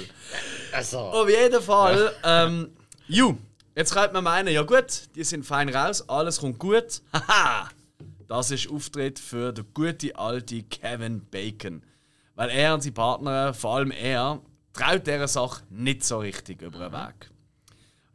Also. 0.72 0.98
Auf 0.98 1.28
jeden 1.28 1.62
Fall. 1.62 2.12
Ähm, 2.24 2.70
ju, 3.06 3.36
jetzt 3.74 3.92
könnte 3.92 4.14
man 4.14 4.24
meinen, 4.24 4.54
ja 4.54 4.62
gut, 4.62 5.02
die 5.14 5.24
sind 5.24 5.44
fein 5.44 5.68
raus, 5.68 6.08
alles 6.08 6.40
kommt 6.40 6.58
gut. 6.58 7.02
Haha! 7.12 7.70
Das 8.28 8.52
ist 8.52 8.70
Auftritt 8.70 9.18
für 9.18 9.52
den 9.52 9.66
gute 9.74 10.16
alte 10.16 10.62
Kevin 10.62 11.24
Bacon. 11.30 11.82
Weil 12.36 12.50
er 12.50 12.74
und 12.74 12.82
seine 12.82 12.92
Partnerin, 12.92 13.54
vor 13.54 13.76
allem 13.76 13.90
er, 13.90 14.40
traut 14.72 15.06
dieser 15.06 15.26
Sache 15.26 15.64
nicht 15.68 16.04
so 16.04 16.18
richtig 16.18 16.62
über 16.62 16.78
den 16.78 16.92
Weg. 16.92 17.30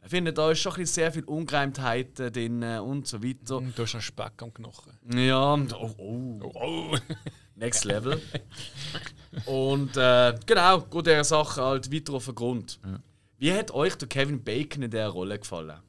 Ich 0.06 0.10
finde, 0.10 0.32
da 0.32 0.52
ist 0.52 0.60
schon 0.60 0.86
sehr 0.86 1.10
viel 1.10 1.24
Ungereimtheiten 1.24 2.32
drin 2.32 2.62
und 2.62 3.08
so 3.08 3.20
weiter. 3.24 3.60
Du 3.60 3.82
hast 3.82 3.94
noch 3.94 4.00
Speck 4.00 4.40
am 4.40 4.54
Knochen. 4.54 4.92
Ja, 5.12 5.54
oh, 5.54 5.94
oh. 5.98 6.52
Oh. 6.54 6.96
Next 7.56 7.84
Level. 7.84 8.22
Und 9.46 9.96
äh, 9.96 10.38
genau, 10.46 10.82
geht 10.82 11.06
dieser 11.06 11.24
Sache 11.24 11.60
halt 11.60 11.92
weiter 11.92 12.12
auf 12.12 12.26
den 12.26 12.36
Grund. 12.36 12.78
Wie 13.38 13.52
hat 13.52 13.72
euch 13.72 13.96
der 13.96 14.06
Kevin 14.06 14.44
Bacon 14.44 14.84
in 14.84 14.92
dieser 14.92 15.08
Rolle 15.08 15.40
gefallen? 15.40 15.80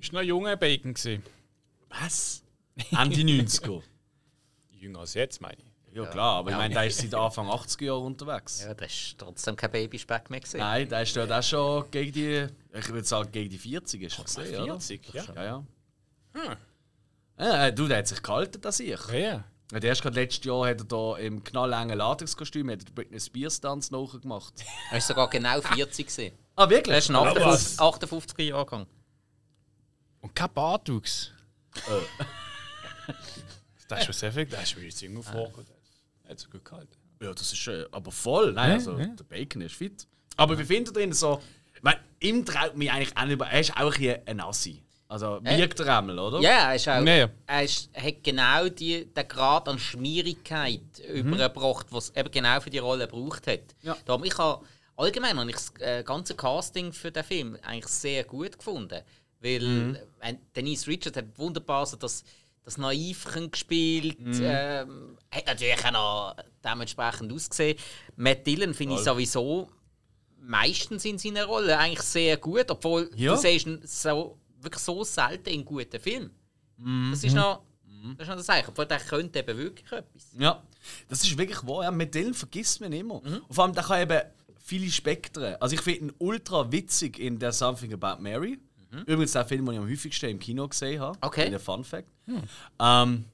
Ist 0.00 0.12
noch 0.12 0.22
ein 0.22 0.26
junger 0.26 0.56
Bacon 0.56 0.94
gewesen. 0.94 1.22
Was? 1.88 2.42
Ende 2.90 3.20
90er. 3.20 3.80
Jünger 4.72 4.98
als 4.98 5.14
jetzt, 5.14 5.40
meine 5.40 5.58
ich. 5.58 5.73
Ja, 5.94 6.06
klar, 6.06 6.38
aber 6.38 6.50
ich 6.50 6.56
meine, 6.56 6.74
der 6.74 6.86
ist 6.86 6.98
seit 6.98 7.14
Anfang 7.14 7.46
80er 7.48 7.84
Jahre 7.84 8.00
unterwegs. 8.00 8.62
Ja, 8.64 8.74
das 8.74 8.92
ist 8.92 9.16
trotzdem 9.16 9.54
kein 9.54 9.70
Babyspeck 9.70 10.28
mehr 10.28 10.40
gewesen. 10.40 10.58
Nein, 10.58 10.88
der 10.88 11.02
ist 11.02 11.16
dort 11.16 11.30
auch 11.30 11.42
schon 11.42 11.88
gegen 11.92 12.12
die, 12.12 12.46
ich 12.72 12.88
würde 12.88 13.06
sagen, 13.06 13.30
gegen 13.30 13.50
die 13.50 13.58
40 13.58 14.02
ist 14.02 14.18
er 14.18 14.24
gesehen, 14.24 14.62
oder? 14.62 14.80
40, 14.80 15.14
ja. 15.14 15.24
Ja, 15.34 15.44
ja. 15.44 15.64
Hm. 16.32 16.56
Ja, 17.38 17.70
du, 17.70 17.86
der 17.86 17.98
hat 17.98 18.08
sich 18.08 18.20
gehalten, 18.22 18.60
das 18.60 18.80
ich. 18.80 18.98
Ja, 19.08 19.14
ja. 19.14 19.44
Ja, 19.72 19.80
Der 19.80 19.90
erst 19.90 20.02
gerade 20.02 20.20
letztes 20.20 20.44
Jahr 20.44 20.68
hat 20.68 20.80
er 20.80 20.84
da 20.84 21.16
im 21.16 21.42
knallengen 21.42 21.96
Latexkostüm 21.96 22.70
hat 22.70 22.80
er 22.84 22.92
Britney 22.92 23.20
Spears 23.20 23.60
Tanz 23.60 23.90
nachgemacht. 23.90 24.54
Er 24.90 24.94
war 24.94 25.00
sogar 25.00 25.30
genau 25.30 25.60
40. 25.60 26.06
gewesen. 26.06 26.38
Ah, 26.56 26.70
wirklich? 26.70 26.92
Er 26.92 26.98
ist 26.98 27.10
ein 27.10 27.16
58 27.16 27.80
58er 27.80 28.42
Jahrgang. 28.42 28.86
Und 30.20 30.36
kein 30.36 30.52
Bartwuchs. 30.52 31.32
das 33.88 33.98
ist 33.98 34.04
schon 34.04 34.14
sehr 34.14 34.32
viel. 34.32 34.46
Das 34.46 34.62
ist 34.62 34.76
mir 34.76 34.84
jetzt 34.84 35.02
irgendwo 35.02 35.22
vorgekommen. 35.22 35.73
Hat 36.34 36.40
so 36.40 36.50
gut 36.50 36.64
gehalten. 36.64 36.96
Ja, 37.22 37.32
das 37.32 37.52
ist 37.52 37.66
äh, 37.68 37.86
aber 37.92 38.10
voll. 38.10 38.52
Nein, 38.52 38.70
Ja, 38.70 38.74
also 38.74 38.98
ja. 38.98 39.06
der 39.06 39.24
Bacon 39.24 39.62
ist 39.62 39.74
fit. 39.76 40.06
Aber 40.36 40.58
wie 40.58 40.64
findet 40.64 40.96
ihr 40.96 41.04
ihn 41.04 41.12
so? 41.12 41.40
Ich 41.74 41.82
meine, 41.82 42.00
ihm 42.20 42.44
traut 42.44 42.76
mich 42.76 42.90
eigentlich 42.90 43.16
auch 43.16 43.24
nicht 43.24 43.34
über. 43.34 43.46
Er 43.46 43.60
ist 43.60 43.76
auch 43.76 43.94
hier 43.94 44.22
ein 44.26 44.40
Assi. 44.40 44.82
Also 45.06 45.38
wirkt 45.44 45.78
er 45.78 45.98
einmal, 45.98 46.18
oder? 46.18 46.40
Ja, 46.40 46.70
er 46.70 46.74
ist 46.74 46.88
auch. 46.88 47.04
Ja, 47.04 47.14
ja. 47.14 47.28
Er 47.46 47.62
ist, 47.62 47.88
hat 47.94 48.24
genau 48.24 48.68
die, 48.68 49.04
den 49.04 49.28
Grad 49.28 49.68
an 49.68 49.78
Schmierigkeit 49.78 50.98
übergebracht, 51.08 51.86
was 51.90 52.10
es 52.10 52.16
eben 52.16 52.30
genau 52.32 52.58
für 52.60 52.70
die 52.70 52.78
Rolle 52.78 53.06
gebraucht 53.06 53.46
hat. 53.46 53.76
Ja. 53.82 53.96
Darum, 54.06 54.24
ich 54.24 54.36
habe 54.36 54.64
allgemein 54.96 55.38
habe 55.38 55.50
ich 55.50 55.56
das 55.56 55.72
äh, 55.78 56.02
ganze 56.02 56.34
Casting 56.34 56.92
für 56.92 57.12
den 57.12 57.22
Film 57.22 57.56
eigentlich 57.62 57.86
sehr 57.86 58.24
gut 58.24 58.58
gefunden. 58.58 59.02
Weil 59.40 60.00
äh, 60.20 60.34
Denise 60.56 60.88
Richards 60.88 61.16
hat 61.18 61.38
wunderbar 61.38 61.84
so 61.86 61.96
das, 61.96 62.24
das 62.64 62.78
Naivchen 62.78 63.50
gespielt. 63.50 64.16
Ähm, 64.40 65.16
hat 65.30 65.46
natürlich 65.46 65.84
auch 65.84 65.92
noch 65.92 66.36
dementsprechend 66.64 67.32
ausgesehen. 67.32 67.78
Matt 68.16 68.46
Dillon 68.46 68.72
finde 68.74 68.94
ich 68.96 69.00
sowieso 69.02 69.68
meistens 70.40 71.04
in 71.04 71.18
seiner 71.18 71.44
Rolle 71.46 71.78
eigentlich 71.78 72.02
sehr 72.02 72.36
gut, 72.36 72.70
obwohl 72.70 73.10
Ja. 73.16 73.34
du 73.34 73.40
siehst 73.40 73.66
so, 73.84 74.38
wirklich 74.60 74.82
so 74.82 75.04
selten 75.04 75.48
in 75.50 75.64
guten 75.64 76.00
Filmen. 76.00 76.30
Das 77.10 77.22
ist 77.24 77.34
noch 77.34 77.62
das 78.18 78.26
ist 78.26 78.28
noch 78.28 78.36
das 78.36 78.46
Zeichen. 78.46 78.68
Obwohl 78.68 78.84
der 78.84 79.00
könnte 79.00 79.38
eben 79.38 79.56
wirklich 79.56 79.90
etwas. 79.90 80.26
Ja, 80.38 80.62
das 81.08 81.24
ist 81.24 81.38
wirklich 81.38 81.66
wahr. 81.66 81.84
Ja, 81.84 81.90
mit 81.90 82.14
denen 82.14 82.34
vergisst 82.34 82.80
man 82.82 82.92
immer. 82.92 83.14
Und 83.22 83.42
vor 83.50 83.64
allem, 83.64 83.72
der 83.74 83.82
kann 83.84 84.02
eben 84.02 84.20
viele 84.58 84.90
Spektren. 84.90 85.56
Also 85.60 85.74
ich 85.74 85.80
finde 85.80 86.00
ihn 86.06 86.12
ultra 86.18 86.70
witzig 86.70 87.18
in 87.18 87.38
der 87.38 87.52
Something 87.52 87.94
About 87.94 88.20
Mary. 88.22 88.58
Übrigens 89.06 89.32
der 89.32 89.44
Film, 89.44 89.66
den 89.66 89.74
ich 89.74 89.80
am 89.80 89.88
häufigsten 89.88 90.26
im 90.30 90.38
Kino 90.38 90.68
gesehen 90.68 91.00
habe. 91.00 91.18
Okay. 91.20 91.46
Ein 91.52 91.58
Fun 91.58 91.84
Fact. 91.84 92.08
Ähm, 92.78 93.24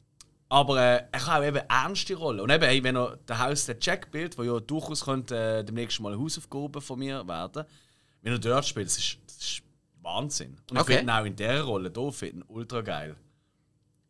aber 0.48 0.76
äh, 0.80 1.04
er 1.12 1.20
kann 1.20 1.42
auch 1.42 1.46
eben 1.46 1.56
ernste 1.68 2.14
Rollen. 2.14 2.40
Und 2.40 2.50
eben, 2.50 2.64
hey, 2.64 2.82
wenn 2.82 2.96
er 2.96 3.16
der 3.28 3.38
Haus 3.38 3.66
der 3.66 3.76
Jack 3.80 4.06
spielt, 4.08 4.36
wo 4.36 4.42
ja 4.42 4.58
durchaus 4.58 5.04
könnte 5.04 5.36
äh, 5.60 5.64
demnächst 5.64 6.00
mal 6.00 6.12
eine 6.12 6.20
Hausaufgabe 6.20 6.80
von 6.80 6.98
mir 6.98 7.26
werden, 7.26 7.64
wenn 8.22 8.32
er 8.32 8.38
dort 8.38 8.66
spielt, 8.66 8.86
das 8.86 8.98
ist, 8.98 9.18
das 9.26 9.36
ist 9.36 9.62
Wahnsinn. 10.02 10.56
Und 10.70 10.76
ich 10.76 10.80
Okay. 10.82 10.96
finde 10.98 11.12
ihn 11.12 11.16
auch 11.18 11.24
in 11.24 11.36
dieser 11.36 11.62
Rolle 11.62 11.92
hier 11.94 12.12
finde 12.12 12.36
ich 12.36 12.40
ihn 12.40 12.44
ultra 12.48 12.80
geil. 12.80 13.16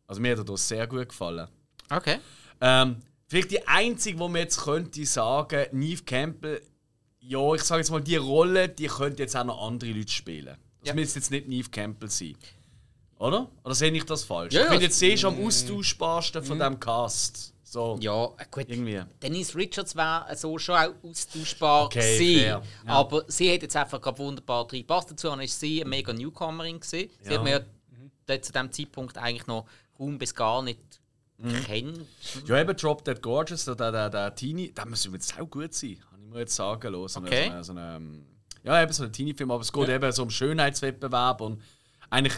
Also 0.07 0.19
mir 0.21 0.31
hat 0.31 0.39
er 0.39 0.45
hier 0.45 0.57
sehr 0.57 0.87
gut 0.87 1.09
gefallen. 1.09 1.47
Okay. 1.89 2.17
Ähm, 2.59 2.97
vielleicht 3.27 3.51
die 3.51 3.67
einzige, 3.67 4.17
wo 4.19 4.27
man 4.27 4.41
jetzt 4.41 4.61
könnte 4.63 5.05
sagen, 5.05 5.65
Neve 5.71 6.03
Campbell, 6.03 6.61
ja, 7.19 7.53
ich 7.53 7.61
sage 7.61 7.81
jetzt 7.81 7.91
mal, 7.91 8.01
die 8.01 8.15
Rolle, 8.15 8.67
die 8.67 8.87
könnte 8.87 9.21
jetzt 9.23 9.35
auch 9.37 9.43
noch 9.43 9.61
andere 9.67 9.91
Leute 9.91 10.11
spielen. 10.11 10.57
Das 10.81 10.89
Ja. 10.89 10.93
müsste 10.95 11.19
jetzt 11.19 11.31
nicht 11.31 11.47
Neve 11.47 11.69
Campbell 11.69 12.09
sein. 12.09 12.35
Oder? 13.19 13.49
Oder 13.63 13.75
sehe 13.75 13.91
ich 13.91 14.03
das 14.03 14.23
falsch? 14.23 14.53
Ja, 14.53 14.65
ich 14.65 14.73
ja. 14.73 14.79
jetzt 14.79 14.97
sie 14.99 15.13
ist 15.13 15.23
am 15.25 15.43
austauschbarsten 15.45 16.43
von 16.43 16.57
diesem 16.57 16.79
Cast. 16.79 17.53
So, 17.63 17.97
Ja, 18.01 18.25
äh, 18.37 18.45
gut. 18.51 18.65
irgendwie. 18.67 19.01
Denise 19.21 19.55
Richards 19.55 19.95
wäre 19.95 20.25
so 20.35 20.57
schon 20.57 20.75
auch 20.75 20.89
austauschbar 21.03 21.85
Okay, 21.85 21.99
gewesen. 22.17 22.39
fair. 22.41 22.63
Ja. 22.85 22.93
Aber 22.93 23.23
sie 23.27 23.53
hat 23.53 23.61
jetzt 23.61 23.75
einfach 23.77 24.01
gerade 24.01 24.17
wunderbar 24.19 24.67
drin 24.67 24.81
gepasst. 24.81 25.11
Dazu 25.11 25.29
war 25.29 25.47
sie 25.47 25.81
eine 25.81 25.89
mega 25.89 26.11
Newcomerin. 26.11 26.79
Gewesen. 26.79 27.09
Sie 27.21 27.29
Ja. 27.29 27.37
hat 27.37 27.43
mir 27.43 27.65
ja 28.27 28.41
zu 28.41 28.51
diesem 28.51 28.71
Zeitpunkt 28.71 29.17
eigentlich 29.17 29.47
noch 29.47 29.67
kaum 29.95 30.17
bis 30.17 30.33
gar 30.35 30.61
nicht 30.63 30.79
Mhm. 31.37 31.63
kennt. 31.63 31.99
Ja, 32.47 32.59
eben 32.59 32.75
Drop 32.75 33.05
Dead 33.05 33.21
Gorgeous, 33.21 33.65
der, 33.65 33.75
der, 33.75 34.09
der, 34.09 34.35
Teenie, 34.35 34.71
der 34.71 34.85
muss 34.87 35.05
jetzt 35.05 35.39
auch 35.39 35.49
gut 35.49 35.73
sein, 35.73 35.97
kann 36.09 36.21
ich 36.23 36.29
mir 36.29 36.39
jetzt 36.39 36.55
sagen 36.55 36.93
lassen. 36.93 37.25
Okay. 37.25 37.45
So 37.47 37.51
eine, 37.51 37.63
so 37.63 37.71
eine, 37.71 37.95
ähm, 37.95 38.25
ja, 38.63 38.81
eben 38.81 38.93
so 38.93 39.03
ein 39.03 39.11
Teenie-Film, 39.11 39.51
aber 39.51 39.61
es 39.61 39.71
geht 39.71 39.89
eben 39.89 40.11
so 40.11 40.23
um 40.23 40.29
Schönheitswettbewerb 40.29 41.41
und 41.41 41.61
eigentlich, 42.09 42.33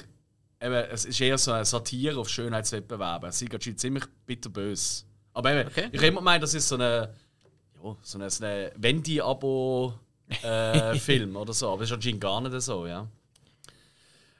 eben, 0.61 0.73
es 0.73 1.05
ist 1.05 1.19
eher 1.21 1.37
so 1.37 1.51
eine 1.51 1.65
Satire 1.65 2.19
auf 2.19 2.29
Schönheitswettbewerbe. 2.29 3.27
Es 3.27 3.41
ist 3.41 3.63
schon 3.63 3.77
ziemlich 3.77 4.05
bitterbös. 4.25 5.05
Aber 5.33 5.53
eben, 5.53 5.67
Okay. 5.67 5.89
ich 5.91 5.97
habe 5.97 6.07
immer 6.07 6.19
gemeint, 6.19 6.43
das 6.43 6.53
ist 6.53 6.67
so 6.67 6.75
eine, 6.75 7.13
ja, 7.83 7.95
so 8.01 8.17
eine, 8.17 8.29
so 8.29 8.45
eine 8.45 8.71
Wendy-Abo-Film 8.77 9.95
oder 11.35 11.53
so, 11.53 11.69
aber 11.69 11.79
das 11.81 11.89
ist 11.89 11.95
anscheinend 11.95 12.21
gar 12.21 12.41
nicht 12.41 12.61
so, 12.61 12.87
ja. 12.87 13.07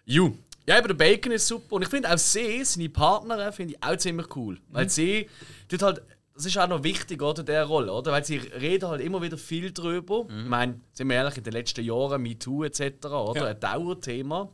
Ju. 0.05 0.33
Ja, 0.65 0.77
aber 0.77 0.89
der 0.89 0.95
Bacon 0.95 1.31
ist 1.33 1.47
super. 1.47 1.75
Und 1.75 1.81
ich 1.81 1.89
finde 1.89 2.13
auch 2.13 2.17
sie, 2.17 2.63
seine 2.63 2.89
Partnerin, 2.89 3.51
finde 3.51 3.73
ich 3.73 3.83
auch 3.83 3.97
ziemlich 3.97 4.33
cool. 4.35 4.59
Weil 4.69 4.89
sie 4.89 5.29
tut 5.67 5.81
halt 5.81 6.01
das 6.35 6.45
ist 6.45 6.57
auch 6.57 6.67
noch 6.67 6.83
wichtig, 6.83 7.21
oder, 7.21 7.43
der 7.43 7.65
Rolle, 7.65 7.91
oder? 7.91 8.11
Weil 8.11 8.25
sie 8.25 8.37
reden 8.37 8.89
halt 8.89 9.01
immer 9.01 9.21
wieder 9.21 9.37
viel 9.37 9.71
drüber. 9.71 10.25
Ich 10.29 10.49
meine, 10.49 10.79
sind 10.93 11.09
wir 11.09 11.15
ehrlich, 11.15 11.37
in 11.37 11.43
den 11.43 11.53
letzten 11.53 11.83
Jahren, 11.83 12.21
MeToo 12.21 12.63
etc., 12.63 13.05
oder? 13.05 13.41
Ja. 13.41 13.47
Ein 13.47 13.59
Dauerthema. 13.59 14.49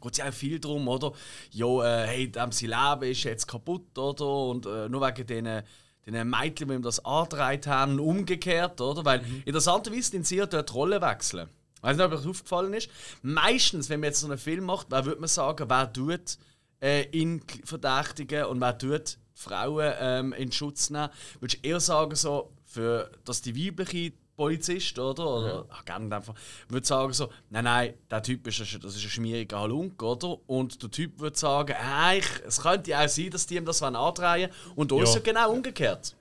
Geht 0.00 0.18
ja 0.18 0.28
auch 0.28 0.32
viel 0.32 0.60
darum, 0.60 0.86
oder? 0.86 1.12
Ja, 1.50 1.84
äh, 1.84 2.06
hey, 2.06 2.30
dem 2.30 2.52
sein 2.52 2.70
Leben 2.70 3.10
ist 3.10 3.24
jetzt 3.24 3.46
kaputt, 3.46 3.98
oder? 3.98 4.26
Und 4.26 4.66
äh, 4.66 4.88
nur 4.88 5.00
wegen 5.00 5.26
diesen 5.26 5.62
den 6.06 6.28
Mädchen, 6.28 6.68
die 6.68 6.74
ihm 6.74 6.82
das 6.82 7.04
angetragen 7.04 7.66
haben, 7.66 7.98
umgekehrt, 7.98 8.80
oder? 8.80 9.04
Weil 9.04 9.24
interessanterweise 9.44 10.10
den 10.10 10.24
sie 10.24 10.36
ja 10.36 10.46
dort 10.46 10.74
Rollen 10.74 11.00
wechseln. 11.00 11.48
Ich 11.76 11.82
weiß 11.82 11.96
nicht, 11.96 12.06
ob 12.06 12.12
euch 12.12 12.18
das 12.18 12.26
aufgefallen 12.26 12.74
ist. 12.74 12.88
Meistens, 13.22 13.88
wenn 13.88 14.00
man 14.00 14.08
jetzt 14.08 14.20
so 14.20 14.26
einen 14.26 14.38
Film 14.38 14.64
macht, 14.64 14.88
wer 14.90 15.04
würde 15.04 15.20
man 15.20 15.28
sagen, 15.28 15.68
wer 15.68 15.92
tut 15.92 16.38
äh, 16.80 17.04
ihn 17.10 17.42
verdächtigen 17.64 18.44
und 18.44 18.60
wer 18.60 18.76
tut 18.76 19.18
Frauen 19.34 19.92
ähm, 19.98 20.32
in 20.32 20.50
Schutz 20.52 20.90
nehmen? 20.90 21.10
Würdest 21.40 21.64
du 21.64 21.68
eher 21.68 21.80
sagen, 21.80 22.14
so, 22.16 22.50
für, 22.64 23.10
dass 23.24 23.42
die 23.42 23.54
weibliche 23.54 24.12
Polizist, 24.36 24.98
oder? 24.98 25.26
Oder 25.28 25.66
ach, 25.70 25.84
gerne 25.84 26.14
einfach, 26.16 26.34
würde 26.68 26.84
sagen 26.86 27.12
so, 27.12 27.30
nein, 27.50 27.64
nein, 27.64 27.94
der 28.10 28.20
Typ 28.22 28.46
ist, 28.48 28.60
ein- 28.60 28.80
das 28.80 28.96
ist 28.96 29.04
ein 29.04 29.10
schmieriger 29.10 29.60
Halunk, 29.60 30.02
oder? 30.02 30.38
Und 30.48 30.82
der 30.82 30.90
Typ 30.90 31.20
würde 31.20 31.38
sagen, 31.38 31.74
äh, 31.80 32.18
ich, 32.18 32.26
es 32.44 32.60
könnte 32.62 32.98
auch 32.98 33.08
sein, 33.08 33.30
dass 33.30 33.46
die 33.46 33.56
ihm 33.56 33.64
das 33.64 33.80
andrehen 33.82 34.50
Und 34.74 34.90
ist 34.90 35.08
Ja. 35.10 35.14
ja 35.14 35.20
genau 35.20 35.52
umgekehrt. 35.52 36.16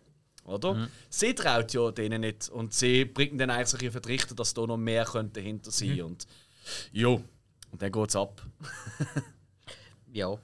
Oder? 0.45 0.89
Sie 1.09 1.33
traut 1.33 1.73
ja 1.73 1.89
denen 1.91 2.21
nicht 2.21 2.49
und 2.49 2.73
sie 2.73 3.05
bringen 3.05 3.37
dann 3.37 3.49
eigentlich 3.49 3.69
so 3.69 3.77
ein 3.77 3.79
bisschen 3.79 3.91
vertrichten, 3.93 4.35
dass 4.35 4.53
da 4.53 4.67
noch 4.67 4.77
mehr 4.77 5.05
könnte 5.05 5.39
dahinter 5.39 5.71
sein. 5.71 6.01
Und 6.01 6.27
ja, 6.91 7.07
und 7.07 7.23
dann 7.81 7.91
geht 7.91 8.09
es 8.09 8.15
ab. 8.15 8.41
Ja. 10.11 10.37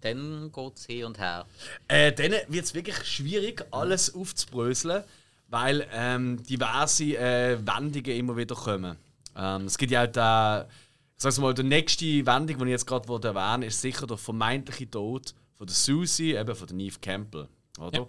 Dann 0.00 0.52
geht 0.52 0.76
es 0.76 0.86
hin 0.86 1.04
und 1.04 1.18
her. 1.18 1.46
Äh, 1.88 2.12
dann 2.12 2.32
wird 2.48 2.64
es 2.64 2.74
wirklich 2.74 2.96
schwierig, 3.04 3.64
alles 3.70 4.14
aufzubröseln, 4.14 5.02
weil 5.48 5.86
ähm, 5.92 6.42
diverse 6.42 7.16
äh, 7.16 7.58
Wendungen 7.66 8.16
immer 8.16 8.36
wieder 8.36 8.54
kommen. 8.54 8.96
Ähm, 9.36 9.64
es 9.64 9.78
gibt 9.78 9.92
ja 9.92 10.04
auch 10.04 10.06
den, 10.06 10.70
sag's 11.16 11.38
mal, 11.38 11.54
die 11.54 11.62
nächste 11.62 12.04
Wendung, 12.26 12.58
die 12.58 12.64
ich 12.64 12.70
jetzt 12.70 12.86
gerade 12.86 13.08
erwähnen 13.08 13.62
ist 13.62 13.80
sicher 13.80 14.06
der 14.06 14.16
vermeintliche 14.16 14.90
Tod 14.90 15.34
von 15.54 15.66
der 15.66 15.74
Susie, 15.74 16.34
eben 16.34 16.54
von 16.54 16.66
der 16.66 16.76
Neve 16.76 16.98
Campbell. 17.00 17.48
Oder? 17.78 18.06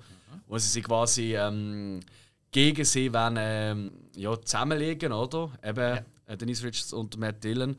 Wo 0.48 0.58
sie 0.58 0.70
sich 0.70 0.84
quasi 0.84 1.36
ähm, 1.36 2.02
gegen 2.52 2.86
sie 2.86 3.14
wollen, 3.14 3.38
ähm, 3.38 3.92
ja, 4.16 4.40
zusammenlegen, 4.42 5.12
oder? 5.12 5.52
Eben 5.64 6.06
äh, 6.26 6.38
Denise 6.38 6.64
Richards 6.64 6.94
und 6.94 7.18
Matt 7.18 7.44
Dillon. 7.44 7.76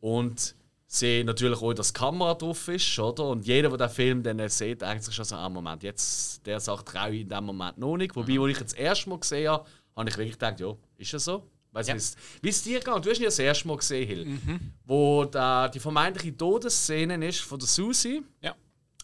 Und 0.00 0.54
sie 0.90 1.22
natürlich 1.22 1.60
auch, 1.60 1.74
dass 1.74 1.92
die 1.92 1.98
Kamera 2.00 2.34
drauf 2.34 2.66
ist, 2.68 2.98
oder? 2.98 3.28
Und 3.28 3.46
jeder, 3.46 3.68
der 3.68 3.86
den 3.88 3.94
Film 3.94 4.22
dann 4.22 4.48
sieht, 4.48 4.80
denkt 4.82 5.04
sich 5.04 5.14
schon 5.14 5.24
so, 5.26 5.36
ah, 5.36 5.48
Moment, 5.48 5.82
jetzt, 5.82 6.44
der 6.46 6.58
sagt, 6.58 6.88
traue 6.88 7.14
ich 7.14 7.20
in 7.20 7.28
dem 7.28 7.44
Moment 7.44 7.76
noch 7.78 7.96
nicht. 7.96 8.16
Wobei, 8.16 8.38
als 8.40 8.50
ich 8.52 8.58
jetzt 8.60 8.72
das 8.72 8.78
erste 8.80 9.10
Mal 9.10 9.18
gesehen 9.20 9.48
habe, 9.50 9.66
habe 9.94 10.08
ich 10.08 10.16
wirklich 10.16 10.32
gedacht, 10.38 10.58
ja, 10.60 10.74
ist 10.96 11.12
das 11.12 11.24
so? 11.24 11.46
Weißt 11.72 11.90
du, 11.90 11.92
Ja. 11.94 12.00
wie 12.40 12.48
es- 12.48 12.62
dir 12.62 12.80
geht? 12.80 12.86
Du 12.86 13.10
hast 13.10 13.18
ihn 13.18 13.22
ja 13.24 13.28
das 13.28 13.38
erste 13.38 13.68
Mal 13.68 13.76
gesehen, 13.76 14.08
Hill. 14.08 14.38
Wo 14.86 15.26
da 15.26 15.68
die 15.68 15.78
vermeintliche 15.78 16.34
Todesszene 16.36 17.28
ist 17.28 17.40
von 17.40 17.58
der 17.58 17.68
Susie. 17.68 18.22
Ja. 18.40 18.56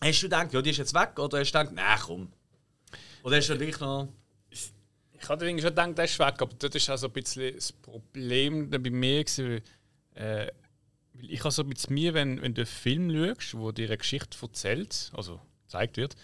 Hast 0.02 0.20
du 0.22 0.26
gedacht, 0.26 0.52
ja, 0.54 0.62
die 0.62 0.70
ist 0.70 0.78
jetzt 0.78 0.94
weg? 0.94 1.18
Oder 1.18 1.38
hast 1.40 1.52
du 1.52 1.58
gedacht, 1.58 1.74
nein, 1.74 1.98
komm. 2.02 2.28
Oder 3.22 3.36
hast 3.36 3.48
du 3.50 3.60
wirklich 3.60 3.78
noch. 3.80 4.08
Ich 4.50 5.28
hatte 5.28 5.44
eigentlich 5.46 5.62
schon 5.62 5.70
gedacht, 5.70 5.96
der 5.98 6.04
ist 6.06 6.18
weg, 6.18 6.34
aber 6.38 6.52
das 6.58 6.74
ist 6.74 6.90
auch 6.90 6.96
so 6.98 7.06
ein 7.06 7.12
bisschen 7.12 7.54
das 7.54 7.72
Problem 7.72 8.68
bei 8.70 8.78
mir. 8.90 9.24
Gewesen, 9.24 9.60
äh, 10.14 10.46
ich 11.28 11.40
habe 11.40 11.50
so 11.50 11.62
ein 11.62 11.70
bisschen 11.70 11.94
mir, 11.94 12.14
wenn, 12.14 12.40
wenn 12.42 12.54
du 12.54 12.62
einen 12.62 12.66
Film 12.66 13.10
schaust, 13.10 13.54
wo 13.56 13.72
dir 13.72 13.86
eine 13.86 13.98
Geschichte 13.98 14.36
erzählt, 14.40 15.10
also 15.14 15.40
gezeigt 15.64 15.96
wird, 15.96 16.16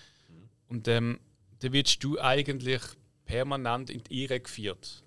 und 0.69 0.87
ähm, 0.89 1.19
dann 1.61 1.73
wirst 1.73 2.03
du 2.05 2.19
eigentlich 2.21 2.81
permanent 3.25 3.91
in 3.91 4.03
die 4.05 4.23
Irre 4.23 4.41
geführt. 4.41 5.03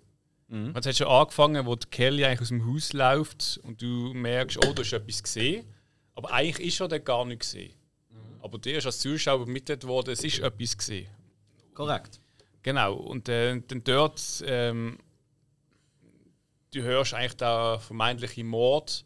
Mhm. 0.47 0.73
Es 0.75 0.86
hat 0.86 0.97
schon 0.97 1.08
angefangen, 1.08 1.65
wo 1.65 1.75
die 1.75 1.88
Kelly 1.88 2.25
eigentlich 2.25 2.41
aus 2.41 2.49
dem 2.49 2.65
Haus 2.65 2.93
läuft 2.93 3.60
und 3.63 3.82
du 3.82 4.13
merkst, 4.13 4.58
oh, 4.65 4.73
du 4.73 4.82
hast 4.82 4.93
etwas 4.93 5.23
gesehen. 5.23 5.65
Aber 6.15 6.32
eigentlich 6.32 6.67
ist 6.67 6.79
er 6.79 6.99
gar 6.99 7.25
nicht 7.25 7.39
gesehen. 7.39 7.73
Aber 8.41 8.58
dir 8.58 8.77
ist 8.77 8.86
als 8.86 8.99
Zuschauer 8.99 9.41
übermittelt 9.41 9.86
worden, 9.86 10.12
es 10.12 10.23
ist 10.23 10.39
etwas 10.39 10.77
gesehen. 10.77 11.08
Korrekt. 11.73 12.19
Genau, 12.62 12.93
und 12.95 13.29
äh, 13.29 13.60
dann 13.67 13.84
dort, 13.84 14.21
ähm, 14.45 14.99
du 16.73 16.82
hörst 16.82 17.13
eigentlich 17.13 17.38
den 17.38 17.79
vermeintlichen 17.79 18.47
Mord. 18.47 19.06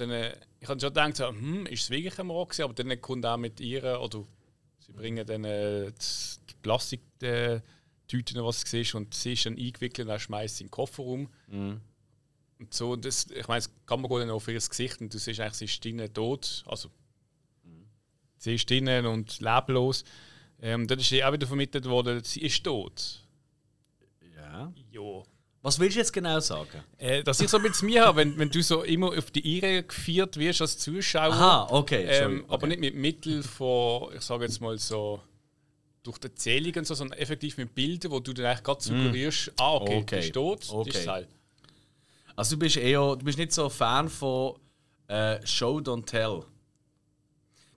Dann, 0.00 0.10
äh, 0.10 0.36
ich 0.60 0.68
habe 0.68 0.80
schon 0.80 0.90
gedacht, 0.90 1.16
so, 1.16 1.28
hm, 1.28 1.66
ist 1.66 1.84
es 1.84 1.90
wirklich 1.90 2.18
ein 2.18 2.28
gewesen? 2.28 2.62
Aber 2.62 2.74
dann 2.74 3.00
kommt 3.00 3.26
auch 3.26 3.36
mit 3.36 3.60
ihr, 3.60 4.00
oder 4.00 4.24
sie 4.78 4.92
bringen 4.92 5.26
dann 5.26 5.44
äh, 5.44 5.92
die, 5.92 6.54
Plastiktüten, 6.62 8.44
was 8.44 8.64
es 8.64 8.72
ist, 8.72 8.94
und 8.94 9.14
sie 9.14 9.34
ist 9.34 9.46
dann 9.46 9.56
eingewickelt 9.56 10.08
und 10.08 10.20
schmeißt 10.20 10.56
sie 10.56 10.64
in 10.64 10.68
den 10.68 10.70
Kofferraum. 10.72 11.28
Und 12.58 12.74
so, 12.74 12.92
und 12.92 13.04
das, 13.04 13.26
ich 13.30 13.48
meine, 13.48 13.60
das 13.60 13.70
kann 13.86 14.02
man 14.02 14.10
dann 14.10 14.30
auf 14.30 14.48
ihr 14.48 14.54
Gesicht 14.54 15.00
und 15.00 15.12
du 15.12 15.18
siehst 15.18 15.40
eigentlich, 15.40 15.54
sie 15.54 15.64
ist 15.64 15.82
drinnen 15.84 16.12
tot. 16.12 16.62
Also, 16.66 16.90
sie 18.36 18.54
ist 18.54 18.68
drinnen 18.68 19.06
und 19.06 19.40
leblos. 19.40 20.04
Ähm, 20.60 20.86
dann 20.86 20.98
ist 20.98 21.10
ihr 21.12 21.26
auch 21.26 21.32
wieder 21.32 21.46
vermittelt 21.46 21.86
worden, 21.86 22.22
sie 22.22 22.42
ist 22.42 22.62
tot. 22.62 23.22
Ja. 24.36 24.72
Ja. 24.90 25.22
Was 25.62 25.78
willst 25.78 25.96
du 25.96 26.00
jetzt 26.00 26.12
genau 26.12 26.40
sagen? 26.40 26.82
Äh, 26.96 27.22
dass 27.22 27.40
ich 27.40 27.48
so 27.50 27.58
bisschen 27.58 27.88
mir 27.88 28.06
habe, 28.06 28.18
wenn, 28.18 28.38
wenn 28.38 28.48
du 28.48 28.62
so 28.62 28.82
immer 28.82 29.08
auf 29.08 29.30
die 29.30 29.58
Irre 29.58 29.82
geführt 29.82 30.38
wirst 30.38 30.62
als 30.62 30.78
Zuschauer, 30.78 31.32
Aha, 31.34 31.66
okay. 31.70 32.02
ähm, 32.02 32.08
Entschuldigung, 32.08 32.44
aber 32.50 32.54
okay. 32.56 32.66
nicht 32.68 32.80
mit 32.80 32.94
Mitteln 32.94 33.42
von, 33.42 34.14
ich 34.16 34.22
sage 34.22 34.44
jetzt 34.44 34.60
mal 34.60 34.78
so, 34.78 35.20
durch 36.02 36.18
die 36.18 36.28
Erzählung 36.28 36.72
und 36.76 36.86
so, 36.86 36.94
sondern 36.94 37.18
effektiv 37.18 37.58
mit 37.58 37.74
Bildern, 37.74 38.10
wo 38.10 38.20
du 38.20 38.32
dann 38.32 38.46
eigentlich 38.46 38.62
gerade 38.64 38.82
suggerierst, 38.82 39.52
ah, 39.58 39.74
okay, 39.74 39.98
Okay. 39.98 40.20
ist 40.20 40.32
tot, 40.32 40.66
Okay. 40.70 40.90
ist 40.90 41.06
halt. 41.06 41.28
Also, 42.36 42.56
du 42.56 42.60
bist 42.60 42.78
eher. 42.78 43.16
Du 43.16 43.24
bist 43.24 43.36
nicht 43.36 43.52
so 43.52 43.64
ein 43.64 43.70
Fan 43.70 44.08
von 44.08 44.54
äh, 45.08 45.44
Show, 45.46 45.78
don't 45.78 46.06
tell. 46.06 46.42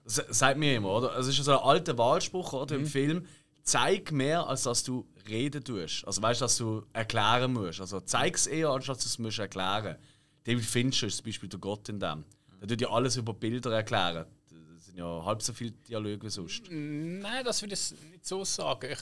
Das 0.04 0.16
sagt 0.30 0.58
mir 0.58 0.76
immer, 0.76 0.90
oder? 0.90 1.18
Es 1.18 1.26
ist 1.26 1.36
so 1.36 1.52
ein 1.52 1.58
alter 1.58 1.98
Wahlspruch 1.98 2.54
oder, 2.54 2.76
im 2.76 2.86
Film. 2.86 3.26
Zeig 3.64 4.12
mehr, 4.12 4.46
als 4.46 4.64
dass 4.64 4.84
du 4.84 5.06
reden 5.28 5.64
tust. 5.64 6.06
Also 6.06 6.22
weißt 6.22 6.40
du, 6.40 6.44
dass 6.44 6.56
du 6.58 6.86
erklären 6.92 7.52
musst. 7.52 7.80
Also 7.80 8.00
zeig 8.00 8.36
es 8.36 8.46
eher, 8.46 8.68
anstatt 8.68 8.96
dass 8.96 9.04
du 9.04 9.08
es 9.08 9.18
musst 9.18 9.38
erklären 9.38 9.96
David 10.44 10.64
Fincher 10.64 11.06
ist 11.06 11.16
zum 11.16 11.26
Beispiel 11.26 11.48
der 11.48 11.58
Gott 11.58 11.88
in 11.88 11.98
dem. 11.98 12.24
Der 12.60 12.68
tut 12.68 12.80
ja 12.80 12.90
alles 12.90 13.16
über 13.16 13.32
Bilder 13.32 13.72
erklären. 13.72 14.26
Das 14.74 14.86
sind 14.86 14.98
ja 14.98 15.24
halb 15.24 15.42
so 15.42 15.52
viele 15.52 15.72
Dialoge 15.72 16.22
wie 16.22 16.30
sonst. 16.30 16.64
Nein, 16.70 17.44
das 17.44 17.62
würde 17.62 17.74
ich 17.74 17.90
nicht 18.10 18.26
so 18.26 18.44
sagen. 18.44 18.90
Ich, 18.92 19.00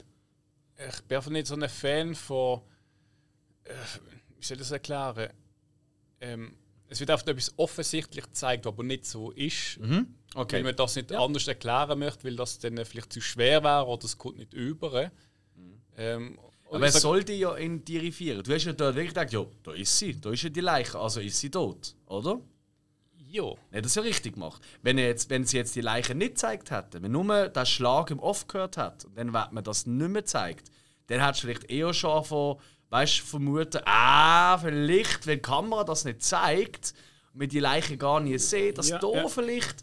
ich 0.88 1.02
bin 1.02 1.16
einfach 1.16 1.30
nicht 1.30 1.48
so 1.48 1.54
ein 1.54 1.68
Fan 1.68 2.14
von. 2.14 2.60
Äh, 3.64 3.74
wie 4.38 4.44
soll 4.44 4.56
ich 4.56 4.62
das 4.62 4.70
erklären? 4.70 5.30
Ähm, 6.20 6.56
es 6.92 7.00
wird 7.00 7.10
oft 7.10 7.26
etwas 7.28 7.52
offensichtlich 7.58 8.24
gezeigt, 8.24 8.64
was 8.64 8.72
aber 8.72 8.82
nicht 8.84 9.06
so 9.06 9.30
ist. 9.32 9.78
Weil 9.80 10.06
Okay. 10.34 10.62
man 10.62 10.74
das 10.76 10.96
nicht 10.96 11.12
anders 11.12 11.46
erklären 11.48 11.98
möchte, 11.98 12.24
weil 12.24 12.36
das 12.36 12.58
dann 12.58 12.82
vielleicht 12.84 13.12
zu 13.12 13.20
schwer 13.20 13.62
wäre 13.64 13.86
oder 13.86 14.04
es 14.04 14.16
kommt 14.16 14.38
nicht 14.38 14.54
über. 14.54 15.10
Ähm, 15.96 16.38
oder 16.66 16.76
Aber 16.76 16.86
es 16.86 17.00
sollte 17.02 17.32
ja 17.34 17.54
identifizieren. 17.56 18.42
Du 18.42 18.54
hast 18.54 18.64
ja 18.64 18.72
dort 18.72 18.94
wirklich 18.94 19.12
gedacht, 19.12 19.32
ja, 19.32 19.44
da 19.62 19.72
ist 19.72 19.98
sie, 19.98 20.18
da 20.18 20.30
ist 20.30 20.42
ja 20.42 20.48
die 20.48 20.60
Leiche, 20.60 20.98
also 20.98 21.20
ist 21.20 21.38
sie 21.38 21.50
tot, 21.50 21.94
oder? 22.06 22.40
Ja. 23.28 23.50
Hat 23.72 23.84
das 23.84 23.94
ja 23.94 24.02
richtig 24.02 24.34
gemacht. 24.34 24.62
Wenn, 24.82 24.96
er 24.98 25.08
jetzt, 25.08 25.28
wenn 25.28 25.44
sie 25.44 25.58
jetzt 25.58 25.74
die 25.76 25.80
Leiche 25.82 26.14
nicht 26.14 26.30
gezeigt 26.30 26.70
hätte, 26.70 27.02
wenn 27.02 27.12
nur 27.12 27.48
der 27.48 27.66
Schlag 27.66 28.10
im 28.10 28.18
Off 28.20 28.46
gehört 28.46 28.76
hat, 28.78 29.04
und 29.04 29.16
dann 29.18 29.32
wird 29.34 29.52
man 29.52 29.64
das 29.64 29.84
nicht 29.86 30.08
mehr 30.10 30.24
zeigt, 30.24 30.70
dann 31.08 31.20
hättest 31.20 31.42
du 31.42 31.48
vielleicht 31.48 31.70
eher 31.70 31.92
schon 31.92 32.24
von, 32.24 32.58
weißt, 32.92 33.20
vermuten, 33.20 33.80
ah, 33.86 34.58
vielleicht, 34.58 35.26
wenn 35.26 35.38
die 35.38 35.42
Kamera 35.42 35.82
das 35.82 36.04
nicht 36.04 36.22
zeigt, 36.22 36.94
und 37.34 37.50
die 37.50 37.60
Leiche 37.60 37.96
gar 37.96 38.20
nicht 38.20 38.40
sieht, 38.40 38.76
dass 38.76 38.90
Ja, 38.90 38.98
da 38.98 39.10
ja. 39.10 39.26
vielleicht, 39.28 39.76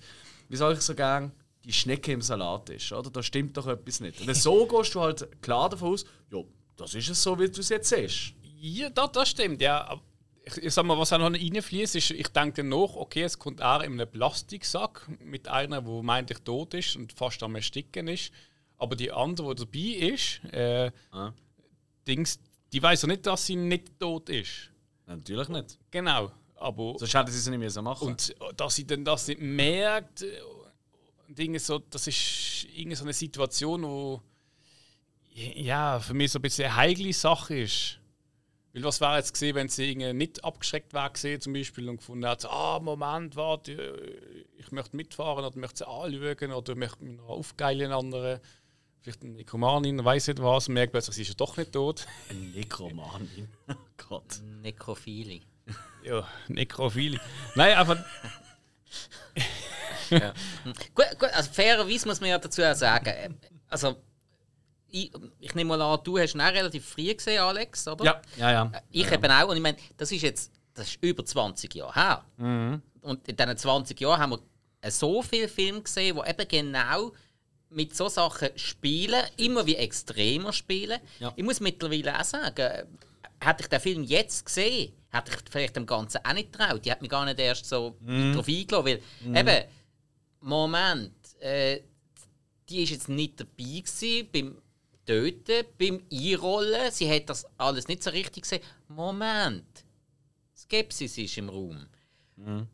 wie 0.49 0.55
soll 0.55 0.73
ich 0.73 0.81
so 0.81 0.93
sagen, 0.95 1.31
die 1.65 1.73
Schnecke 1.73 2.11
im 2.11 2.21
Salat 2.21 2.69
ist, 2.69 2.91
oder? 2.91 3.09
Da 3.09 3.23
stimmt 3.23 3.57
doch 3.57 3.65
etwas 3.65 3.99
nicht. 4.01 4.21
Und 4.21 4.36
so 4.36 4.67
gehst 4.71 4.93
du 4.93 5.01
halt 5.01 5.41
klar 5.41 5.67
davon 5.69 5.93
aus, 5.93 6.05
ja, 6.31 6.39
das 6.77 6.93
ist 6.93 7.09
es 7.09 7.21
so, 7.23 7.38
wie 7.39 7.49
du 7.49 7.59
es 7.59 7.69
jetzt 7.69 7.89
siehst. 7.89 8.34
Ja, 8.61 8.89
das, 8.91 9.11
das 9.13 9.29
stimmt, 9.29 9.59
ja. 9.61 9.84
Aber 9.88 10.01
Ich, 10.43 10.57
ich 10.57 10.73
sag 10.73 10.86
mal, 10.86 10.97
was 10.97 11.11
auch 11.11 11.17
noch 11.17 11.34
reinfließt, 11.34 11.95
ist, 11.95 12.11
ich 12.11 12.27
denke 12.27 12.63
nach, 12.63 12.93
okay, 12.95 13.23
es 13.23 13.38
kommt 13.39 13.59
auch 13.63 13.81
in 13.81 13.93
einem 13.93 14.07
Plastiksack 14.09 15.07
mit 15.19 15.47
einer, 15.47 15.81
der 15.81 16.03
meint, 16.03 16.29
ich 16.29 16.39
tot 16.39 16.75
ist 16.75 16.95
und 16.95 17.13
fast 17.13 17.41
am 17.41 17.55
Ersticken 17.55 18.07
ist. 18.07 18.31
Aber 18.77 18.95
die 18.95 19.11
andere, 19.11 19.55
die 19.55 19.65
dabei 19.65 20.13
ist, 20.13 20.41
äh, 20.53 20.91
Ah. 21.11 21.34
Dings, 22.07 22.39
die 22.72 22.82
weiß 22.82 23.03
ja 23.03 23.07
nicht, 23.07 23.26
dass 23.26 23.45
sie 23.45 23.55
nicht 23.55 23.99
tot 23.99 24.30
ist. 24.30 24.70
Natürlich 25.05 25.49
nicht. 25.49 25.78
Genau. 25.91 26.32
Aber 26.55 26.95
Sonst 26.99 27.13
hätten 27.13 27.32
sie 27.32 27.38
es 27.38 27.47
nicht 27.47 27.59
mehr 27.59 27.70
so 27.70 27.82
machen. 27.82 28.09
und 28.09 28.36
dass 28.57 28.76
sie 28.76 28.86
dann 28.86 29.05
das 29.05 29.28
nicht 29.28 29.41
merkt, 29.41 30.26
Dinge 31.28 31.59
so, 31.59 31.80
das 31.80 32.07
ist 32.07 32.67
irgendwie 32.76 32.95
so 32.95 33.03
eine 33.03 33.13
Situation, 33.13 33.84
wo 33.84 34.22
ja, 35.32 35.99
für 35.99 36.13
mich 36.13 36.32
so 36.32 36.39
ein 36.39 36.41
bisschen 36.41 36.65
eine 36.65 36.76
heikle 36.76 37.13
Sache 37.13 37.59
ist. 37.59 37.99
Weil 38.74 38.84
was 38.84 38.99
wäre 39.01 39.17
jetzt 39.17 39.34
gesehen, 39.34 39.55
wenn 39.55 39.70
sie 39.70 39.95
nicht 39.95 40.43
abgeschreckt 40.43 40.93
wäre 40.93 41.09
gesehen, 41.11 41.41
zum 41.41 41.53
Beispiel 41.53 41.88
und 41.89 41.97
gefunden 41.97 42.26
hat, 42.28 42.45
ah, 42.45 42.80
Moment, 42.80 43.36
warte, 43.36 44.43
ich 44.57 44.72
möchte 44.72 44.95
mitfahren 44.95 45.45
oder 45.45 45.57
möchte 45.57 45.80
sie 45.80 45.88
anschauen 45.88 46.51
oder 46.51 46.76
möchte 46.76 47.03
mich 47.03 47.17
noch 47.17 47.30
aufgeilen 47.30 47.91
anderen. 47.91 48.39
Vielleicht 49.01 49.23
eine 49.23 49.33
Nekromanin, 49.33 50.03
weiß 50.03 50.27
nicht 50.27 50.41
was, 50.41 50.67
und 50.67 50.73
merkt 50.75 50.91
plötzlich, 50.91 51.15
sie 51.15 51.21
ist 51.23 51.29
ja 51.29 51.35
doch 51.35 51.57
nicht 51.57 51.71
tot. 51.71 52.05
Eine 52.29 52.39
Nekromanin. 52.39 53.49
Oh 53.69 53.75
Gott. 54.09 54.41
Nekrophile. 54.61 55.41
Ja, 56.03 56.27
Nekrophile. 56.47 57.19
Nein, 57.55 57.77
aber 57.77 58.03
Gut, 60.95 61.05
gut, 61.19 61.29
also 61.33 61.51
fairerweise 61.51 62.07
muss 62.07 62.19
man 62.19 62.31
ja 62.31 62.39
dazu 62.39 62.63
auch 62.63 62.73
sagen, 62.73 63.09
äh, 63.09 63.29
also 63.67 63.95
ich, 64.87 65.11
ich 65.39 65.53
nehme 65.53 65.77
mal 65.77 65.81
an, 65.81 65.99
du 66.03 66.17
hast 66.17 66.33
ihn 66.33 66.41
auch 66.41 66.51
relativ 66.51 66.83
früh 66.83 67.13
gesehen, 67.13 67.39
Alex, 67.39 67.87
oder? 67.87 68.03
Ja, 68.05 68.21
ja, 68.37 68.51
ja. 68.51 68.71
Ich 68.89 69.11
eben 69.11 69.31
auch. 69.31 69.49
Und 69.49 69.57
ich 69.57 69.61
meine, 69.61 69.77
das 69.97 70.11
ist 70.11 70.23
jetzt 70.23 70.51
das 70.79 70.87
ist 70.87 71.03
über 71.03 71.25
20 71.25 71.75
Jahre 71.75 71.93
her. 71.93 72.25
Mhm. 72.37 72.81
Und 73.01 73.27
in 73.27 73.35
diesen 73.35 73.57
20 73.57 73.99
Jahren 73.99 74.19
haben 74.19 74.31
wir 74.31 74.91
so 74.91 75.21
viele 75.21 75.47
Filme 75.47 75.81
gesehen, 75.81 76.17
die 76.17 76.29
eben 76.29 76.47
genau 76.47 77.11
mit 77.72 77.95
so 77.95 78.09
Sachen 78.09 78.49
spielen, 78.55 79.22
immer 79.38 79.65
wie 79.65 79.76
extremer 79.76 80.51
spielen. 80.53 80.99
Ja. 81.20 81.32
Ich 81.36 81.43
muss 81.43 81.59
mittlerweile 81.59 82.20
auch 82.20 82.24
sagen, 82.24 82.88
hätte 83.39 83.61
ich 83.63 83.67
den 83.67 83.80
Film 83.80 84.03
jetzt 84.03 84.45
gesehen, 84.45 84.93
hätte 85.11 85.32
ich 85.32 85.38
vielleicht 85.51 85.76
dem 85.76 85.86
Ganzen 85.86 86.20
auch 86.26 86.34
nicht 86.34 86.51
getraut. 86.51 86.84
Die 86.84 86.91
hat 86.91 87.01
mich 87.01 87.09
gar 87.11 87.26
nicht 87.26 87.39
erst 87.39 87.65
so 87.65 87.95
Mhm. 88.01 88.34
drauf 88.34 88.47
eingeladen. 88.47 88.99
Weil, 89.26 89.38
eben, 89.38 89.65
Moment, 90.41 91.13
äh, 91.41 91.82
die 92.70 92.84
ist 92.84 92.89
jetzt 92.91 93.09
nicht 93.09 93.39
dabei 93.39 93.82
gewesen 93.82 94.28
beim 94.32 94.57
Töten, 95.05 95.65
beim 95.78 96.03
Einrollen. 96.11 96.91
Sie 96.91 97.09
hat 97.11 97.30
das 97.30 97.45
alles 97.57 97.88
nicht 97.88 98.03
so 98.03 98.09
richtig 98.11 98.43
gesehen. 98.43 98.61
Moment, 98.88 99.65
Skepsis 100.55 101.17
ist 101.17 101.38
im 101.38 101.49
Raum. 101.49 101.86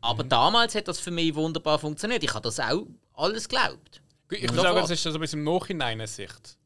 Aber 0.00 0.22
damals 0.22 0.74
hat 0.76 0.86
das 0.86 1.00
für 1.00 1.10
mich 1.10 1.34
wunderbar 1.34 1.78
funktioniert. 1.78 2.22
Ich 2.22 2.32
habe 2.32 2.42
das 2.42 2.60
auch 2.60 2.86
alles 3.14 3.48
geglaubt. 3.48 4.00
Ich 4.30 4.42
muss 4.42 4.56
Sofort. 4.56 4.62
sagen, 4.62 4.80
das 4.80 4.90
ist 4.90 5.02
so 5.02 5.10
ein 5.10 5.20
bisschen 5.20 5.38
im 5.40 5.44
Nachhinein 5.44 6.00
eine 6.00 6.06
Sicht. 6.06 6.58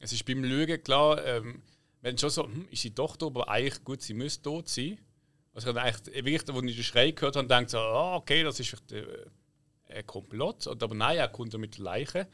Es 0.00 0.12
ist 0.12 0.24
beim 0.24 0.44
Lügen 0.44 0.82
klar, 0.82 1.24
ähm, 1.24 1.62
wenn 2.02 2.16
schon 2.16 2.30
so, 2.30 2.44
hm, 2.44 2.68
ist 2.70 2.82
sie 2.82 2.94
doch 2.94 3.16
tot, 3.16 3.34
aber 3.34 3.48
eigentlich 3.48 3.82
gut, 3.82 4.02
sie 4.02 4.14
müsste 4.14 4.42
tot 4.42 4.68
sein. 4.68 4.98
Also 5.52 5.70
ich 5.70 5.76
habe 5.76 5.82
eigentlich, 5.82 6.24
wirklich, 6.24 6.56
als 6.56 6.64
ich 6.64 6.76
den 6.76 6.84
Schrei 6.84 7.10
gehört 7.10 7.36
habe, 7.36 7.48
denkt 7.48 7.70
so, 7.70 7.78
ah, 7.78 8.16
okay, 8.16 8.44
das 8.44 8.60
ist 8.60 8.68
vielleicht 8.68 8.92
äh, 8.92 9.26
ein 9.88 10.06
Komplott. 10.06 10.68
Aber 10.68 10.94
nein, 10.94 11.16
er 11.16 11.28
kommt 11.28 11.52
ja 11.52 11.58
mit 11.58 11.78
der 11.78 11.84
Leiche. 11.84 12.28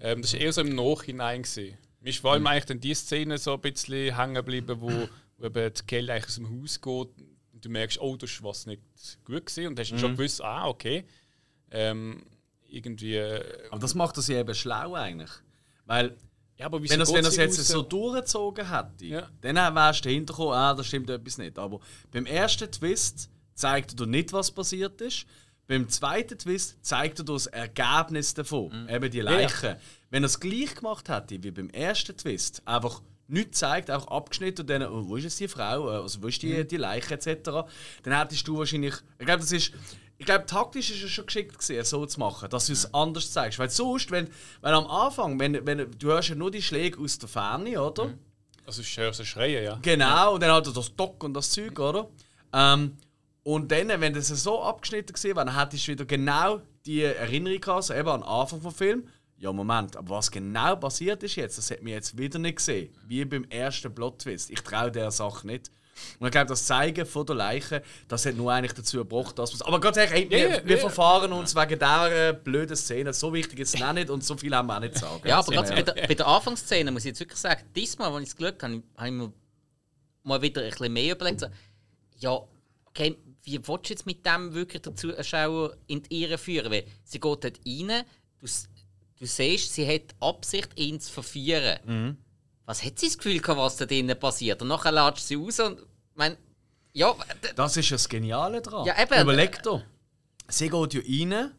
Ähm, 0.00 0.22
das 0.22 0.32
war 0.32 0.40
eher 0.40 0.52
so 0.52 0.60
im 0.62 0.74
Nachhinein. 0.74 1.42
Gewesen. 1.42 1.76
Mir 2.00 2.10
ist 2.10 2.20
vor 2.20 2.32
allem 2.32 2.46
eigentlich 2.46 2.64
dann 2.64 2.80
die 2.80 2.94
Szene 2.94 3.36
so 3.36 3.54
ein 3.54 3.60
bisschen 3.60 4.16
hängen 4.16 4.34
geblieben, 4.34 4.80
wo, 4.80 4.90
wo 5.36 5.46
eben 5.46 5.74
die 5.74 5.82
Kelly 5.86 6.10
eigentlich 6.10 6.26
aus 6.26 6.36
dem 6.36 6.62
Haus 6.62 6.80
geht 6.80 7.26
und 7.52 7.64
du 7.64 7.68
merkst, 7.68 8.00
oh, 8.00 8.16
das 8.16 8.30
ist 8.30 8.42
was 8.42 8.66
nicht 8.66 8.82
gut 9.24 9.46
gewesen. 9.46 9.66
Und 9.66 9.78
hast 9.78 9.90
dann 9.90 9.98
schon 9.98 10.16
gewusst, 10.16 10.42
ah, 10.42 10.66
okay. 10.66 11.04
Ähm, 11.70 12.24
irgendwie. 12.74 13.16
äh, 13.16 13.42
Aber 13.70 13.80
das 13.80 13.94
macht 13.94 14.16
das 14.16 14.28
ja 14.28 14.38
eben 14.40 14.54
schlau 14.54 14.94
eigentlich. 14.94 15.30
Weil, 15.86 16.16
Ja, 16.56 16.66
aber 16.66 16.80
wenn 16.82 16.88
er 17.00 17.06
wenn 17.08 17.24
er's 17.24 17.34
sie 17.34 17.40
jetzt 17.40 17.66
so 17.66 17.82
durchgezogen 17.82 18.70
hätte, 18.70 19.04
Ja. 19.04 19.28
dann 19.40 19.56
wärst 19.74 20.04
du 20.04 20.08
dahinter 20.08 20.32
gekommen, 20.34 20.52
ah, 20.54 20.74
da 20.74 20.84
stimmt 20.84 21.10
etwas 21.10 21.38
nicht. 21.38 21.58
Aber 21.58 21.80
beim 22.12 22.26
ersten 22.26 22.70
Twist 22.70 23.28
zeigt 23.54 23.98
er 24.00 24.06
nicht, 24.06 24.32
was 24.32 24.50
passiert 24.50 25.00
ist. 25.00 25.26
Beim 25.66 25.88
zweiten 25.88 26.38
Twist 26.38 26.76
zeigt 26.82 27.18
er 27.20 27.24
das 27.24 27.46
Ergebnis 27.46 28.34
davon, 28.34 28.86
eben 28.88 29.10
die 29.10 29.20
Leiche. 29.20 29.78
Wenn 30.10 30.22
er 30.22 30.26
es 30.26 30.38
gleich 30.38 30.74
gemacht 30.74 31.08
hätte 31.08 31.42
wie 31.42 31.50
beim 31.50 31.70
ersten 31.70 32.16
Twist, 32.16 32.62
einfach 32.66 33.00
nichts 33.26 33.58
zeigt, 33.60 33.88
einfach 33.90 34.08
abgeschnitten 34.08 34.60
und 34.60 34.70
dann, 34.70 34.82
oh, 34.82 35.08
wo 35.08 35.16
ist 35.16 35.24
jetzt 35.24 35.40
die 35.40 35.48
Frau, 35.48 35.90
Äh, 35.90 36.02
also 36.02 36.22
wo 36.22 36.26
ist 36.28 36.42
die, 36.42 36.66
die 36.66 36.76
Leiche 36.76 37.14
etc., 37.14 37.50
dann 38.02 38.16
hättest 38.18 38.46
du 38.46 38.58
wahrscheinlich, 38.58 38.94
ich 39.18 39.24
glaube, 39.24 39.40
das 39.40 39.50
ist, 39.52 39.72
ich 40.24 40.26
glaube, 40.26 40.46
taktisch 40.46 40.90
ist 40.90 41.02
es 41.02 41.10
schon 41.10 41.26
geschickt 41.26 41.58
gewesen, 41.58 41.84
so 41.84 42.06
zu 42.06 42.18
machen, 42.18 42.48
dass 42.48 42.68
du 42.68 42.72
es 42.72 42.94
anders 42.94 43.30
zeigst. 43.30 43.58
Weil 43.58 43.68
sonst, 43.68 44.10
wenn, 44.10 44.26
wenn 44.62 44.72
am 44.72 44.86
Anfang, 44.86 45.38
wenn, 45.38 45.66
wenn, 45.66 45.90
du 45.98 46.06
hörst 46.08 46.30
ja 46.30 46.34
nur 46.34 46.50
die 46.50 46.62
Schläge 46.62 46.98
aus 46.98 47.18
der 47.18 47.28
Ferne, 47.28 47.78
oder? 47.78 48.14
Also 48.66 48.80
ich 48.80 48.96
höre 48.96 49.12
sie 49.12 49.26
schreien, 49.26 49.62
ja. 49.62 49.78
Genau, 49.82 50.32
und 50.32 50.42
dann 50.42 50.48
er 50.48 50.62
das 50.62 50.96
Dock 50.96 51.22
und 51.24 51.34
das 51.34 51.50
Zeug, 51.50 51.78
oder? 51.78 52.08
Ähm, 52.54 52.96
und 53.42 53.70
dann, 53.70 53.88
wenn 54.00 54.14
das 54.14 54.28
so 54.28 54.62
abgeschnitten 54.62 55.12
gewesen 55.12 55.36
wäre, 55.36 55.44
dann 55.44 55.58
hättest 55.58 55.86
du 55.86 55.92
wieder 55.92 56.06
genau 56.06 56.62
die 56.86 57.02
Erinnerung 57.02 57.60
gehabt, 57.60 57.84
so 57.84 57.92
eben 57.92 58.08
an 58.08 58.20
den 58.20 58.26
Anfang 58.26 58.62
des 58.62 58.74
Films. 58.74 59.04
Ja, 59.36 59.52
Moment, 59.52 59.94
aber 59.94 60.16
was 60.16 60.30
genau 60.30 60.74
passiert 60.76 61.22
ist 61.22 61.36
jetzt, 61.36 61.58
das 61.58 61.70
hat 61.70 61.82
mir 61.82 61.96
jetzt 61.96 62.16
wieder 62.16 62.38
nicht 62.38 62.56
gesehen. 62.56 62.96
Wie 63.06 63.26
beim 63.26 63.44
ersten 63.50 63.94
Plot-Twist. 63.94 64.48
Ich 64.48 64.62
traue 64.62 64.90
der 64.90 65.10
Sache 65.10 65.46
nicht. 65.46 65.70
Und 66.18 66.26
ich 66.26 66.32
glaube, 66.32 66.46
das 66.46 66.66
Zeigen 66.66 67.06
von 67.06 67.26
der 67.26 67.36
Leiche, 67.36 67.82
das 68.08 68.26
hat 68.26 68.34
nur 68.34 68.52
eigentlich 68.52 68.72
dazu 68.72 68.98
gebracht, 68.98 69.38
dass 69.38 69.52
man 69.58 69.68
Aber 69.68 69.80
Gott 69.80 69.94
sei 69.94 70.06
Dank, 70.06 70.30
wir, 70.30 70.62
wir 70.64 70.78
verfahren 70.78 71.32
uns 71.32 71.54
wegen 71.54 71.78
dieser 71.78 72.32
blöden 72.32 72.76
Szene. 72.76 73.12
So 73.12 73.32
wichtig 73.32 73.60
ist 73.60 73.74
es 73.74 73.82
auch 73.82 73.92
nicht 73.92 74.10
und 74.10 74.24
so 74.24 74.36
viel 74.36 74.54
haben 74.54 74.66
wir 74.66 74.76
auch 74.76 74.80
nicht 74.80 74.94
zu 74.94 75.00
sagen. 75.00 75.26
Ja, 75.26 75.38
aber 75.38 75.52
gerade 75.52 75.74
bei, 75.74 75.82
der, 75.82 76.06
bei 76.06 76.14
der 76.14 76.26
Anfangsszene 76.26 76.90
muss 76.90 77.02
ich 77.02 77.10
jetzt 77.10 77.20
wirklich 77.20 77.38
sagen, 77.38 77.62
diesmal, 77.74 78.12
als 78.12 78.22
ich 78.22 78.28
das 78.30 78.36
Glück 78.36 78.62
habe, 78.62 78.82
habe 78.96 79.08
ich 79.08 79.12
mir 79.12 79.32
mal 80.22 80.42
wieder 80.42 80.62
ein 80.62 80.70
bisschen 80.70 80.92
mehr 80.92 81.14
überlegt. 81.14 81.40
So, 81.40 81.46
ja, 82.18 82.40
okay, 82.86 83.16
wie 83.42 83.58
willst 83.66 83.88
du 83.88 83.92
jetzt 83.92 84.06
mit 84.06 84.24
dem 84.24 84.54
wirklich 84.54 84.82
den 84.82 84.96
Zuschauer 84.96 85.76
in 85.86 86.02
die 86.02 86.22
Irre 86.22 86.38
führen? 86.38 86.72
Weil 86.72 86.84
sie 87.04 87.20
geht 87.20 87.44
dort 87.44 87.60
rein, 87.66 88.04
du, 88.38 88.46
du 89.18 89.26
siehst, 89.26 89.74
sie 89.74 89.86
hat 89.86 90.14
Absicht, 90.20 90.70
ihn 90.76 90.98
zu 91.00 91.12
verführen. 91.12 91.78
Mhm. 91.84 92.16
Was 92.66 92.82
hat 92.84 92.98
sie 92.98 93.06
das 93.06 93.18
Gefühl 93.18 93.40
gehabt, 93.40 93.58
was 93.58 93.76
da 93.76 93.86
drinnen 93.86 94.18
passiert? 94.18 94.62
Und 94.62 94.68
nachher 94.68 94.92
latscht 94.92 95.24
sie 95.24 95.34
raus 95.34 95.60
und, 95.60 95.78
mein, 96.14 96.36
ja, 96.92 97.14
Das 97.56 97.76
ist 97.76 97.90
ja 97.90 97.96
das 97.96 98.08
Geniale 98.08 98.62
daran. 98.62 98.86
Ja, 98.86 99.00
eben. 99.02 99.20
Überleg 99.20 99.62
dir. 99.62 99.84
Sie 100.48 100.68
geht 100.68 100.94
ja 100.94 101.00
rein 101.00 101.50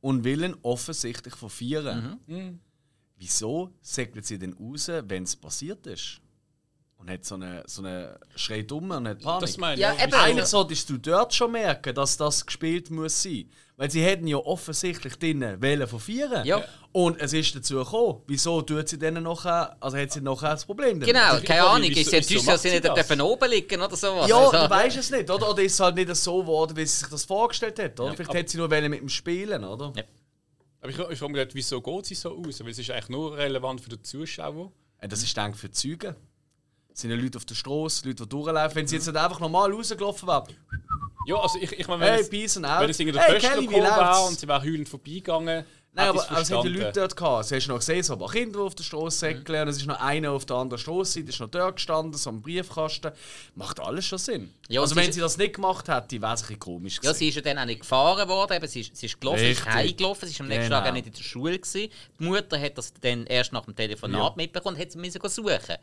und 0.00 0.24
will 0.24 0.44
ihn 0.44 0.56
offensichtlich 0.62 1.34
verführen. 1.34 2.18
Mhm. 2.26 2.60
Wieso 3.16 3.70
segelt 3.80 4.26
sie 4.26 4.38
denn 4.38 4.54
raus, 4.54 4.88
wenn 4.88 5.22
es 5.22 5.36
passiert 5.36 5.86
ist? 5.86 6.20
Und 7.04 7.10
hat 7.10 7.24
so 7.26 7.34
eine, 7.34 7.62
so 7.66 7.82
eine 7.82 8.18
schreit 8.34 8.72
um 8.72 8.90
und 8.90 9.06
hat 9.06 9.20
Panik. 9.20 9.40
Das 9.42 9.58
meine 9.58 9.74
ich. 9.74 9.80
Ja, 9.80 9.92
ja. 9.92 10.04
eben. 10.04 10.14
Eigentlich 10.14 10.46
solltest 10.46 10.88
du 10.88 10.96
dort 10.96 11.34
schon 11.34 11.52
merken, 11.52 11.94
dass 11.94 12.16
das 12.16 12.46
gespielt 12.46 12.90
muss 12.90 13.22
sein. 13.22 13.50
Weil 13.76 13.90
sie 13.90 14.02
hätten 14.02 14.26
ja 14.26 14.38
offensichtlich 14.38 15.16
drinnen 15.18 15.60
wollen 15.60 15.86
verführen. 15.86 16.46
Ja. 16.46 16.64
Und 16.92 17.20
es 17.20 17.34
ist 17.34 17.54
dazu 17.54 17.74
gekommen. 17.76 18.22
Wieso 18.26 18.62
tut 18.62 18.88
sie 18.88 18.98
dann 18.98 19.22
nachher, 19.22 19.76
also 19.80 19.98
hat 19.98 20.12
sie 20.12 20.22
nachher 20.22 20.50
das 20.52 20.64
Problem 20.64 20.98
damit? 20.98 21.12
genau, 21.14 21.36
ich 21.36 21.44
keine 21.44 21.64
Ahnung, 21.64 21.90
ist 21.90 21.96
sie 21.96 22.04
wieso 22.06 22.16
enttäuscht, 22.16 22.48
dass 22.48 22.62
sie 22.62 22.70
nicht 22.70 22.84
das? 22.86 22.94
dürfen 22.94 23.20
oben 23.20 23.50
liegen 23.50 23.82
oder 23.82 23.96
sowas? 23.96 24.26
Ja, 24.30 24.38
Also- 24.38 24.52
du 24.52 24.70
weißt 24.70 24.96
es 24.96 25.10
nicht, 25.10 25.28
oder? 25.28 25.50
Oder 25.50 25.62
ist 25.62 25.74
es 25.74 25.80
halt 25.80 25.96
nicht 25.96 26.16
so 26.16 26.40
geworden, 26.40 26.74
wie 26.74 26.86
sie 26.86 26.96
sich 27.00 27.08
das 27.08 27.24
vorgestellt 27.26 27.78
hat, 27.80 28.00
oder? 28.00 28.14
Vielleicht 28.14 28.32
hätte 28.32 28.50
sie 28.52 28.56
nur 28.58 28.68
mit 28.68 29.00
dem 29.00 29.08
Spielen, 29.10 29.62
oder? 29.62 29.92
Ja. 29.94 30.04
Aber 30.80 30.90
ich, 30.90 30.98
ich 30.98 31.18
frage 31.18 31.32
mich, 31.32 31.38
halt, 31.40 31.54
wieso 31.54 31.82
geht 31.82 32.06
sie 32.06 32.14
so 32.14 32.30
aus? 32.38 32.60
Weil 32.60 32.70
es 32.70 32.78
ist 32.78 32.90
eigentlich 32.90 33.08
nur 33.10 33.36
relevant 33.36 33.80
für 33.82 33.90
den 33.90 34.02
Zuschauer. 34.04 34.72
Ja, 35.02 35.08
Das 35.08 35.22
ist 35.22 35.36
denk 35.36 35.56
für 35.56 35.68
die 35.68 35.74
Zeugen. 35.74 36.14
Es 36.94 37.00
sind 37.00 37.10
ja 37.10 37.16
Leute 37.16 37.38
auf 37.38 37.44
der 37.44 37.54
Straße, 37.56 38.06
Leute, 38.06 38.22
die 38.22 38.28
durchlaufen. 38.28 38.76
Wenn 38.76 38.86
sie 38.86 38.96
jetzt 38.96 39.06
nicht 39.06 39.16
einfach 39.16 39.40
normal 39.40 39.72
rausgelaufen 39.72 40.28
wären, 40.28 40.44
Ja, 41.26 41.36
also 41.40 41.58
ich, 41.60 41.72
ich 41.72 41.88
meine, 41.88 42.00
wenn 42.02 42.12
hey, 42.12 42.20
es, 42.20 42.30
peace 42.30 42.56
and 42.56 42.66
wenn 42.66 42.72
out. 42.72 42.90
es 42.90 43.00
in 43.00 43.12
der 43.12 43.22
hey, 43.22 43.34
wie 43.60 43.66
gekommen 43.66 43.82
wäre 43.82 44.20
und 44.28 44.38
sie 44.38 44.46
wäre 44.46 44.62
heulend 44.62 44.88
vorbeigegangen, 44.88 45.64
Nein, 45.96 46.08
aber, 46.08 46.28
aber 46.28 46.40
es 46.40 46.50
hat 46.50 46.64
die. 46.64 46.68
Leute 46.70 46.92
dort 46.92 47.16
gehabt. 47.16 47.50
Du 47.50 47.54
hast 47.54 47.68
noch 47.68 47.78
gesehen, 47.78 48.02
so 48.02 48.14
ein 48.14 48.18
paar 48.18 48.28
Kinder, 48.30 48.58
die 48.58 48.64
auf 48.64 48.74
der 48.74 48.82
Straße 48.82 49.16
säckeln. 49.16 49.62
Und 49.62 49.68
es 49.68 49.76
ist 49.76 49.86
noch 49.86 50.00
einer 50.00 50.32
auf 50.32 50.44
der 50.44 50.56
anderen 50.56 50.80
Straße, 50.80 51.20
ist 51.20 51.38
noch 51.38 51.48
dort 51.48 51.76
gestanden, 51.76 52.14
so 52.18 52.30
am 52.30 52.42
Briefkasten. 52.42 53.12
Macht 53.54 53.78
alles 53.78 54.04
schon 54.04 54.18
Sinn. 54.18 54.52
Ja, 54.68 54.80
also 54.80 54.94
sie 54.96 55.00
wenn 55.00 55.12
sie 55.12 55.20
das 55.20 55.36
nicht 55.38 55.54
gemacht 55.54 55.86
hätte, 55.88 56.20
wäre 56.20 56.34
es 56.34 56.40
ein 56.42 56.46
bisschen 56.46 56.58
komisch 56.58 56.96
Ja, 56.96 57.00
gewesen. 57.02 57.18
sie 57.18 57.28
ist 57.28 57.34
ja 57.36 57.42
dann 57.42 57.58
auch 57.60 57.64
nicht 57.64 57.80
gefahren 57.80 58.28
worden, 58.28 58.56
eben, 58.56 58.66
sie, 58.66 58.80
ist, 58.80 58.96
sie 58.96 59.06
ist 59.06 59.20
gelaufen, 59.20 59.38
sie 59.38 59.50
ist 59.52 59.64
heimgelaufen, 59.66 60.26
sie 60.26 60.34
ist 60.34 60.40
am 60.40 60.48
nächsten 60.48 60.64
Genau. 60.64 60.80
Tag 60.80 60.88
auch 60.88 60.92
nicht 60.94 61.06
in 61.06 61.12
der 61.12 61.22
Schule. 61.22 61.58
Gewesen. 61.60 61.88
Die 62.18 62.24
Mutter 62.24 62.60
hat 62.60 62.76
das 62.76 62.92
dann 63.00 63.26
erst 63.26 63.52
nach 63.52 63.64
dem 63.64 63.76
Telefonat 63.76 64.20
Ja. 64.20 64.32
mitbekommen 64.36 64.74
und 64.74 64.82
hat 64.82 64.90
sie 64.90 64.98
müssen 64.98 65.20
suchen. 65.28 65.76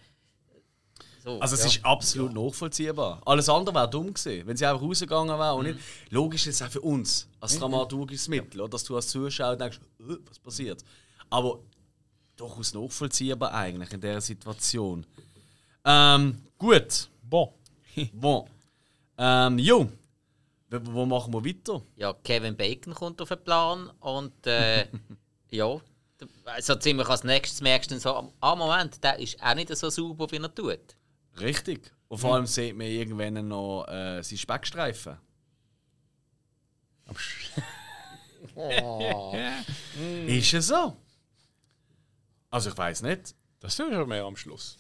So, 1.24 1.40
Also 1.40 1.56
es 1.56 1.62
ja. 1.62 1.68
ist 1.68 1.86
absolut 1.86 2.34
nachvollziehbar. 2.34 3.22
Alles 3.26 3.48
andere 3.48 3.76
wäre 3.76 3.90
dumm 3.90 4.14
gewesen, 4.14 4.48
wenn 4.48 4.58
sie 4.58 4.66
einfach 4.66 4.82
rausgegangen 4.82 5.38
wäre 5.38 5.58
Mhm. 5.58 5.64
nicht. 5.68 5.80
Logisch 6.10 6.48
ist 6.48 6.56
es 6.62 6.68
auch 6.68 6.72
für 6.72 6.82
uns 6.82 7.28
als 7.40 7.60
dramaturgisches 7.60 8.28
Mittel, 8.28 8.62
oder? 8.62 8.70
dass 8.70 8.84
du 8.84 8.96
als 8.96 9.08
Zuschauer 9.10 9.56
denkst, 9.56 9.80
äh, 10.00 10.16
was 10.28 10.40
passiert. 10.40 10.84
Aber 11.30 11.60
durchaus 12.36 12.74
nachvollziehbar 12.74 13.54
eigentlich 13.54 13.92
in 13.94 14.02
dieser 14.02 14.22
Situation. 14.22 15.06
Ähm, 15.86 16.42
gut. 16.58 17.10
Bon. 17.24 17.50
Bon. 18.14 18.48
Ähm, 19.18 19.60
jo. 19.60 19.90
Wo, 20.70 21.06
machen 21.06 21.34
wir 21.34 21.44
weiter? 21.46 21.82
ja, 21.98 22.14
Kevin 22.24 22.56
Bacon 22.56 22.94
kommt 22.94 23.22
auf 23.22 23.28
den 23.30 23.44
Plan 23.44 23.90
und 24.00 24.48
äh, 24.48 24.88
ja, 25.52 25.78
so 26.62 26.76
ziemlich 26.76 27.08
als 27.10 27.24
nächstes 27.26 27.60
merkst 27.62 27.92
du 27.92 27.96
dann 27.96 28.02
so, 28.02 28.32
ah 28.40 28.56
Moment, 28.56 29.04
der 29.04 29.20
ist 29.20 29.42
auch 29.44 29.54
nicht 29.54 29.76
so 29.76 29.90
sauber, 29.90 30.32
wie 30.32 30.38
er 30.38 30.56
tut. 30.56 30.80
Richtig. 31.40 31.92
Und 32.08 32.18
vor 32.18 32.36
allem 32.36 32.46
sieht 32.46 32.76
man 32.76 32.88
irgendwann 32.88 33.48
noch 33.48 33.86
äh, 33.88 34.22
seine 34.22 34.38
Speckstreifen. 34.38 35.18
Ist 40.28 40.54
es 40.54 40.68
so? 40.68 40.98
Also 42.50 42.70
ich 42.70 42.78
weiß 42.78 43.02
nicht. 43.04 43.36
Das 43.60 43.78
ist 43.78 43.78
schon 43.78 44.10
mehr 44.10 44.24
am 44.24 44.36
Schluss. 44.36 44.78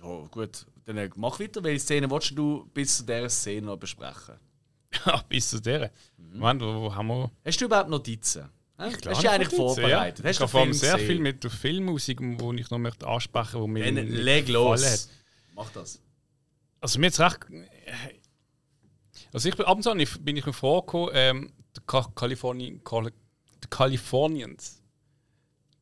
Ja 0.00 0.26
gut, 0.30 0.64
dann 0.84 0.96
äh, 0.96 1.10
mach 1.16 1.40
weiter. 1.40 1.62
Welche 1.64 1.80
Szene 1.80 2.10
willst 2.10 2.30
du 2.36 2.70
bis 2.72 2.98
zu 2.98 3.02
dieser 3.04 3.28
Szene 3.28 3.66
noch 3.66 3.76
besprechen? 3.76 4.36
Ja, 5.04 5.22
bis 5.28 5.50
zu 5.50 5.60
der. 5.60 5.90
Moment, 6.16 6.62
wo, 6.62 6.82
wo 6.82 6.94
haben 6.94 7.08
wir? 7.08 7.30
Hast 7.44 7.60
du 7.60 7.64
überhaupt 7.64 7.90
Notizen? 7.90 8.48
Klar, 8.76 9.14
Hast 9.14 9.24
du 9.24 9.30
eigentlich 9.30 9.54
vorbereitet? 9.54 10.24
Ja. 10.24 10.28
Hast 10.30 10.40
ich 10.40 10.52
habe 10.54 10.72
sehr 10.72 10.92
gesehen? 10.92 11.06
viel 11.08 11.18
mit 11.18 11.42
der 11.42 11.50
Filmmusik, 11.50 12.20
wo 12.40 12.52
ich 12.52 12.70
noch 12.70 12.78
möchte 12.78 13.08
ansprechen, 13.08 13.60
wo 13.60 13.66
mir 13.66 13.84
Dann 13.84 14.06
leg 14.06 14.46
los. 14.48 14.86
hat. 14.88 15.08
Mach 15.58 15.70
das. 15.70 16.00
Also 16.80 17.00
mir 17.00 17.06
jetzt 17.06 17.18
recht. 17.18 17.40
Also 19.32 19.48
ich 19.48 19.56
bin 19.56 19.66
ab 19.66 19.76
und 19.76 19.82
zu 19.82 19.92
bin 20.20 20.36
ich 20.36 20.46
mir 20.46 20.52
vorgekommen, 20.52 21.10
ähm, 21.14 21.52
der 21.74 21.82
Ka 21.84 22.08
Californian, 22.14 22.82
Cali 22.84 23.10
The 23.60 23.68
Californians. 23.68 24.80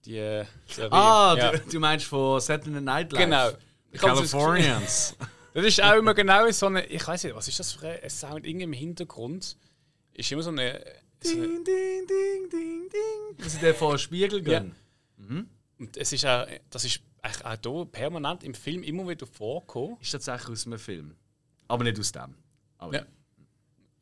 Die 0.07 0.17
äh, 0.17 0.47
Serie. 0.67 0.93
Ah, 0.93 1.35
ja. 1.37 1.53
du, 1.53 1.59
du 1.73 1.79
meinst 1.79 2.07
von 2.07 2.41
Saturday 2.41 2.81
Night 2.81 3.13
Live? 3.13 3.23
Genau. 3.23 3.51
The 3.51 3.57
Ich 3.93 4.01
Californians. 4.01 5.17
Das 5.53 5.65
ist 5.65 5.83
auch 5.83 5.95
immer 5.95 6.13
genau 6.13 6.51
so 6.51 6.67
eine. 6.67 6.85
Ich 6.85 7.07
weiß 7.07 7.25
nicht, 7.25 7.35
was 7.35 7.49
ist 7.49 7.59
das 7.59 7.73
für 7.73 7.89
ein 7.89 8.11
Sound 8.11 8.47
irgendwie 8.47 8.65
im 8.65 8.75
Hintergrund? 8.75 9.57
Ist 10.13 10.31
immer 10.31 10.43
so 10.43 10.51
eine. 10.51 10.85
So 11.23 11.33
eine 11.33 11.47
ding, 11.47 11.65
ding, 11.65 12.07
ding, 12.07 12.51
ding, 12.51 12.91
ding. 12.91 13.37
Dass 13.39 13.55
sie 13.55 13.61
den 13.61 13.75
vor 13.75 13.95
den 13.95 13.99
Spiegel 13.99 14.43
gehen. 14.43 14.75
und 15.79 15.97
es 15.97 16.13
ist 16.13 16.27
auch, 16.27 16.47
das 16.69 16.85
ist 16.85 17.01
eigentlich 17.27 17.67
auch 17.67 17.83
hier 17.83 17.85
permanent 17.87 18.43
im 18.45 18.55
Film 18.55 18.83
immer 18.83 19.09
wieder 19.09 19.27
vorgekommen. 19.27 19.97
Ist 20.01 20.11
tatsächlich 20.13 20.51
aus 20.51 20.67
einem 20.67 20.79
Film. 20.79 21.15
Aber 21.69 21.85
nicht 21.85 21.99
aus 21.99 22.13
dem. 22.13 22.35
Aber 22.79 22.95
Ja. 22.95 23.07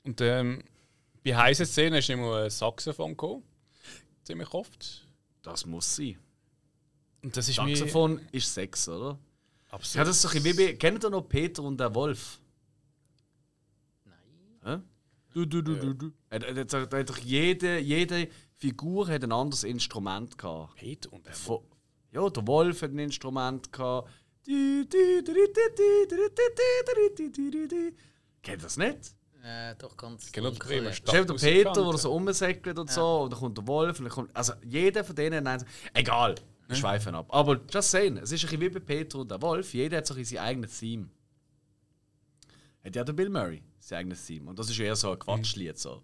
Und 0.04 0.20
ähm, 0.20 0.62
bei 1.24 1.34
heißen 1.34 1.64
Szenen 1.66 1.98
ist 1.98 2.10
immer 2.10 2.42
ein 2.44 2.50
Saxophon 2.50 3.10
gekommen. 3.12 3.42
Ziemlich 4.22 4.52
oft. 4.52 5.06
Das 5.42 5.64
muss 5.66 5.96
sein. 5.96 6.18
Und 7.22 7.36
das 7.36 7.48
ist 7.48 7.56
Saxophon 7.56 8.20
ist 8.32 8.52
Sex, 8.52 8.88
oder? 8.88 9.14
mir 9.14 9.18
absolut. 9.70 9.96
Ja, 9.96 10.04
das 10.04 10.22
ist 10.22 10.30
bisschen 10.42 10.58
wie 10.58 10.66
bei, 10.66 10.72
kennt 10.74 11.02
ihr 11.04 11.10
noch 11.10 11.22
Peter 11.22 11.62
und 11.62 11.78
der 11.80 11.94
Wolf? 11.94 12.38
Nein. 14.04 14.16
Hä? 14.64 14.82
Du, 15.32 15.46
du, 15.46 15.62
du, 15.62 15.74
du, 15.76 15.94
du. 15.94 16.12
Er- 16.30 16.42
er- 16.42 16.92
er- 16.92 17.04
doch 17.04 17.18
Jede, 17.18 17.78
jede 17.80 18.28
Figur 18.56 19.08
hat 19.08 19.24
ein 19.24 19.32
anderes 19.32 19.64
Instrument 19.64 20.38
gehabt. 20.38 20.76
Peter 20.76 21.12
und 21.12 21.26
der 21.26 21.32
Von, 21.34 21.60
ja, 22.14 22.30
der 22.30 22.46
Wolf 22.46 22.82
hat 22.82 22.92
ein 22.92 22.98
Instrument 22.98 23.72
gehabt. 23.72 24.08
Kennt 28.42 28.62
das 28.62 28.76
nicht? 28.76 29.14
Äh, 29.42 29.74
doch 29.76 29.96
ganz. 29.96 30.30
Genau, 30.32 30.50
der 30.50 30.90
ist 30.90 30.96
Stadt. 30.98 31.28
der 31.28 31.34
Peter, 31.34 31.72
der 31.72 31.98
so 31.98 32.12
rumsäckelt 32.12 32.78
und 32.78 32.90
so, 32.90 33.22
und 33.22 33.32
dann 33.32 33.40
kommt 33.40 33.58
der 33.58 33.66
Wolf. 33.66 34.00
Und 34.00 34.08
kommt, 34.08 34.34
also 34.34 34.52
jeder 34.64 35.04
von 35.04 35.16
denen, 35.16 35.44
nein, 35.44 35.62
egal, 35.92 36.36
wir 36.68 36.76
schweifen 36.76 37.14
ab. 37.14 37.26
Aber 37.30 37.60
just 37.70 37.90
saying, 37.90 38.16
es 38.18 38.32
ist 38.32 38.44
ein 38.44 38.48
bisschen 38.48 38.60
wie 38.60 38.68
bei 38.70 38.80
Peter 38.80 39.18
und 39.18 39.30
der 39.30 39.42
Wolf, 39.42 39.74
jeder 39.74 39.98
hat 39.98 40.06
so 40.06 40.14
sein 40.14 40.38
eigenes 40.38 40.78
Theme. 40.78 41.08
Hat 42.84 42.96
ja 42.96 43.04
der 43.04 43.12
Bill 43.12 43.28
Murray 43.28 43.62
sein 43.78 43.98
eigenes 44.00 44.24
Theme. 44.24 44.48
Und 44.48 44.58
das 44.58 44.70
ist 44.70 44.78
eher 44.78 44.96
so 44.96 45.10
ein 45.12 45.18
Quatschlied. 45.18 45.78
So. 45.78 46.02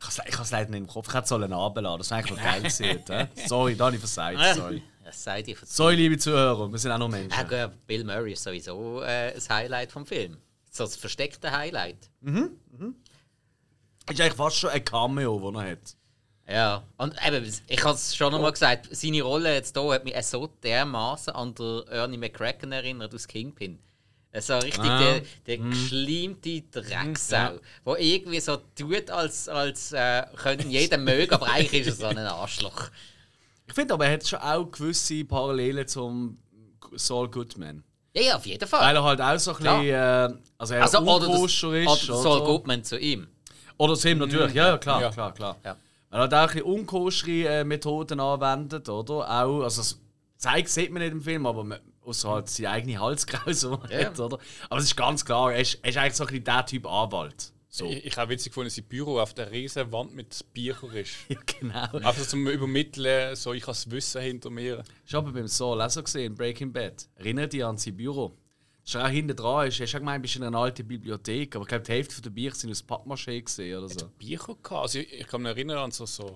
Ich 0.00 0.34
habe 0.34 0.42
es 0.42 0.50
leider 0.50 0.70
nicht 0.70 0.78
im 0.80 0.86
Kopf, 0.86 1.08
ich 1.08 1.14
hätte 1.14 1.24
es 1.24 1.32
runterladen, 1.32 1.98
das 1.98 2.10
wäre 2.10 2.18
eigentlich 2.20 2.36
noch 2.36 2.44
geil 2.44 2.62
gewesen. 2.62 3.28
Sorry, 3.46 3.76
da 3.76 3.86
habe 3.86 3.96
ich 3.96 4.00
versagt. 4.00 4.56
Sorry. 4.56 4.82
Das 5.04 5.24
sei 5.24 5.42
dir 5.42 5.56
verzeiht. 5.56 5.76
Sorry, 5.76 5.94
liebe 5.96 6.18
Zuhörer, 6.18 6.70
wir 6.70 6.78
sind 6.78 6.90
auch 6.92 6.98
noch 6.98 7.08
Menschen. 7.08 7.30
Ja, 7.30 7.66
gut, 7.66 7.86
Bill 7.86 8.04
Murray 8.04 8.32
ist 8.32 8.42
sowieso 8.42 9.02
äh, 9.02 9.32
das 9.32 9.48
Highlight 9.48 9.90
vom 9.90 10.04
Film. 10.06 10.36
So 10.70 10.84
das 10.84 10.96
versteckte 10.96 11.50
Highlight. 11.50 12.10
Ist 12.22 14.20
eigentlich 14.20 14.34
fast 14.34 14.56
schon 14.56 14.70
ein 14.70 14.84
Cameo, 14.84 15.50
das 15.50 15.62
er 15.62 15.70
hat. 15.70 15.96
Ja, 16.50 16.82
und 16.96 17.14
eben, 17.26 17.52
ich 17.66 17.84
habe 17.84 17.94
es 17.94 18.16
schon 18.16 18.34
einmal 18.34 18.52
gesagt, 18.52 18.88
seine 18.90 19.20
Rolle 19.22 19.54
jetzt 19.54 19.76
hier 19.76 19.92
hat 19.92 20.04
mich 20.04 20.14
so 20.26 20.46
dermaßen 20.46 21.34
an 21.34 21.54
der 21.54 21.84
Ernie 21.90 22.16
McCracken 22.16 22.72
erinnert 22.72 23.14
aus 23.14 23.28
Kingpin. 23.28 23.78
So 24.40 24.56
richtig 24.58 24.84
Ah. 24.84 25.00
der, 25.00 25.22
der 25.46 25.58
geschleimte 25.58 26.62
Drecksau, 26.70 27.58
wo 27.84 27.96
irgendwie 27.96 28.40
so 28.40 28.58
tut, 28.76 29.10
als, 29.10 29.48
als 29.48 29.92
äh, 29.92 30.22
könnte 30.36 30.64
ihn 30.64 30.70
jeder 30.70 30.98
mögen, 30.98 31.32
aber 31.34 31.46
eigentlich 31.50 31.86
ist 31.86 32.00
er 32.00 32.10
so 32.12 32.16
ein 32.16 32.18
Arschloch. 32.18 32.90
Ich 33.66 33.74
finde 33.74 33.94
aber, 33.94 34.06
er 34.06 34.14
hat 34.14 34.26
schon 34.26 34.38
auch 34.38 34.64
gewisse 34.70 35.24
Parallelen 35.24 35.86
zum 35.88 36.38
Saul 36.94 37.28
Goodman. 37.28 37.82
Ja, 38.14 38.22
ja, 38.22 38.36
auf 38.36 38.46
jeden 38.46 38.66
Fall. 38.68 38.80
Weil 38.80 38.96
er 38.96 39.02
halt 39.04 39.20
auch 39.20 39.38
so 39.38 39.52
ein 39.52 39.56
bisschen. 39.58 39.86
Äh, 39.88 40.28
also 40.58 40.74
er 40.74 40.82
also, 40.82 40.98
oder, 40.98 41.26
das, 41.26 41.28
unkoscher 41.36 41.68
oder 41.68 41.92
ist. 41.92 42.06
Saul 42.06 42.44
Goodman 42.44 42.84
zu 42.84 42.98
ihm. 42.98 43.28
Oder 43.76 43.94
zu 43.94 44.08
ihm 44.10 44.18
natürlich, 44.18 44.54
ja, 44.54 44.68
ja, 44.68 44.78
klar, 44.78 45.00
Ja. 45.02 45.10
klar, 45.10 45.32
klar. 45.34 45.56
Ja. 45.64 45.76
Er 46.10 46.18
halt 46.20 46.34
auch 46.34 46.38
ein 46.38 46.46
bisschen 46.48 46.62
unkoschere 46.62 47.48
äh, 47.60 47.64
Methoden 47.64 48.18
anwendet, 48.20 48.88
oder? 48.88 49.14
Auch, 49.42 49.62
also 49.62 49.82
das 49.82 49.98
zeigt, 50.36 50.68
sieht 50.68 50.90
man 50.90 51.02
nicht 51.02 51.12
im 51.12 51.20
Film, 51.22 51.44
aber 51.46 51.64
man, 51.64 51.78
außer 52.08 52.28
halt 52.28 52.48
seine 52.48 52.70
eigene 52.70 52.98
Halskrause, 53.00 53.78
Ja. 53.90 54.06
hat, 54.06 54.18
oder? 54.18 54.38
Aber 54.68 54.80
es 54.80 54.86
ist 54.86 54.96
ganz 54.96 55.24
klar, 55.24 55.52
er 55.52 55.60
ist, 55.60 55.78
er 55.82 55.90
ist 55.90 55.96
eigentlich 55.96 56.14
so 56.14 56.24
ein 56.24 56.28
bisschen 56.28 56.44
der 56.44 56.66
Typ 56.66 56.86
Anwalt. 56.86 57.52
So. 57.70 57.84
Ich, 57.84 58.06
ich 58.06 58.16
habe 58.16 58.30
witzig 58.32 58.50
gefunden, 58.50 58.68
dass 58.68 58.76
sein 58.76 58.86
Büro 58.86 59.20
auf 59.20 59.34
der 59.34 59.50
riesen 59.50 59.92
Wand 59.92 60.14
mit 60.14 60.42
Büchern 60.54 60.90
ist. 60.92 61.12
Ja, 61.28 61.38
genau. 61.60 62.06
Einfach 62.08 62.26
zum 62.26 62.46
Übermitteln, 62.48 63.36
so 63.36 63.52
ich 63.52 63.62
habe 63.62 63.72
das 63.72 63.90
Wissen 63.90 64.22
hinter 64.22 64.48
mir. 64.50 64.82
Ich 65.06 65.12
habe 65.14 65.30
beim 65.30 65.46
Saul 65.46 65.80
auch 65.82 65.90
so 65.90 66.02
gesehen, 66.02 66.34
Breaking 66.34 66.72
Bad. 66.72 67.06
Erinnere 67.16 67.46
dich 67.48 67.64
an 67.64 67.76
sein 67.76 67.94
Büro. 67.96 68.36
Das 68.82 68.94
ist 68.94 69.00
auch 69.02 69.08
hinten 69.08 69.36
dran. 69.36 69.68
Ist, 69.68 69.78
hast 69.80 69.92
du 69.92 69.98
gemeint, 69.98 70.20
du 70.20 70.22
bist 70.22 70.36
in 70.36 70.44
einer 70.44 70.58
alten 70.58 70.88
Bibliothek, 70.88 71.54
aber 71.56 71.64
ich 71.64 71.68
glaube, 71.68 71.84
die 71.84 71.92
Hälfte 71.92 72.22
der 72.22 72.30
Bücher 72.30 72.54
sind 72.54 72.70
aus 72.70 72.82
Pappmaché 72.82 73.42
gesehen 73.42 73.76
oder 73.78 73.88
so. 73.90 74.06
Bücher 74.18 74.54
gehabt. 74.62 74.72
Also 74.72 75.00
ich, 75.00 75.12
ich 75.12 75.26
kann 75.26 75.42
mich 75.42 75.50
erinnern 75.50 75.76
an 75.76 75.90
so, 75.90 76.06
so 76.06 76.34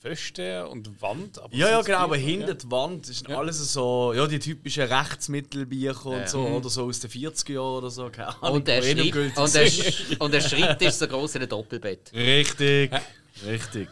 Pfosten 0.00 0.64
und 0.66 1.02
Wand. 1.02 1.38
Aber 1.40 1.54
Ja, 1.54 1.70
ja, 1.70 1.82
genau, 1.82 1.98
aber 1.98 2.16
hinter 2.16 2.54
die 2.54 2.70
Wand 2.70 3.08
ist 3.08 3.28
alles 3.28 3.72
so, 3.72 4.12
ja, 4.14 4.26
die 4.26 4.38
typischen 4.38 4.84
Rechtsmittelbücher 4.84 6.06
und 6.06 6.28
so, 6.28 6.40
Mhm. 6.46 6.54
oder 6.54 6.68
so 6.68 6.84
aus 6.84 7.00
den 7.00 7.10
40er 7.10 7.52
Jahren 7.52 7.74
oder 7.78 7.90
so. 7.90 8.08
Keine 8.10 8.28
Ahnung, 8.42 8.56
Und 8.58 8.68
der, 8.68 8.82
Schritt, 8.82 9.14
und, 9.36 9.54
der, 9.54 10.20
und 10.20 10.34
der 10.34 10.40
Schritt 10.40 10.82
ist 10.82 10.98
so 11.00 11.08
groß 11.08 11.34
wie 11.34 11.38
ein 11.40 11.48
Doppelbett. 11.48 12.12
Richtig, 12.14 12.92
richtig. 13.44 13.88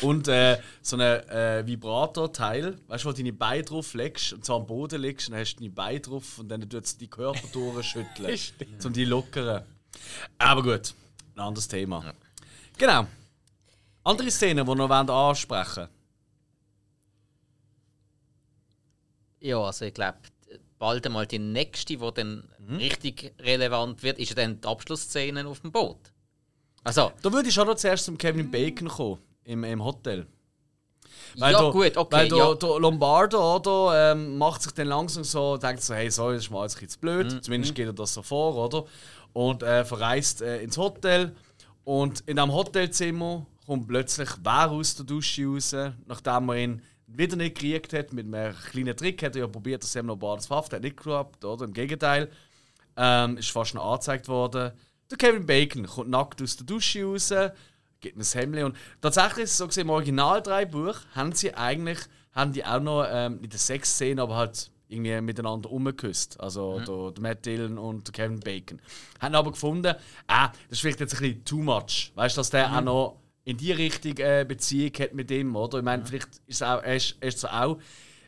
Und 0.00 0.26
äh, 0.26 0.58
so 0.82 0.96
ein 0.96 1.00
äh, 1.02 1.62
Vibrator-Teil, 1.64 2.78
weißt 2.88 3.04
du, 3.04 3.08
wo 3.08 3.12
du 3.12 3.18
deine 3.18 3.32
Beine 3.32 3.62
drauf 3.62 3.94
legst 3.94 4.32
und 4.32 4.44
so 4.44 4.56
am 4.56 4.66
Boden 4.66 5.00
legst, 5.00 5.28
und 5.28 5.34
dann 5.34 5.40
hast 5.42 5.54
du 5.54 5.60
deine 5.60 5.70
Beine 5.70 6.00
drauf 6.00 6.38
und 6.38 6.48
dann 6.48 6.68
tut 6.68 6.84
es 6.84 6.98
die 6.98 7.06
Körper 7.08 7.46
durchschütteln, 7.52 8.36
um 8.84 8.92
die 8.92 9.04
lockern. 9.04 9.62
Aber 10.38 10.62
gut, 10.64 10.94
ein 11.36 11.40
anderes 11.40 11.68
Thema. 11.68 12.12
Genau. 12.76 13.06
Andere 14.04 14.30
Szenen, 14.30 14.64
die 14.64 14.70
wir 14.70 14.74
noch 14.74 14.90
ansprechen 14.90 15.88
Ja, 19.40 19.58
also 19.60 19.84
ich 19.84 19.94
glaube, 19.94 20.18
bald 20.78 21.04
einmal 21.06 21.26
die 21.26 21.38
nächste, 21.38 21.96
die 21.96 22.10
dann 22.14 22.48
Mhm. 22.58 22.76
richtig 22.76 23.34
relevant 23.40 24.02
wird, 24.02 24.18
ist 24.18 24.30
ja 24.30 24.36
dann 24.36 24.60
die 24.60 24.68
Abschlussszene 24.68 25.46
auf 25.46 25.60
dem 25.60 25.72
Boot. 25.72 25.98
Also, 26.84 27.12
Da 27.22 27.32
würde 27.32 27.48
ich 27.48 27.54
schon 27.54 27.66
noch 27.66 27.74
zuerst 27.76 28.04
zum 28.04 28.18
Kevin 28.18 28.50
Bacon 28.50 28.88
kommen, 28.88 29.18
im, 29.44 29.64
im 29.64 29.84
Hotel. 29.84 30.26
ja 31.34 31.52
da, 31.52 31.70
gut, 31.70 31.96
okay, 31.96 32.16
Weil 32.16 32.28
da, 32.28 32.36
ja. 32.36 32.54
der 32.54 32.78
Lombardo 32.80 33.56
oder, 33.56 34.12
ähm, 34.12 34.38
macht 34.38 34.62
sich 34.62 34.72
dann 34.72 34.88
langsam 34.88 35.24
so, 35.24 35.56
denkt 35.56 35.82
so, 35.82 35.94
hey, 35.94 36.10
sorry, 36.10 36.34
das 36.34 36.44
ist 36.44 36.50
mir 36.50 36.62
jetzt 36.62 36.76
ein 36.76 36.86
bisschen 36.86 37.00
blöd. 37.00 37.32
Mhm. 37.32 37.42
Zumindest 37.42 37.74
geht 37.74 37.86
er 37.86 37.92
das 37.92 38.14
so 38.14 38.22
vor, 38.22 38.56
oder? 38.56 38.84
Und 39.32 39.62
äh, 39.62 39.84
verreist 39.84 40.42
äh, 40.42 40.62
ins 40.62 40.76
Hotel. 40.76 41.34
Und 41.84 42.20
in 42.26 42.38
einem 42.38 42.52
Hotelzimmer 42.52 43.46
kommt 43.66 43.88
plötzlich 43.88 44.28
wer 44.42 44.70
aus 44.70 44.94
der 44.94 45.06
Dusche 45.06 45.46
raus, 45.46 45.74
nachdem 46.06 46.48
er 46.48 46.56
ihn 46.56 46.82
wieder 47.06 47.36
nicht 47.36 47.58
gekriegt 47.58 47.92
hat. 47.92 48.12
Mit 48.12 48.32
einem 48.32 48.54
kleinen 48.70 48.96
Trick 48.96 49.22
hat 49.22 49.36
er 49.36 49.42
ja 49.42 49.46
probiert, 49.48 49.82
dass 49.82 49.94
er 49.94 50.02
noch 50.02 50.16
Bar 50.16 50.38
zu 50.38 50.48
verhaften 50.48 50.76
hat. 50.76 50.82
Nicht 50.82 50.96
geklappt, 50.96 51.44
oder? 51.44 51.64
Im 51.64 51.72
Gegenteil. 51.72 52.30
Ähm, 52.96 53.38
ist 53.38 53.50
fast 53.50 53.74
noch 53.74 53.92
angezeigt 53.92 54.28
worden. 54.28 54.72
Der 55.10 55.18
Kevin 55.18 55.46
Bacon 55.46 55.86
kommt 55.86 56.10
nackt 56.10 56.42
aus 56.42 56.56
der 56.56 56.66
Dusche 56.66 57.04
raus, 57.04 57.32
gibt 58.00 58.16
mir 58.16 58.22
das 58.22 58.34
Hemd 58.34 58.56
und 58.58 58.76
tatsächlich 59.00 59.50
so 59.50 59.66
gesehen, 59.66 59.82
im 59.82 59.90
Original-Drei-Buch 59.90 60.96
haben 61.14 61.32
sie 61.32 61.54
eigentlich 61.54 61.98
haben 62.32 62.52
die 62.52 62.64
auch 62.64 62.80
noch 62.80 63.06
ähm, 63.08 63.40
in 63.42 63.50
der 63.50 63.58
Sexszene, 63.58 64.20
aber 64.22 64.36
halt 64.36 64.70
irgendwie 64.88 65.20
miteinander 65.20 65.70
umgeküsst. 65.70 66.38
Also 66.40 66.80
der, 66.80 67.12
der 67.12 67.22
Matt 67.22 67.46
Dillon 67.46 67.78
und 67.78 68.08
der 68.08 68.12
Kevin 68.12 68.40
Bacon. 68.40 68.80
Haben 69.20 69.34
aber 69.34 69.52
gefunden, 69.52 69.94
ah, 70.26 70.48
das 70.48 70.56
ist 70.70 70.80
vielleicht 70.80 71.00
jetzt 71.00 71.14
ein 71.14 71.20
bisschen 71.20 71.44
too 71.44 71.58
much. 71.58 72.12
Weißt 72.14 72.36
du, 72.36 72.40
dass 72.40 72.50
der 72.50 72.72
auch 72.72 72.80
noch 72.80 73.21
in 73.44 73.56
die 73.56 73.72
Richtung 73.72 74.16
äh, 74.18 74.44
Beziehung 74.46 74.92
hat 74.98 75.14
mit 75.14 75.30
ihm, 75.30 75.56
oder? 75.56 75.78
Ich 75.78 75.84
meine, 75.84 76.04
vielleicht 76.04 76.28
ist 76.46 76.60
er, 76.60 76.78
auch, 76.78 76.82
er, 76.82 76.96
ist, 76.96 77.16
er 77.20 77.28
ist 77.28 77.40
so 77.40 77.48
auch 77.48 77.78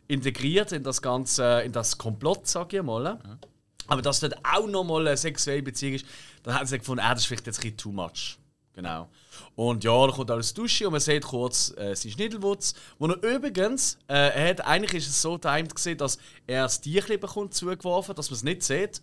integriert 0.09 0.73
in 0.73 0.83
das 0.83 1.01
ganze, 1.01 1.63
in 1.63 1.73
das 1.73 1.97
Komplott, 1.99 2.47
sag 2.47 2.73
ich 2.73 2.83
mal. 2.83 3.21
Aber 3.87 4.03
dass 4.03 4.21
dort 4.21 4.37
auch 4.45 4.67
nochmal 4.67 5.07
eine 5.07 5.17
sexuelle 5.17 5.63
Beziehung 5.63 5.95
ist, 5.95 6.07
dann 6.43 6.55
haben 6.55 6.67
sie 6.67 6.79
gefunden, 6.79 7.03
ah, 7.05 7.11
das 7.15 7.23
ist 7.23 7.27
vielleicht 7.27 7.47
jetzt 7.47 7.59
ein 7.59 7.63
bisschen 7.63 7.77
too 7.77 7.93
much. 7.93 8.39
Genau. 8.75 9.09
Und 9.55 9.85
ja, 9.85 10.07
da 10.07 10.13
kommt 10.13 10.31
alles 10.33 10.53
Dusche 10.53 10.87
und 10.87 10.93
man 10.93 11.01
sieht 11.01 11.23
kurz 11.23 11.73
äh, 11.77 11.95
seinen 11.95 12.13
Schnittelwutz. 12.13 12.75
Wo 12.99 13.07
er 13.07 13.23
übrigens, 13.23 13.99
äh, 14.09 14.15
er 14.15 14.49
hat, 14.51 14.67
eigentlich 14.67 14.95
ist 14.95 15.09
es 15.09 15.23
so 15.23 15.39
timed 15.39 15.73
gesehen, 15.73 15.97
dass 15.97 16.19
er 16.47 16.65
das 16.65 16.81
Tierchen 16.81 17.21
bekommt 17.21 17.55
zugeworfen, 17.55 18.17
dass 18.17 18.31
man 18.31 18.37
es 18.37 18.43
nicht 18.43 18.65
sieht. 18.65 19.01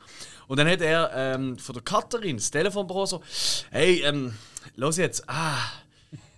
Und 0.48 0.58
dann 0.58 0.68
hat 0.68 0.82
er 0.82 1.12
ähm, 1.16 1.58
von 1.58 1.74
der 1.74 1.84
Cutterin 1.84 2.36
das 2.36 2.52
Telefon 2.52 2.86
bekommen, 2.86 3.08
so, 3.08 3.24
hey, 3.72 4.02
ähm, 4.04 4.34
los 4.76 4.98
jetzt, 4.98 5.24
ah, 5.28 5.58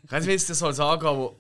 ich 0.04 0.12
weiß 0.12 0.26
nicht, 0.26 0.32
wie 0.32 0.36
ich 0.36 0.46
das 0.46 0.60
soll 0.60 0.74
sagen, 0.74 1.06
aber 1.06 1.36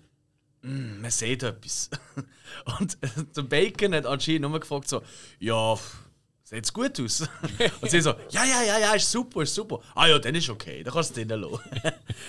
mm, 0.62 1.02
man 1.02 1.12
sieht 1.12 1.44
etwas. 1.44 1.90
Und 2.80 2.98
äh, 3.02 3.08
der 3.36 3.42
Bacon 3.44 3.94
hat 3.94 4.06
anscheinend 4.06 4.42
nur 4.50 4.60
gefragt 4.60 4.88
so, 4.88 5.02
ja, 5.40 5.74
das 5.76 6.50
sieht's 6.50 6.74
gut 6.74 7.00
aus? 7.00 7.22
und 7.82 7.90
sie 7.90 8.02
so, 8.02 8.12
ja, 8.30 8.46
ja, 8.46 8.64
ja, 8.64 8.80
ja, 8.80 8.94
ist 8.94 9.12
super, 9.12 9.42
ist 9.42 9.56
super. 9.56 9.82
Ah 9.96 10.08
ja, 10.08 10.20
dann 10.20 10.36
ist 10.36 10.50
okay, 10.50 10.84
dann 10.84 10.94
kannst 10.94 11.12
du 11.12 11.16
drinnen 11.16 11.42
lassen. 11.42 11.60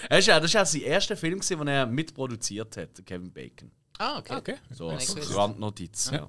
das 0.09 0.18
ist 0.20 0.26
ja 0.26 0.41
das 0.41 0.47
ist 0.47 0.55
ja 0.55 0.64
sein 0.64 0.80
erster 0.82 1.16
Film, 1.16 1.41
gewesen, 1.41 1.59
den 1.59 1.68
er 1.68 1.87
mitproduziert 1.87 2.76
hat, 2.76 3.05
Kevin 3.05 3.32
Bacon. 3.32 3.70
Ah, 3.99 4.18
okay. 4.18 4.37
Okay. 4.37 4.57
So 4.70 4.89
als. 4.89 5.37
Randnotiz. 5.37 6.11
Ja. 6.12 6.28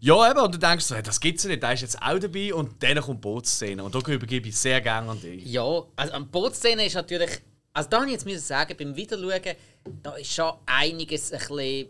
ja, 0.00 0.30
eben, 0.30 0.40
und 0.40 0.54
du 0.54 0.58
denkst 0.58 0.84
so, 0.84 0.94
hey, 0.94 1.02
das 1.02 1.20
gibt's 1.20 1.44
ja 1.44 1.50
nicht, 1.50 1.62
der 1.62 1.72
ist 1.74 1.82
jetzt 1.82 2.00
auch 2.02 2.18
dabei 2.18 2.54
und 2.54 2.82
dann 2.82 3.00
kommt 3.00 3.18
die 3.18 3.28
Bootsszene. 3.28 3.84
Und 3.84 3.94
da 3.94 3.98
übergebe 4.00 4.48
ich 4.48 4.56
sehr 4.56 4.80
gerne 4.80 5.10
an 5.10 5.20
dich. 5.20 5.44
Ja, 5.44 5.82
also 5.94 6.12
an 6.12 6.28
Bootszene 6.28 6.86
ist 6.86 6.94
natürlich. 6.94 7.40
Also 7.76 7.90
da 7.90 8.00
muss 8.00 8.10
jetzt 8.10 8.24
müssen 8.24 8.40
sagen, 8.40 8.74
beim 8.74 8.96
Wiederschauen, 8.96 9.54
da 10.02 10.14
ist 10.14 10.32
schon 10.32 10.50
einiges 10.64 11.30
ein 11.30 11.38
bisschen. 11.40 11.88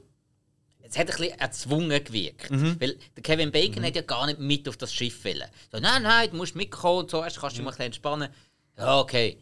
Es 0.82 0.99
hat 0.99 1.09
ein 1.09 1.16
bisschen 1.16 1.39
erzwungen 1.39 2.03
gewirkt. 2.03 2.51
Weil 2.80 2.99
der 3.14 3.22
Kevin 3.22 3.53
Bacon 3.53 3.84
hat 3.84 3.95
ja 3.95 4.03
gar 4.03 4.26
nicht 4.26 4.41
mit 4.41 4.68
auf 4.68 4.76
das 4.76 4.93
Schiff 4.93 5.24
wollen. 5.24 5.45
So, 5.70 5.78
nein, 5.78 6.03
nein, 6.03 6.30
du 6.30 6.37
musst 6.39 6.57
mitkommen 6.57 7.01
und 7.01 7.11
so, 7.11 7.22
erst 7.22 7.39
kannst 7.39 7.57
du 7.57 7.59
dich 7.59 7.64
mal 7.64 7.70
ein 7.70 7.76
bisschen 7.76 7.87
entspannen. 7.87 8.28
Ja, 8.76 8.99
okay. 8.99 9.39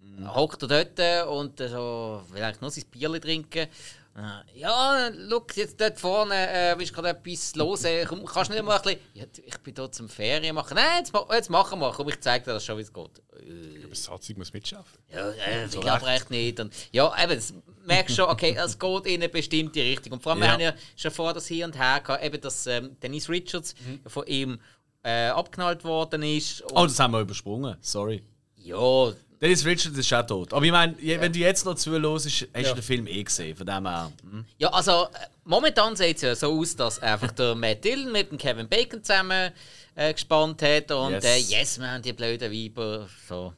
Dann 0.00 0.34
Hockt 0.34 0.62
er 0.64 0.84
dort 0.84 1.28
und 1.28 1.58
so, 1.60 2.22
will 2.30 2.42
eigentlich 2.42 2.60
nur 2.60 2.70
sein 2.70 2.84
Bier 2.90 3.20
trinken. 3.20 3.68
Äh, 4.16 4.58
Ja, 4.58 5.10
schau, 5.28 5.46
jetzt 5.54 5.80
dort 5.80 5.98
vorne 6.00 6.34
äh, 6.34 6.82
ist 6.82 6.92
gerade 6.94 7.10
etwas 7.10 7.54
los. 7.54 7.84
Äh, 7.84 8.04
komm, 8.06 8.24
kannst 8.24 8.50
du 8.50 8.54
nicht 8.54 8.64
mal 8.64 8.76
ein 8.76 8.82
bisschen. 8.82 9.00
Ja, 9.14 9.24
ich 9.44 9.58
bin 9.58 9.74
hier 9.76 9.92
zum 9.92 10.08
Ferien 10.08 10.54
machen. 10.54 10.74
Nein, 10.74 10.98
jetzt, 11.00 11.12
jetzt 11.32 11.50
machen 11.50 11.78
wir. 11.80 11.92
Komm, 11.92 12.08
ich 12.08 12.20
zeige 12.20 12.44
dir 12.46 12.52
das 12.54 12.64
schon, 12.64 12.78
wie 12.78 12.82
es 12.82 12.92
geht. 12.92 13.22
Äh, 13.40 13.86
Besatzung 13.86 14.38
muss 14.38 14.52
mitschaffen. 14.52 14.98
ja, 15.12 15.30
äh, 15.30 15.66
ich 15.66 15.80
glaube 15.80 16.06
echt 16.06 16.30
nicht. 16.30 16.58
Und, 16.60 16.72
ja, 16.92 17.12
eben, 17.22 17.34
das 17.34 17.52
merkst 17.84 18.16
schon, 18.16 18.28
okay, 18.30 18.56
es 18.58 18.78
geht 18.78 19.06
in 19.06 19.14
eine 19.22 19.28
bestimmte 19.28 19.80
Richtung. 19.80 20.14
Und 20.14 20.22
vor 20.22 20.32
allem, 20.32 20.40
wir 20.40 20.46
Ja. 20.46 20.52
haben 20.54 20.60
ja 20.60 20.74
schon 20.96 21.10
vor 21.10 21.32
das 21.34 21.46
Hier 21.46 21.66
und 21.66 21.78
Her 21.78 22.00
gehabt, 22.00 22.24
eben, 22.24 22.40
dass 22.40 22.66
ähm, 22.66 22.96
Dennis 23.00 23.28
Richards 23.28 23.74
von 24.06 24.26
ihm 24.26 24.58
äh, 25.04 25.28
abknallt 25.28 25.84
worden 25.84 26.22
ist. 26.22 26.64
Oh, 26.72 26.84
das 26.86 26.98
haben 26.98 27.12
wir 27.12 27.20
übersprungen, 27.20 27.76
sorry. 27.80 28.22
ja, 28.56 29.12
Dennis 29.40 29.64
Richards 29.64 29.98
ist 29.98 30.12
auch 30.12 30.26
tot. 30.26 30.52
Aber 30.52 30.64
ich 30.64 30.72
meine, 30.72 30.96
wenn 30.98 31.32
du 31.32 31.38
jetzt 31.38 31.64
noch 31.64 31.74
zuhörst, 31.74 32.26
hast 32.26 32.48
du 32.54 32.74
den 32.74 32.82
Film 32.82 33.06
eh 33.06 33.22
gesehen. 33.22 33.56
Von 33.56 33.66
dem 33.66 33.86
her. 33.86 34.12
hm. 34.22 34.44
ja, 34.58 34.68
also 34.68 35.04
äh, 35.04 35.26
momentan 35.44 35.94
sieht 35.96 36.16
es 36.16 36.22
ja 36.22 36.34
so 36.34 36.58
aus, 36.58 36.74
dass 36.74 36.98
einfach 37.00 37.32
der 37.32 37.54
Matt 37.54 37.84
Dillon 37.84 38.12
mit 38.12 38.30
dem 38.30 38.38
Kevin 38.38 38.68
Bacon 38.68 39.02
zusammen 39.02 39.52
äh, 39.94 40.12
gespannt 40.12 40.62
hat. 40.62 40.90
Und 40.90 41.12
Yes. 41.12 41.24
äh, 41.24 41.38
yes 41.38 41.78
man, 41.78 42.00
die 42.00 42.12
blöden 42.12 42.50
Weiber, 42.50 43.08
so. 43.28 43.52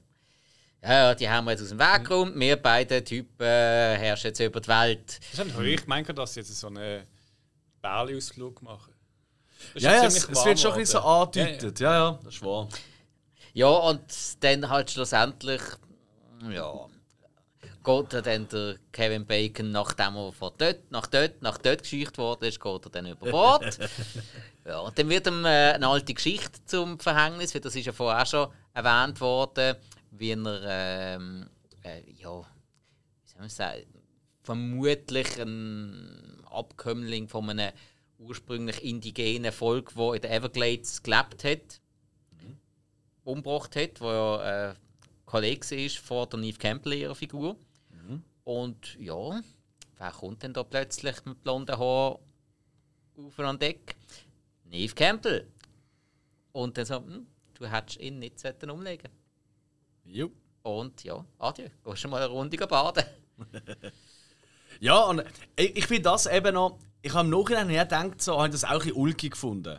Ja, 0.82 1.14
die 1.14 1.28
haben 1.28 1.44
wir 1.44 1.52
jetzt 1.52 1.62
aus 1.62 1.70
dem 1.70 1.78
Weg 1.78 2.04
geräumt. 2.04 2.38
Wir 2.38 2.56
beide 2.56 3.02
Typen 3.02 3.44
äh, 3.44 3.96
herrschen 3.96 4.28
jetzt 4.28 4.40
über 4.40 4.60
die 4.60 4.68
Welt. 4.68 5.20
Das 5.36 5.46
ist 5.46 5.58
ich 5.58 5.86
meine, 5.86 6.14
dass 6.14 6.34
sie 6.34 6.40
jetzt 6.40 6.56
so 6.56 6.68
einen 6.68 7.04
Bärli-Ausflug 7.82 8.62
machen. 8.62 8.94
Ja, 9.74 9.94
ja, 9.94 10.04
es, 10.04 10.28
es 10.28 10.44
wird 10.44 10.60
schon 10.60 10.72
ein 10.72 10.78
bisschen 10.78 11.00
so 11.00 11.06
angedeutet. 11.06 11.80
Ja, 11.80 11.92
ja, 11.92 12.18
das 12.22 12.34
ist 12.34 12.44
wahr. 12.44 12.68
Ja, 13.58 13.70
und 13.70 14.04
dann 14.44 14.68
halt 14.68 14.88
schlussendlich, 14.88 15.60
ja, 16.48 16.86
geht 17.82 18.12
er 18.12 18.22
dann 18.22 18.46
der 18.46 18.76
Kevin 18.92 19.26
Bacon, 19.26 19.72
nachdem 19.72 20.14
er 20.14 20.32
von 20.32 20.52
dort 20.56 20.92
nach 20.92 21.08
dort, 21.08 21.42
nach 21.42 21.58
dort 21.58 21.82
gescheucht 21.82 22.18
worden 22.18 22.44
ist, 22.44 22.60
geht 22.60 22.84
er 22.84 22.90
dann 22.92 23.06
über 23.06 23.28
Bord. 23.28 23.76
ja, 24.64 24.78
und 24.78 24.96
dann 24.96 25.08
wird 25.08 25.26
ihm 25.26 25.44
äh, 25.44 25.72
eine 25.72 25.88
alte 25.88 26.14
Geschichte 26.14 26.64
zum 26.66 27.00
Verhängnis, 27.00 27.52
weil 27.52 27.60
das 27.60 27.74
ist 27.74 27.86
ja 27.86 27.92
vorher 27.92 28.22
auch 28.22 28.26
schon 28.28 28.48
erwähnt 28.74 29.20
worden, 29.20 29.74
wie 30.12 30.30
er, 30.30 30.62
ähm, 31.16 31.50
äh, 31.82 32.08
ja, 32.12 32.38
wie 32.38 33.28
soll 33.28 33.40
man 33.40 33.48
sagen, 33.48 33.86
vermutlich 34.44 35.36
ein 35.36 36.44
Abkömmling 36.48 37.26
von 37.26 37.50
einem 37.50 37.72
ursprünglich 38.18 38.84
indigenen 38.84 39.50
Volk, 39.50 39.94
das 39.96 40.14
in 40.14 40.22
den 40.22 40.30
Everglades 40.30 41.02
gelebt 41.02 41.42
hat 41.42 41.80
umgebracht 43.28 43.76
hat, 43.76 44.00
wo 44.00 44.10
ja 44.10 44.70
äh, 44.70 44.74
Kollege 45.26 45.84
ist 45.84 45.98
von 45.98 46.28
der 46.28 46.38
Neve 46.38 46.58
Campbell, 46.58 46.94
ihrer 46.94 47.14
Figur. 47.14 47.56
Und 48.44 48.98
ja, 48.98 49.40
wer 49.98 50.10
kommt 50.12 50.42
denn 50.42 50.54
da 50.54 50.62
plötzlich 50.62 51.22
mit 51.26 51.42
blonden 51.42 51.78
Haaren 51.78 52.18
auf 53.18 53.38
an 53.38 53.58
Deck? 53.58 53.94
Neve 54.64 54.94
Campbell. 54.94 55.46
Und 56.52 56.78
dann 56.78 56.86
so, 56.86 56.96
hm, 56.96 57.26
du 57.54 57.66
hättest 57.66 58.00
ihn 58.00 58.18
nicht 58.18 58.42
umlegen 58.64 59.10
Jo. 60.04 60.30
Und 60.62 61.04
ja, 61.04 61.22
adieu, 61.38 61.68
gehst 61.84 62.04
du 62.04 62.08
mal 62.08 62.22
eine 62.22 62.32
Runde 62.32 62.56
baden. 62.66 63.04
Ja, 64.80 65.00
und 65.00 65.24
ich, 65.56 65.76
ich 65.76 65.86
finde 65.86 66.02
das 66.02 66.26
eben 66.26 66.54
noch. 66.54 66.78
Ich 67.02 67.12
habe 67.12 67.28
im 67.28 67.30
Nachhinein 67.30 67.68
gedacht, 67.68 68.22
so, 68.22 68.36
habe 68.36 68.46
ich 68.46 68.52
das 68.52 68.64
auch 68.64 68.84
ein 68.84 68.92
ulkig 68.92 69.32
gefunden. 69.32 69.78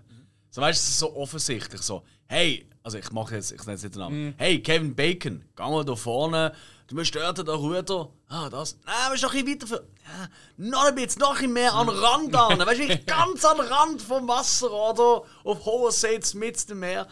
So, 0.49 0.61
weißt 0.61 0.87
du, 0.87 0.91
so 0.91 1.15
offensichtlich. 1.15 1.81
So, 1.81 2.03
hey, 2.29 2.65
also 2.83 2.97
ich 2.97 3.11
mache 3.11 3.35
jetzt, 3.35 3.51
ich 3.51 3.59
nenne 3.65 3.79
jetzt 3.79 3.95
den 3.95 3.99
Namen. 3.99 4.33
Hey, 4.37 4.61
Kevin 4.61 4.95
Bacon, 4.95 5.43
geh 5.55 5.63
mal 5.63 5.83
da 5.83 5.95
vorne. 5.95 6.53
Du 6.87 6.95
musst 6.95 7.13
dort 7.13 7.47
da 7.47 7.53
Ruder. 7.53 8.09
Ah, 8.29 8.49
das. 8.49 8.77
Nein, 8.85 8.95
aber 9.05 9.15
ist 9.15 9.21
noch 9.21 9.33
ein 9.33 9.45
bisschen 9.45 9.69
weiter. 9.69 9.83
Ja, 10.03 10.29
noch 10.57 10.85
ein 10.85 10.95
bisschen, 10.95 11.19
noch 11.19 11.39
ein 11.39 11.53
mehr 11.53 11.73
an 11.73 11.89
Rand 11.89 12.35
an. 12.35 12.59
Weißt 12.59 12.79
du, 12.79 12.97
ganz 13.05 13.45
an 13.45 13.57
den 13.57 13.65
Rand 13.67 14.01
vom 14.01 14.27
Wasser 14.27 14.71
oder 14.71 15.23
auf 15.43 15.65
hoher 15.65 15.91
See 15.91 16.19
mit 16.35 16.69
dem 16.69 16.79
Meer. 16.79 17.07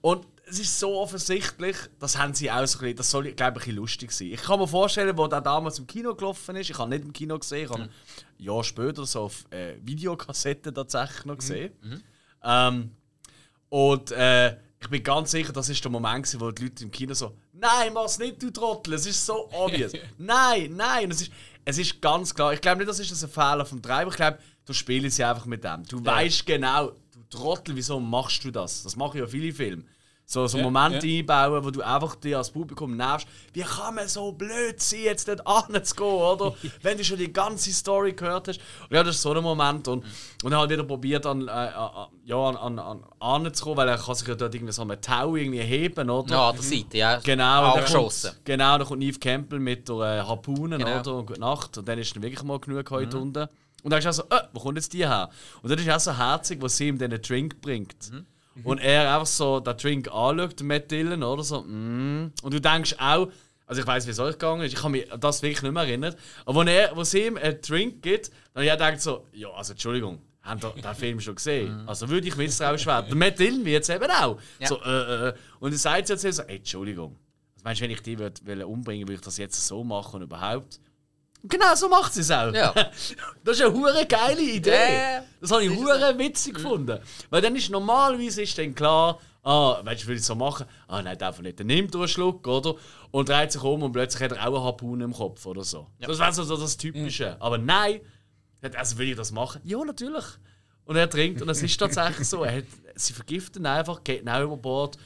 Und 0.00 0.26
es 0.46 0.58
ist 0.58 0.78
so 0.78 0.98
offensichtlich, 0.98 1.76
das 1.98 2.18
haben 2.18 2.34
sie 2.34 2.50
auch 2.50 2.66
so 2.66 2.78
ein 2.78 2.80
bisschen, 2.80 2.96
das 2.96 3.10
soll, 3.10 3.32
glaube 3.32 3.34
ich, 3.34 3.46
ein 3.46 3.54
bisschen 3.54 3.76
lustig 3.76 4.12
sein. 4.12 4.28
Ich 4.28 4.42
kann 4.42 4.58
mir 4.60 4.68
vorstellen, 4.68 5.16
wo 5.16 5.26
der 5.26 5.40
damals 5.40 5.78
im 5.78 5.86
Kino 5.86 6.14
gelaufen 6.14 6.56
ist, 6.56 6.68
ich 6.68 6.78
habe 6.78 6.90
nicht 6.90 7.04
im 7.04 7.12
Kino 7.14 7.38
gesehen, 7.38 7.64
ich 7.64 7.70
habe 7.70 7.84
ein 7.84 7.90
Jahr 8.36 8.62
später 8.62 9.06
so 9.06 9.22
auf 9.22 9.44
äh, 9.50 9.76
Videokassetten 9.82 10.74
tatsächlich 10.74 11.24
noch 11.24 11.38
gesehen. 11.38 11.72
Ähm, 12.42 12.90
und 13.74 14.12
äh, 14.12 14.56
ich 14.80 14.88
bin 14.88 15.02
ganz 15.02 15.32
sicher, 15.32 15.52
das 15.52 15.68
ist 15.68 15.82
der 15.82 15.90
Moment, 15.90 16.22
gewesen, 16.22 16.40
wo 16.40 16.52
die 16.52 16.62
Leute 16.62 16.84
im 16.84 16.92
Kino 16.92 17.12
so 17.12 17.36
«Nein, 17.52 17.92
mach's 17.92 18.20
nicht, 18.20 18.40
du 18.40 18.52
Trottel, 18.52 18.94
es 18.94 19.04
ist 19.04 19.26
so 19.26 19.50
obvious!» 19.50 19.90
«Nein, 20.16 20.76
nein!» 20.76 21.10
es 21.10 21.22
ist, 21.22 21.32
es 21.64 21.78
ist 21.78 22.00
ganz 22.00 22.32
klar, 22.32 22.52
ich 22.52 22.60
glaube 22.60 22.78
nicht, 22.78 22.88
das 22.88 23.00
ist 23.00 23.10
ein 23.20 23.28
Fehler 23.28 23.66
vom 23.66 23.82
Treiber, 23.82 24.12
ich 24.12 24.16
glaube, 24.16 24.38
du 24.64 24.72
spielst 24.72 25.16
sie 25.16 25.24
einfach 25.24 25.46
mit 25.46 25.64
dem. 25.64 25.82
Du 25.88 26.04
weißt 26.04 26.46
genau, 26.46 26.92
du 27.10 27.24
Trottel, 27.28 27.74
wieso 27.74 27.98
machst 27.98 28.44
du 28.44 28.52
das? 28.52 28.84
Das 28.84 28.94
machen 28.94 29.18
ja 29.18 29.26
viele 29.26 29.52
Filme. 29.52 29.82
So, 30.26 30.46
so 30.46 30.56
Ja, 30.56 30.64
Momente 30.64 31.06
ja. 31.06 31.18
einbauen, 31.20 31.64
wo 31.64 31.70
du 31.70 31.82
einfach 31.82 32.14
dir 32.16 32.38
als 32.38 32.50
Publikum 32.50 32.96
nervst. 32.96 33.28
Wie 33.52 33.60
kann 33.60 33.94
man 33.94 34.08
so 34.08 34.32
blöd 34.32 34.80
sein, 34.80 35.00
jetzt 35.04 35.28
dort 35.28 35.46
anzugehen, 35.46 36.08
oder? 36.08 36.54
Wenn 36.82 36.96
du 36.96 37.04
schon 37.04 37.18
die 37.18 37.30
ganze 37.32 37.70
Story 37.72 38.14
gehört 38.14 38.48
hast. 38.48 38.58
Und 38.88 38.96
ja, 38.96 39.02
das 39.04 39.16
ist 39.16 39.22
so 39.22 39.32
ein 39.32 39.42
Moment. 39.42 39.86
Und, 39.86 40.02
und 40.42 40.52
er 40.52 40.60
hat 40.62 40.70
wieder 40.70 40.82
probiert, 40.84 41.26
an, 41.26 41.46
äh, 41.46 41.50
an, 41.50 42.08
ja, 42.24 42.36
an, 42.36 42.56
an, 42.56 42.78
an 42.78 43.04
anzukommen, 43.20 43.76
weil 43.78 43.88
er 43.88 43.98
kann 43.98 44.14
sich 44.14 44.26
ja 44.26 44.34
dort 44.34 44.54
irgendwie 44.54 44.72
so 44.72 44.82
einen 44.82 44.98
Tau 45.00 45.36
irgendwie 45.36 45.60
heben, 45.60 46.08
oder? 46.08 46.34
Ja, 46.34 46.48
an 46.48 46.54
der 46.56 46.64
Seite, 46.64 46.96
ja. 46.96 47.16
Genau, 47.18 47.58
und 47.58 47.74
dann 47.74 47.78
Abgeschossen. 47.80 48.30
kommt, 48.30 48.44
genau, 48.46 48.78
dann 48.78 48.86
kommt 48.86 49.00
Neve 49.00 49.18
Campbell 49.18 49.58
mit 49.60 49.88
der 49.88 49.96
äh, 49.96 50.20
Harpune, 50.26 50.78
Genau. 50.78 51.00
oder? 51.00 51.14
Und 51.16 51.26
gute 51.26 51.40
Nacht. 51.40 51.76
Und 51.76 51.86
dann 51.86 51.98
ist 51.98 52.16
dann 52.16 52.22
wirklich 52.22 52.42
mal 52.42 52.58
genug 52.58 52.90
heute 52.90 53.18
unten. 53.18 53.46
Und 53.82 53.90
dann 53.90 53.98
ist 53.98 54.06
auch 54.06 54.12
so, 54.14 54.22
äh, 54.34 54.40
wo 54.54 54.60
kommt 54.60 54.78
jetzt 54.78 54.94
die 54.94 55.06
her? 55.06 55.28
Und 55.60 55.68
dann 55.70 55.78
ist 55.78 55.90
auch 55.90 56.00
so 56.00 56.16
herzig, 56.16 56.62
was 56.62 56.78
sie 56.78 56.88
ihm 56.88 56.96
dann 56.96 57.12
einen 57.12 57.20
Drink 57.20 57.60
bringt. 57.60 57.94
Und 58.62 58.78
er 58.78 59.12
einfach 59.12 59.26
so 59.26 59.60
den 59.60 59.76
Drink 59.76 60.08
anschaut, 60.12 60.62
Matt 60.62 60.90
Dillon, 60.90 61.22
oder 61.22 61.42
so, 61.42 61.62
mm. 61.62 62.32
Und 62.42 62.54
du 62.54 62.60
denkst 62.60 62.94
auch, 62.98 63.28
also 63.66 63.80
ich 63.80 63.86
weiß, 63.86 64.06
wie 64.06 64.10
es 64.10 64.18
euch 64.18 64.34
gegangen 64.34 64.62
ist, 64.62 64.74
ich 64.74 64.78
kann 64.78 64.92
mich 64.92 65.10
an 65.10 65.20
das 65.20 65.42
wirklich 65.42 65.62
nicht 65.62 65.72
mehr 65.72 65.84
erinnern. 65.84 66.14
Aber 66.44 66.60
wenn 66.60 66.68
er, 66.68 66.94
wo 66.94 67.02
sie 67.02 67.26
ihm 67.26 67.36
einen 67.36 67.60
Drink 67.60 68.02
gibt, 68.02 68.30
dann 68.52 68.64
auch 68.64 68.70
gedacht 68.70 69.00
so, 69.00 69.26
ja, 69.32 69.48
also 69.50 69.72
Entschuldigung, 69.72 70.20
haben 70.42 70.60
ihr 70.76 70.82
den 70.82 70.94
Film 70.94 71.20
schon 71.20 71.36
gesehen? 71.36 71.88
Also 71.88 72.08
würde 72.08 72.28
ich 72.28 72.36
misstrauisch 72.36 72.86
werden. 72.86 73.06
Der 73.08 73.16
Matt 73.16 73.38
Dillon 73.38 73.64
wird 73.64 73.82
es 73.82 73.88
eben 73.88 74.10
auch. 74.10 74.38
Ja. 74.58 74.68
So, 74.68 74.82
äh, 74.82 75.28
äh. 75.28 75.34
Und 75.58 75.72
er 75.72 75.78
sagt 75.78 76.10
jetzt 76.10 76.20
so, 76.20 76.42
ey, 76.42 76.56
Entschuldigung. 76.56 77.16
Also 77.54 77.64
meinst 77.64 77.80
du, 77.80 77.84
wenn 77.84 77.90
ich 77.90 78.02
die 78.02 78.18
würd, 78.18 78.44
will 78.44 78.62
umbringen 78.62 79.08
würde, 79.08 79.14
ich 79.14 79.24
das 79.24 79.38
jetzt 79.38 79.66
so 79.66 79.82
machen 79.82 80.16
und 80.16 80.22
überhaupt? 80.22 80.80
Genau 81.46 81.74
so 81.74 81.88
macht 81.88 82.14
sie 82.14 82.20
es 82.20 82.30
auch. 82.30 82.52
Ja. 82.52 82.74
Das 83.44 83.58
ist 83.58 83.62
eine 83.62 83.74
hure 83.74 84.06
geile 84.06 84.40
Idee. 84.40 84.70
Ja. 84.70 85.24
Das 85.40 85.50
habe 85.50 85.64
ich 85.64 85.70
hure 85.70 86.18
witzig 86.18 86.54
gefunden. 86.54 86.98
Weil 87.28 87.42
dann 87.42 87.54
ist 87.54 87.68
normalerweise 87.70 88.42
ist 88.42 88.56
dann 88.56 88.74
klar, 88.74 89.20
ah, 89.42 89.80
weißt 89.84 90.04
du, 90.04 90.06
will 90.08 90.16
ich 90.16 90.24
so 90.24 90.34
machen? 90.34 90.66
Ah, 90.88 91.02
nein, 91.02 91.18
darf 91.18 91.36
er 91.38 91.42
nicht. 91.42 91.60
Dann 91.60 91.66
nimmt 91.66 91.94
er 91.94 92.00
einen 92.00 92.08
Schluck, 92.08 92.46
oder? 92.46 92.76
Und 93.10 93.28
dreht 93.28 93.52
sich 93.52 93.62
um 93.62 93.82
und 93.82 93.92
plötzlich 93.92 94.22
hat 94.22 94.32
er 94.32 94.48
auch 94.48 94.54
eine 94.54 94.64
Harpune 94.64 95.04
im 95.04 95.12
Kopf 95.12 95.44
oder 95.44 95.62
so. 95.62 95.88
Das 96.00 96.18
wäre 96.18 96.32
so, 96.32 96.56
das 96.56 96.76
Typische. 96.78 97.36
Aber 97.40 97.58
nein, 97.58 98.00
er 98.62 98.78
also 98.78 98.96
will 98.96 99.10
ich 99.10 99.16
das 99.16 99.30
machen? 99.30 99.60
Ja, 99.64 99.84
natürlich. 99.84 100.24
Und 100.86 100.96
er 100.96 101.08
trinkt 101.08 101.42
und 101.42 101.48
es 101.50 101.62
ist 101.62 101.78
tatsächlich 101.78 102.26
so. 102.26 102.44
Er 102.44 102.58
hat, 102.58 102.64
sie 102.94 103.12
vergiften 103.12 103.66
einfach, 103.66 104.02
geht 104.02 104.26
auch 104.28 104.42
über 104.42 104.56
Bord 104.56 104.96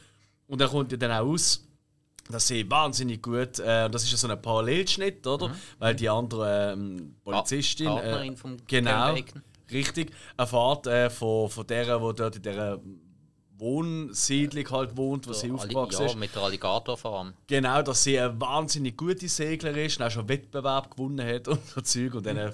und 0.46 0.60
er 0.60 0.68
kommt 0.68 0.92
ja 0.92 0.98
dann 0.98 1.10
auch 1.12 1.26
aus 1.26 1.67
dass 2.30 2.48
sie 2.48 2.70
wahnsinnig 2.70 3.22
gut, 3.22 3.58
äh, 3.58 3.88
das 3.90 4.04
ist 4.04 4.12
ja 4.12 4.18
so 4.18 4.28
ein 4.28 4.40
Parallelschnitt, 4.40 5.26
oder? 5.26 5.50
Weil 5.78 5.94
die 5.94 6.08
andere 6.08 6.72
ähm, 6.72 7.14
Polizistin, 7.24 7.86
Pa- 7.86 7.94
Partnerin 7.96 8.36
vom 8.36 8.56
genau, 8.66 9.14
richtig, 9.70 10.12
erfahrt 10.36 10.86
äh, 10.86 11.10
von, 11.10 11.48
von 11.48 11.66
der, 11.66 11.84
die 11.98 12.14
dort 12.16 12.36
in 12.36 12.42
dieser 12.42 12.80
Wohnsiedlung 13.56 14.70
halt 14.70 14.96
wohnt, 14.96 15.26
wo 15.26 15.32
sie 15.32 15.50
aufgewachsen 15.50 16.02
ja, 16.02 16.06
ist. 16.06 16.16
mit 16.16 16.34
der 16.34 16.42
Alligatorfarm. 16.42 17.34
Genau, 17.46 17.82
dass 17.82 18.04
sie 18.04 18.18
eine 18.18 18.40
wahnsinnig 18.40 18.96
gute 18.96 19.28
Seglerin 19.28 19.86
ist 19.86 19.98
und 19.98 20.06
auch 20.06 20.10
schon 20.10 20.28
Wettbewerb 20.28 20.90
gewonnen 20.90 21.26
hat 21.26 21.48
und 21.48 21.64
so 21.66 21.80
Zeug. 21.80 22.14
Und 22.14 22.26
dann 22.26 22.36
äh, 22.36 22.52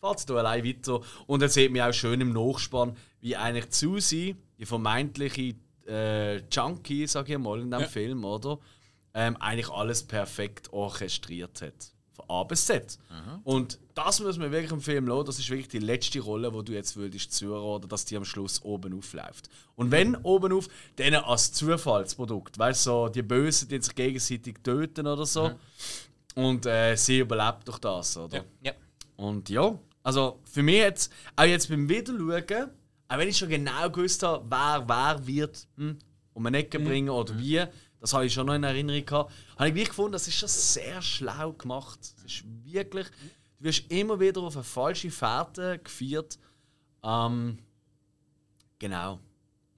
fährt 0.00 0.20
sie 0.20 0.26
da 0.26 0.34
allein 0.36 0.64
weiter. 0.64 1.00
Und 1.26 1.42
dann 1.42 1.48
sieht 1.48 1.72
man 1.72 1.82
auch 1.90 1.92
schön 1.92 2.20
im 2.20 2.32
Nachspann, 2.32 2.96
wie 3.20 3.34
eigentlich 3.36 3.66
Susi, 3.70 4.36
die 4.58 4.66
vermeintliche 4.66 5.54
äh, 5.88 6.36
Junkie, 6.50 7.06
sag 7.08 7.28
ich 7.28 7.38
mal, 7.38 7.60
in 7.60 7.70
dem 7.70 7.80
Ja. 7.80 7.86
Film, 7.88 8.24
oder? 8.24 8.58
Ähm, 9.18 9.36
eigentlich 9.38 9.70
alles 9.70 10.02
perfekt 10.02 10.72
orchestriert 10.72 11.62
hat. 11.62 11.92
Von 12.12 12.24
A 12.28 12.44
bis 12.44 12.66
Z. 12.66 12.98
Und 13.44 13.78
das 13.94 14.20
muss 14.20 14.36
man 14.36 14.52
wirklich 14.52 14.72
im 14.72 14.80
Film 14.80 15.08
lassen. 15.08 15.26
Das 15.26 15.38
ist 15.38 15.48
wirklich 15.48 15.68
die 15.68 15.78
letzte 15.78 16.20
Rolle, 16.20 16.52
wo 16.52 16.60
du 16.60 16.72
jetzt 16.72 16.96
würdest 16.96 17.32
zuhören, 17.32 17.88
dass 17.88 18.04
die 18.04 18.16
am 18.16 18.26
Schluss 18.26 18.62
oben 18.62 18.96
aufläuft. 18.96 19.48
Und 19.74 19.90
wenn 19.90 20.16
oben 20.16 20.52
auf, 20.52 20.68
dann 20.96 21.14
als 21.14 21.52
Zufallsprodukt. 21.54 22.58
Weißt 22.58 22.84
du, 22.86 22.90
so, 22.90 23.08
die 23.08 23.22
Bösen, 23.22 23.68
die 23.68 23.80
sich 23.80 23.94
gegenseitig 23.94 24.56
töten 24.62 25.06
oder 25.06 25.24
so. 25.24 25.50
Und 26.34 26.66
äh, 26.66 26.94
sie 26.96 27.20
überlebt 27.20 27.66
durch 27.66 27.78
das, 27.78 28.16
oder? 28.18 28.36
Ja. 28.36 28.44
Ja. 28.62 28.72
Und 29.16 29.48
ja, 29.48 29.78
also 30.02 30.38
für 30.44 30.62
mich 30.62 30.76
jetzt, 30.76 31.12
auch 31.34 31.44
jetzt 31.44 31.68
beim 31.68 31.88
Wiederschauen, 31.88 32.70
auch 33.08 33.18
wenn 33.18 33.28
ich 33.28 33.38
schon 33.38 33.48
genau 33.48 33.90
gewusst 33.90 34.22
habe, 34.22 34.44
wer 34.48 34.84
wer 34.86 35.26
wird 35.26 35.66
hm, 35.76 35.98
um 36.34 36.46
eine 36.46 36.58
Ecke 36.58 36.78
bringen 36.78 37.08
oder 37.08 37.38
wie, 37.38 37.64
das 38.06 38.14
habe 38.14 38.26
ich 38.26 38.32
schon 38.32 38.46
noch 38.46 38.54
in 38.54 38.62
Erinnerung 38.62 39.04
gehabt, 39.04 39.32
habe 39.58 39.68
ich 39.68 39.88
gefunden, 39.88 40.12
das 40.12 40.28
ist 40.28 40.36
schon 40.36 40.48
sehr 40.48 41.02
schlau 41.02 41.52
gemacht. 41.52 41.98
Es 42.24 42.24
ist 42.24 42.44
wirklich, 42.64 43.06
du 43.58 43.64
wirst 43.64 43.90
immer 43.90 44.18
wieder 44.20 44.40
auf 44.42 44.54
eine 44.56 44.64
falsche 44.64 45.10
Fährte 45.10 45.78
geführt. 45.82 46.38
Ähm, 47.02 47.58
genau. 48.78 49.18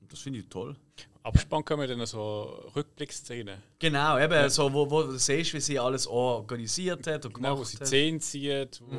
Das 0.08 0.20
finde 0.20 0.40
ich 0.40 0.48
toll. 0.48 0.76
Abspann 1.22 1.64
kommen 1.64 1.86
dann 1.86 2.06
so 2.06 2.70
Rückblickszenen. 2.74 3.62
Genau, 3.78 4.18
eben 4.18 4.48
so, 4.48 4.72
wo, 4.72 4.90
wo 4.90 5.02
du 5.02 5.18
siehst, 5.18 5.52
wie 5.52 5.60
sie 5.60 5.78
alles 5.78 6.06
organisiert 6.06 7.06
hat 7.06 7.26
und 7.26 7.34
Genau, 7.34 7.50
wo 7.50 7.54
gemacht 7.56 7.70
sie 7.70 7.76
hat. 7.78 7.86
Zehen 7.86 8.20
zieht, 8.20 8.80
wo 8.80 8.96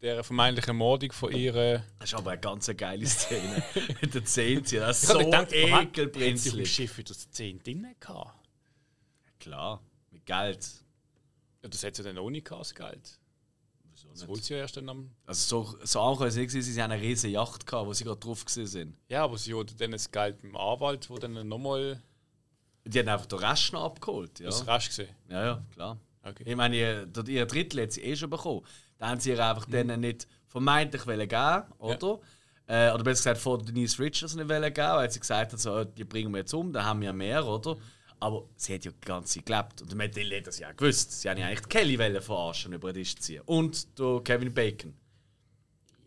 bei 0.00 0.08
der 0.08 0.24
vermeintlichen 0.24 0.76
Mordung 0.76 1.12
von 1.12 1.32
ihr. 1.32 1.82
Das 1.98 2.10
ist 2.10 2.14
aber 2.14 2.32
eine 2.32 2.40
ganz 2.40 2.70
geile 2.76 3.06
Szene. 3.06 3.62
Mit 4.02 4.14
den 4.14 4.26
Zähnen. 4.26 4.64
Das 4.70 5.02
ist 5.02 5.04
Ich 5.04 5.08
so 5.10 5.18
sie 5.18 5.30
dem 5.30 5.74
ekelbrenzlig. 5.74 6.70
Schiff 6.70 6.98
wieder 6.98 7.14
Zehen 7.14 7.62
drin 7.62 7.86
gehabt? 7.98 8.41
Klar, 9.42 9.82
mit 10.10 10.24
Geld. 10.24 10.66
Ja, 11.62 11.68
das 11.68 11.82
hat 11.84 11.96
sie 11.96 12.02
dann 12.02 12.16
auch 12.18 12.30
nicht 12.30 12.44
gehabt, 12.46 12.60
das 12.62 12.74
Geld. 12.74 13.18
Das 14.14 14.26
wollte 14.28 14.42
sie 14.42 14.54
ja 14.54 14.60
erst 14.60 14.76
dann 14.76 14.88
am. 14.88 15.10
Also 15.26 15.64
so, 15.64 15.78
so 15.84 16.24
ist 16.24 16.30
es 16.32 16.36
nicht, 16.36 16.48
gewesen, 16.50 16.72
sie 16.72 16.82
haben 16.82 16.90
eine 16.92 17.02
riesige 17.02 17.32
Yacht 17.34 17.66
gehabt, 17.66 17.86
wo 17.86 17.92
sie 17.92 18.04
gerade 18.04 18.20
drauf 18.20 18.44
sind. 18.46 18.96
Ja, 19.08 19.24
aber 19.24 19.36
sie 19.38 19.54
hatte 19.54 19.74
dann 19.76 19.92
das 19.92 20.10
Geld 20.10 20.40
beim 20.42 20.56
Anwalt, 20.56 21.08
wo 21.10 21.18
dann 21.18 21.46
nochmal 21.46 22.02
Die 22.84 22.98
haben 22.98 23.08
einfach 23.08 23.26
den 23.26 23.38
Rest 23.38 23.72
noch 23.72 23.84
abgeholt. 23.84 24.38
Ja, 24.40 24.46
das 24.46 24.66
Rest 24.66 24.88
gesehen. 24.88 25.14
ja, 25.28 25.44
ja 25.44 25.64
klar. 25.72 25.98
Okay. 26.24 26.44
Ich 26.46 26.56
meine, 26.56 26.76
ihr, 26.76 27.06
dort 27.06 27.28
ihr 27.28 27.46
Drittel 27.46 27.82
hat 27.82 27.92
sie 27.92 28.02
eh 28.02 28.14
schon 28.16 28.30
bekommen. 28.30 28.64
Da 28.98 29.08
haben 29.08 29.20
sie 29.20 29.30
ihr 29.30 29.44
einfach 29.44 29.66
Mhm. 29.66 29.72
denen 29.72 30.00
nicht 30.00 30.28
vermeintlich 30.46 31.04
wollen 31.06 31.28
geben, 31.28 31.64
oder? 31.78 32.20
Äh, 32.66 32.92
oder 32.92 33.02
besser 33.04 33.30
gesagt, 33.30 33.38
vor 33.40 33.58
Denise 33.62 33.98
Richards 33.98 34.34
nicht 34.36 34.48
wollen 34.48 34.72
geben, 34.74 34.88
weil 34.92 35.10
sie 35.10 35.18
gesagt 35.20 35.52
hat, 35.52 35.58
so, 35.60 35.78
äh, 35.78 35.86
die 35.96 36.04
bringen 36.04 36.30
wir 36.32 36.38
jetzt 36.38 36.54
um, 36.54 36.72
dann 36.72 36.84
haben 36.84 37.00
wir 37.00 37.12
mehr, 37.12 37.44
oder? 37.46 37.76
Aber 38.22 38.44
sie 38.54 38.74
hat 38.74 38.84
ja 38.84 38.92
die 38.92 39.00
ganze 39.04 39.34
Zeit 39.34 39.46
gelebt. 39.46 39.82
Und 39.82 40.16
Dillon 40.16 40.38
hat 40.38 40.46
das 40.46 40.58
ja 40.60 40.70
auch 40.70 40.76
gewusst. 40.76 41.20
Sie 41.20 41.28
haben 41.28 41.38
ja 41.38 41.46
eigentlich 41.46 41.62
die 41.62 41.68
Kelly 41.68 41.98
wollen 41.98 42.22
verarschen 42.22 42.72
über 42.72 42.92
den 42.92 43.02
Tisch 43.02 43.16
ziehen. 43.16 43.42
Und 43.46 43.98
der 43.98 44.20
Kevin 44.22 44.54
Bacon. 44.54 44.94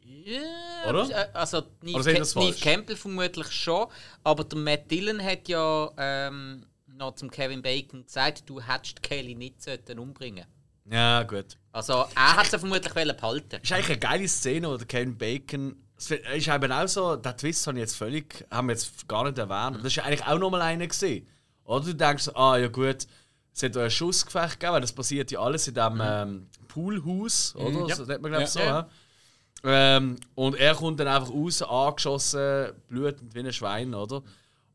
Ja, 0.02 0.90
Oder? 0.90 1.10
äh, 1.10 1.28
Also 1.34 1.64
Neve, 1.82 2.00
Oder 2.00 2.14
Neve 2.14 2.26
falsch? 2.26 2.62
Campbell 2.62 2.96
vermutlich 2.96 3.52
schon, 3.52 3.88
aber 4.24 4.46
der 4.46 4.58
Matt 4.58 4.90
Dillon 4.90 5.22
hat 5.22 5.50
ja 5.50 5.92
ähm, 5.98 6.66
noch 6.88 7.16
zum 7.16 7.30
Kevin 7.30 7.62
Bacon 7.62 8.06
gesagt, 8.06 8.44
du 8.50 8.62
hättest 8.62 9.04
Kelly 9.04 9.36
nicht 9.36 9.62
sollten 9.62 10.00
umbringen. 10.00 10.46
Ja, 10.90 11.24
gut. 11.24 11.58
Also 11.74 12.06
er 12.16 12.36
hat 12.38 12.46
sie 12.50 12.58
vermutlich 12.58 12.96
wollen 12.96 13.16
behalten. 13.16 13.50
Das 13.50 13.62
ist 13.64 13.72
eigentlich 13.74 13.90
eine 13.90 14.00
geile 14.00 14.28
Szene, 14.30 14.70
wo 14.70 14.78
der 14.78 14.88
Kevin 14.88 15.18
Bacon. 15.18 15.76
Es 15.98 16.12
ist 16.12 16.48
eben 16.48 16.72
auch 16.72 16.88
so, 16.88 17.16
der 17.18 17.36
Twist 17.36 17.68
habe 17.68 17.78
ich 17.78 17.82
jetzt 17.82 17.96
völlig, 17.98 18.46
haben 18.52 18.68
wir 18.68 18.74
jetzt 18.74 19.08
gar 19.08 19.26
nicht 19.26 19.38
erwähnt. 19.38 19.78
Das 19.84 19.86
ist 19.96 20.00
eigentlich 20.00 20.26
auch 20.26 20.40
nochmal 20.40 20.62
einer 20.62 20.88
gesehen. 20.88 21.28
Oder 21.66 21.86
du 21.86 21.96
denkst, 21.96 22.30
ah 22.36 22.58
ja 22.58 22.68
gut, 22.68 23.08
es 23.54 23.64
hat 23.64 23.76
ein 23.78 23.90
Schussgefecht 23.90 24.60
gegeben, 24.60 24.74
weil 24.74 24.82
das 24.82 24.94
passiert 24.94 25.32
ja 25.32 25.40
alles 25.40 25.68
in 25.68 25.74
diesem 25.74 26.02
ähm, 26.02 26.48
Poolhaus, 26.68 27.56
oder? 27.56 27.88
Ja. 27.88 27.96
Das 27.96 28.08
nennt 28.08 28.22
man 28.22 28.32
glaube 28.32 28.44
ich 28.46 28.54
Ja. 28.56 28.62
so. 28.62 29.68
Ja. 29.68 29.98
Ähm, 29.98 30.18
und 30.36 30.56
er 30.56 30.76
kommt 30.76 31.00
dann 31.00 31.08
einfach 31.08 31.32
raus, 31.32 31.62
angeschossen, 31.62 32.74
blutend 32.88 33.34
wie 33.34 33.40
ein 33.40 33.52
Schwein, 33.54 33.94
oder? 33.96 34.22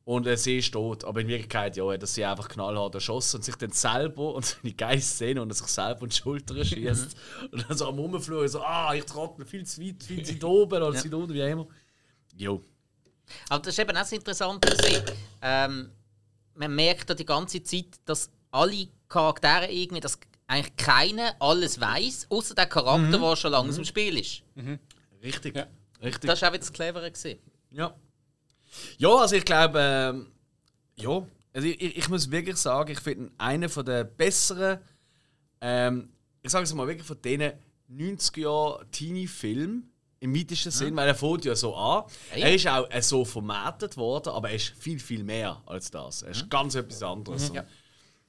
Und 0.05 0.27
äh, 0.27 0.37
sie 0.37 0.59
ist 0.59 0.73
tot. 0.73 1.05
Aber 1.05 1.21
in 1.21 1.29
Wirklichkeit, 1.29 1.77
ja, 1.77 1.93
er 1.93 2.05
sie 2.07 2.25
einfach 2.25 2.49
knallhart 2.49 2.95
erschossen 2.97 3.37
und 3.37 3.43
sich 3.45 3.55
dann 3.55 3.71
selber, 3.71 4.35
und 4.35 4.57
eine 4.65 4.73
geile 4.73 5.01
Szene, 5.01 5.43
und 5.43 5.51
er 5.51 5.55
sich 5.55 5.69
selber 5.69 6.03
in 6.03 6.09
die 6.09 6.17
Schulter 6.17 6.55
schießt. 6.65 7.17
und 7.53 7.69
dann 7.69 7.77
so 7.77 7.87
am 7.87 7.99
Rumflug, 7.99 8.49
so, 8.49 8.63
ah, 8.63 8.93
ich 8.95 9.05
trottel 9.05 9.45
viel 9.45 9.65
zu 9.65 9.81
weit, 9.83 10.03
viel 10.03 10.25
zu 10.25 10.35
weit 10.35 10.45
oben 10.45 10.83
oder 10.83 10.97
zu 10.97 11.05
weit 11.05 11.15
unten, 11.15 11.35
wie 11.35 11.43
auch 11.45 11.49
immer. 11.49 11.67
Jo. 12.37 12.61
Aber 13.49 13.61
das 13.61 13.75
ist 13.75 13.79
eben 13.79 13.91
auch 13.91 14.01
das 14.01 14.13
Interessante. 14.13 14.77
Ähm, 15.43 15.91
man 16.55 16.75
merkt 16.75 17.11
da 17.11 17.15
die 17.15 17.27
ganze 17.27 17.63
Zeit, 17.63 18.01
dass 18.05 18.31
alle 18.51 18.89
Charaktere 19.09 19.71
irgendwie, 19.71 20.01
dass 20.01 20.19
eigentlich 20.47 20.77
keiner 20.77 21.35
alles 21.39 21.81
weiß, 21.81 22.27
außer 22.29 22.55
der 22.55 22.67
Charakter, 22.67 23.19
der 23.19 23.37
schon 23.37 23.53
lange 23.53 23.69
aus 23.69 23.77
dem 23.77 23.85
Spiel 23.85 24.19
ist. 24.19 24.43
Richtig. 25.23 25.57
Ja. 25.57 25.67
Richtig. 26.03 26.29
Das 26.29 26.41
war 26.43 26.49
auch 26.49 26.53
wieder 26.53 26.61
das 26.61 26.73
Clevere. 26.73 27.11
Gewesen. 27.11 27.39
Ja. 27.71 27.95
Ja, 28.99 29.17
also 29.17 29.37
ich 29.37 29.45
glaube, 29.45 29.79
ähm, 29.81 30.33
ja, 30.97 31.27
also 31.53 31.67
ich, 31.67 31.81
ich, 31.81 31.97
ich 31.99 32.09
muss 32.09 32.31
wirklich 32.31 32.57
sagen, 32.57 32.93
ich 32.93 33.01
finde 33.01 33.25
ihn 33.25 33.31
einer 33.39 33.69
von 33.69 33.85
der 33.85 34.05
besseren, 34.05 34.79
ähm, 35.61 36.11
ich 36.43 36.51
sage 36.51 36.65
es 36.65 36.73
mal 36.75 36.87
wirklich 36.87 37.07
von 37.07 37.21
diesen 37.21 37.53
90er 37.91 38.41
Jahren 38.41 38.91
Teenie-Filmen 38.91 39.93
im 40.21 40.33
mythischen 40.33 40.71
Sinn, 40.71 40.95
weil 40.97 41.09
er 41.09 41.15
fängt 41.15 41.47
ja 41.47 41.55
so 41.57 41.75
an. 41.75 42.05
Er 42.35 42.55
ist 42.55 42.67
auch 42.69 42.89
äh, 42.91 43.01
so 43.01 43.25
formatet 43.25 43.97
worden, 43.97 44.29
aber 44.33 44.51
er 44.51 44.57
ist 44.57 44.69
viel, 44.79 44.99
viel 45.01 45.25
mehr 45.25 45.61
als 45.67 45.91
das. 45.91 46.23
Er 46.23 46.31
ist 46.31 46.49
ganz 46.51 46.75
etwas 46.75 47.03
anderes. 47.03 47.51
Ja. 47.55 47.65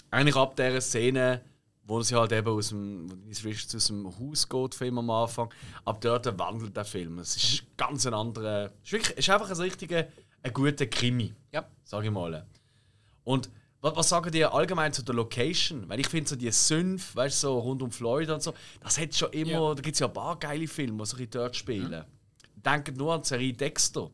Eigentlich 0.09 0.35
ab 0.37 0.55
dieser 0.55 0.79
Szene, 0.79 1.41
wo 1.83 2.01
sie 2.01 2.15
halt 2.15 2.31
eben 2.31 2.47
aus 2.47 2.69
dem, 2.69 3.09
aus 3.29 3.87
dem 3.87 4.19
Haus 4.19 4.47
geht, 4.47 4.75
Film 4.75 4.97
am 4.99 5.09
Anfang, 5.09 5.53
ab 5.83 5.99
dort 5.99 6.39
wandelt 6.39 6.75
der 6.75 6.85
Film. 6.85 7.19
Es 7.19 7.35
ist 7.35 7.63
ganz 7.75 8.07
ein 8.07 8.13
anderer. 8.13 8.71
Es 8.83 8.87
ist, 8.87 8.91
wirklich, 8.93 9.17
es 9.17 9.27
ist 9.27 9.29
einfach 9.29 9.49
ein 9.49 9.57
richtiger, 9.57 10.07
ein 10.43 10.53
guter 10.53 10.85
Krimi, 10.87 11.33
Ja. 11.51 11.65
sage 11.83 12.05
ich 12.07 12.11
mal. 12.11 12.45
Und 13.25 13.49
was, 13.81 13.95
was 13.95 14.09
sagen 14.09 14.31
die 14.31 14.45
allgemein 14.45 14.93
zu 14.93 15.01
der 15.03 15.15
Location? 15.15 15.87
Weil 15.89 15.99
ich 15.99 16.07
finde 16.07 16.29
so 16.29 16.35
die 16.35 16.51
Sümpf, 16.51 17.15
weißt 17.15 17.43
du, 17.43 17.47
so 17.47 17.59
rund 17.59 17.81
um 17.81 17.91
Florida 17.91 18.33
und 18.35 18.43
so, 18.43 18.53
das 18.81 18.99
hat 18.99 19.13
schon 19.15 19.31
immer, 19.33 19.51
Ja. 19.51 19.75
da 19.75 19.81
gibt 19.81 19.95
es 19.95 19.99
ja 19.99 20.07
ein 20.07 20.13
paar 20.13 20.37
geile 20.39 20.67
Filme, 20.67 20.93
die 20.93 20.97
bisschen 21.15 21.29
dort 21.31 21.55
spielen. 21.55 22.05
Denkt 22.55 22.95
nur 22.95 23.13
an 23.15 23.21
die 23.23 23.27
Serie 23.27 23.53
Dexter. 23.53 24.09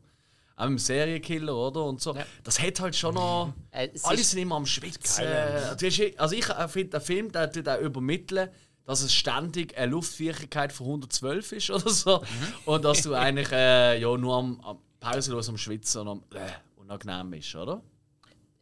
Auch 0.56 0.66
im 0.66 0.78
Serienkiller, 0.78 1.54
oder? 1.54 1.84
Und 1.84 2.00
so. 2.00 2.14
Ja. 2.16 2.26
Das 2.42 2.58
hat 2.60 2.80
halt 2.80 2.96
schon 2.96 3.14
noch. 3.14 3.52
Äh, 3.70 3.90
Alle 4.02 4.18
sind 4.18 4.40
immer 4.40 4.56
am 4.56 4.66
Schwitzen. 4.66 5.22
Geil, 5.24 5.54
hast- 5.70 6.18
Also 6.18 6.34
ich 6.34 6.48
äh, 6.48 6.68
finde, 6.68 6.90
der 6.90 7.00
Film 7.00 7.30
der 7.30 7.52
tut 7.52 7.68
auch 7.68 7.78
übermitteln, 7.78 8.48
dass 8.84 9.02
es 9.02 9.14
ständig 9.14 9.76
eine 9.78 9.92
Luftfeuchtigkeit 9.92 10.72
von 10.72 10.86
112 10.86 11.52
ist 11.52 11.70
oder 11.70 11.88
so. 11.90 12.22
Und 12.64 12.84
dass 12.84 13.02
du 13.02 13.14
eigentlich 13.14 13.52
äh, 13.52 14.00
ja, 14.00 14.16
nur 14.16 14.34
am, 14.36 14.60
am 14.62 14.78
pausenlos 14.98 15.48
am 15.48 15.58
Schwitzen 15.58 16.00
und 16.00 16.08
am 16.08 16.22
äh, 16.34 16.48
unangenehm 16.76 17.30
bist, 17.30 17.54
oder? 17.54 17.80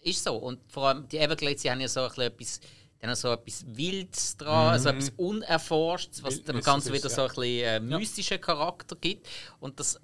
Ist 0.07 0.23
so. 0.23 0.37
Und 0.37 0.61
vor 0.69 0.89
allem 0.89 1.09
die 1.09 1.19
Everglades 1.19 1.63
die 1.63 1.71
haben 1.71 1.81
ja 1.81 1.89
so 1.89 2.01
ein 2.01 2.09
bisschen 2.09 2.23
etwas, 2.25 2.61
die 3.03 3.07
haben 3.07 3.15
so 3.17 3.33
etwas 3.33 3.65
Wildes 3.67 4.37
dran, 4.37 4.79
so 4.79 4.89
etwas 4.89 5.11
Unerforschtes, 5.17 6.23
was 6.23 6.43
dem 6.43 6.61
Ganzen 6.61 6.93
wieder 6.93 7.09
so 7.09 7.23
ja. 7.23 7.27
ein 7.27 7.35
bisschen 7.35 7.93
äh, 7.93 7.99
mystischen 7.99 8.41
Charakter 8.41 8.97
gibt. 9.01 9.27
Und 9.59 9.81
das 9.81 10.01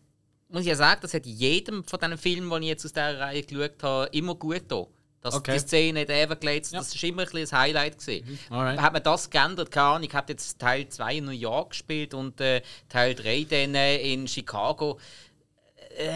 muss 0.49 0.63
ich 0.63 0.67
ja 0.69 0.77
sagen, 0.77 1.01
das 1.03 1.15
hat 1.15 1.25
jedem 1.25 1.85
von 1.85 2.01
diesen 2.01 2.19
Filmen, 2.19 2.51
die 2.51 2.67
ich 2.67 2.71
jetzt 2.71 2.85
aus 2.85 2.93
dieser 2.93 3.21
Reihe 3.21 3.43
geschaut 3.43 3.83
habe, 3.83 4.09
immer 4.13 4.35
gut 4.35 4.55
getan. 4.55 4.87
Dass 5.23 5.35
Okay. 5.35 5.53
die 5.53 5.59
Szene 5.61 6.05
der 6.05 6.23
Everglades, 6.23 6.71
das 6.73 6.93
ist 6.93 7.05
immer 7.05 7.23
ein 7.23 7.29
bisschen 7.29 7.57
ein 7.57 7.63
Highlight 7.63 7.99
gewesen. 7.99 8.39
Alright. 8.51 8.81
Hat 8.81 8.93
man 8.93 9.03
das 9.05 9.31
geändert? 9.31 9.71
Keine 9.71 9.87
Ahnung, 9.87 10.09
ich 10.09 10.15
habe 10.15 10.33
jetzt 10.33 10.59
Teil 10.59 10.89
2 10.89 11.15
in 11.15 11.25
New 11.27 11.31
York 11.31 11.71
gespielt 11.71 12.13
und 12.13 12.41
äh, 12.41 12.61
Teil 12.89 13.15
3 13.15 13.45
dann 13.45 13.75
äh, 13.77 13.99
in 14.13 14.27
Chicago. 14.27 14.99
Äh, 15.97 16.13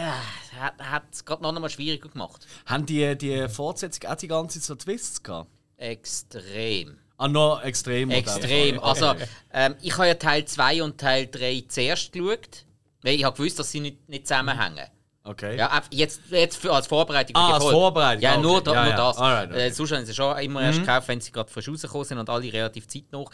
hat 0.79 1.03
es 1.11 1.23
gerade 1.23 1.43
noch 1.43 1.55
einmal 1.55 1.69
schwieriger 1.69 2.09
gemacht. 2.09 2.45
Haben 2.65 2.85
die, 2.85 3.15
die 3.17 3.47
Fortsetzung 3.47 4.09
auch 4.09 4.15
die 4.15 4.27
ganze 4.27 4.59
Zeit 4.59 4.65
so 4.67 4.75
Twists 4.75 5.21
gehabt? 5.21 5.49
Extrem. 5.77 6.97
Ah, 7.17 7.27
noch 7.27 7.63
extrem. 7.63 8.11
Extrem. 8.11 8.79
Also, 8.79 9.13
ähm, 9.53 9.75
ich 9.81 9.93
habe 9.97 10.07
ja 10.07 10.13
Teil 10.15 10.45
2 10.45 10.83
und 10.83 10.99
Teil 10.99 11.27
3 11.27 11.65
zuerst 11.67 12.11
geschaut, 12.11 12.65
weil 13.01 13.15
ich 13.15 13.23
habe 13.23 13.35
gewusst, 13.35 13.59
dass 13.59 13.71
sie 13.71 13.79
nicht, 13.79 14.07
nicht 14.09 14.27
zusammenhängen. 14.27 14.87
Okay. 15.23 15.57
Ja, 15.57 15.81
jetzt, 15.91 16.21
jetzt 16.29 16.57
für, 16.57 16.71
als 16.71 16.87
Vorbereitung. 16.87 17.35
Ah, 17.35 17.55
als. 17.55 17.65
Vorbereitung, 17.65 18.21
Ja, 18.23 18.33
okay. 18.33 18.41
nur, 18.41 18.61
da, 18.63 18.73
Ja, 18.73 18.81
nur 18.83 18.91
ja. 18.91 18.97
das. 18.97 19.17
Alright, 19.17 19.49
okay. 19.49 19.59
Mhm. 19.59 19.59
Äh, 19.59 19.71
sonst 19.71 19.91
haben 19.91 20.05
sie 20.05 20.13
schon 20.13 20.37
immer 20.37 20.61
erst 20.61 20.79
gekauft, 20.79 21.07
wenn 21.09 21.19
sie 21.19 21.31
gerade 21.31 21.51
frisch 21.51 21.67
rausgekommen 21.67 22.05
sind 22.05 22.17
und 22.19 22.29
alle 22.29 22.53
relativ 22.53 22.87
zeitnah. 22.87 23.25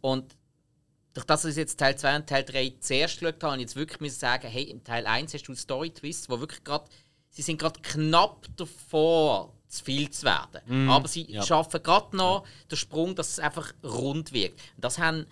Und 0.00 0.34
durch 1.14 1.26
das, 1.26 1.42
dass 1.42 1.50
ich 1.52 1.56
jetzt 1.56 1.78
Teil 1.78 1.96
2 1.96 2.16
und 2.16 2.26
Teil 2.26 2.44
3 2.44 2.74
zuerst 2.80 3.20
geschaut 3.20 3.42
habe, 3.42 3.60
jetzt 3.60 3.76
wirklich 3.76 4.00
müssen 4.00 4.18
sagen, 4.18 4.48
hey, 4.48 4.64
im 4.64 4.82
Teil 4.82 5.06
1 5.06 5.34
hast 5.34 5.44
du 5.44 5.54
Story-Twists, 5.54 6.28
wo 6.30 6.40
wirklich 6.40 6.64
gerade, 6.64 6.84
sie 7.30 7.42
sind 7.42 7.58
gerade 7.58 7.80
knapp 7.80 8.46
davor, 8.56 9.52
zu 9.68 9.84
viel 9.84 10.10
zu 10.10 10.24
werden. 10.26 10.88
Aber 10.90 11.08
sie 11.08 11.24
Mhm. 11.24 11.30
ja. 11.30 11.42
schaffen 11.42 11.82
gerade 11.82 12.14
noch 12.16 12.44
den 12.70 12.76
Sprung, 12.76 13.14
dass 13.14 13.30
es 13.30 13.38
einfach 13.38 13.72
rund 13.82 14.32
wirkt. 14.32 14.60
Und 14.76 14.84
das 14.84 14.98
haben 14.98 15.26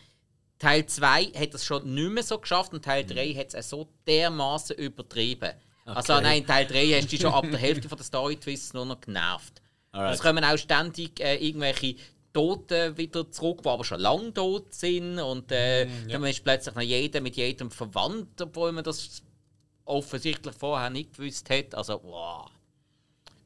Teil 0.59 0.87
2 0.87 1.24
hat 1.39 1.55
das 1.55 1.64
schon 1.64 1.95
nicht 1.95 2.11
mehr 2.11 2.22
so 2.22 2.39
geschafft 2.39 2.72
und 2.72 2.85
Teil 2.85 3.05
3 3.05 3.35
hat 3.35 3.55
es 3.55 3.68
so 3.70 3.89
dermaßen 4.07 4.76
übertrieben. 4.76 5.53
Also 5.87 6.20
nein, 6.20 6.43
in 6.43 6.47
Teil 6.47 6.66
3 6.66 7.01
hast 7.01 7.11
du 7.12 7.16
schon 7.16 7.33
ab 7.33 7.45
der 7.51 7.59
Hälfte 7.59 7.89
von 7.89 7.97
der 7.99 8.05
Story-Twists 8.05 8.74
nur 8.74 8.85
noch 8.87 9.01
genervt. 9.01 9.61
Alright. 9.93 10.14
Es 10.14 10.20
kommen 10.20 10.45
auch 10.45 10.57
ständig 10.57 11.18
äh, 11.20 11.35
irgendwelche 11.37 11.97
Toten 12.33 12.97
wieder 12.97 13.31
zurück, 13.31 13.62
die 13.62 13.68
aber 13.68 13.85
schon 13.85 14.01
lange 14.01 14.33
tot 14.33 14.72
sind. 14.74 15.18
Und 15.18 15.51
äh, 15.53 15.87
dann 16.09 16.24
ist 16.24 16.45
plötzlich 16.45 16.74
noch 16.74 16.83
jeder 16.83 17.20
mit 17.20 17.37
jedem 17.37 17.70
verwandt, 17.70 18.41
obwohl 18.41 18.72
man 18.72 18.85
das 18.85 19.22
offensichtlich 19.85 20.55
vorher 20.55 20.91
nicht 20.91 21.16
gewusst 21.16 21.51
hat. 21.51 21.74
Also, 21.74 22.01
wow. 22.05 22.51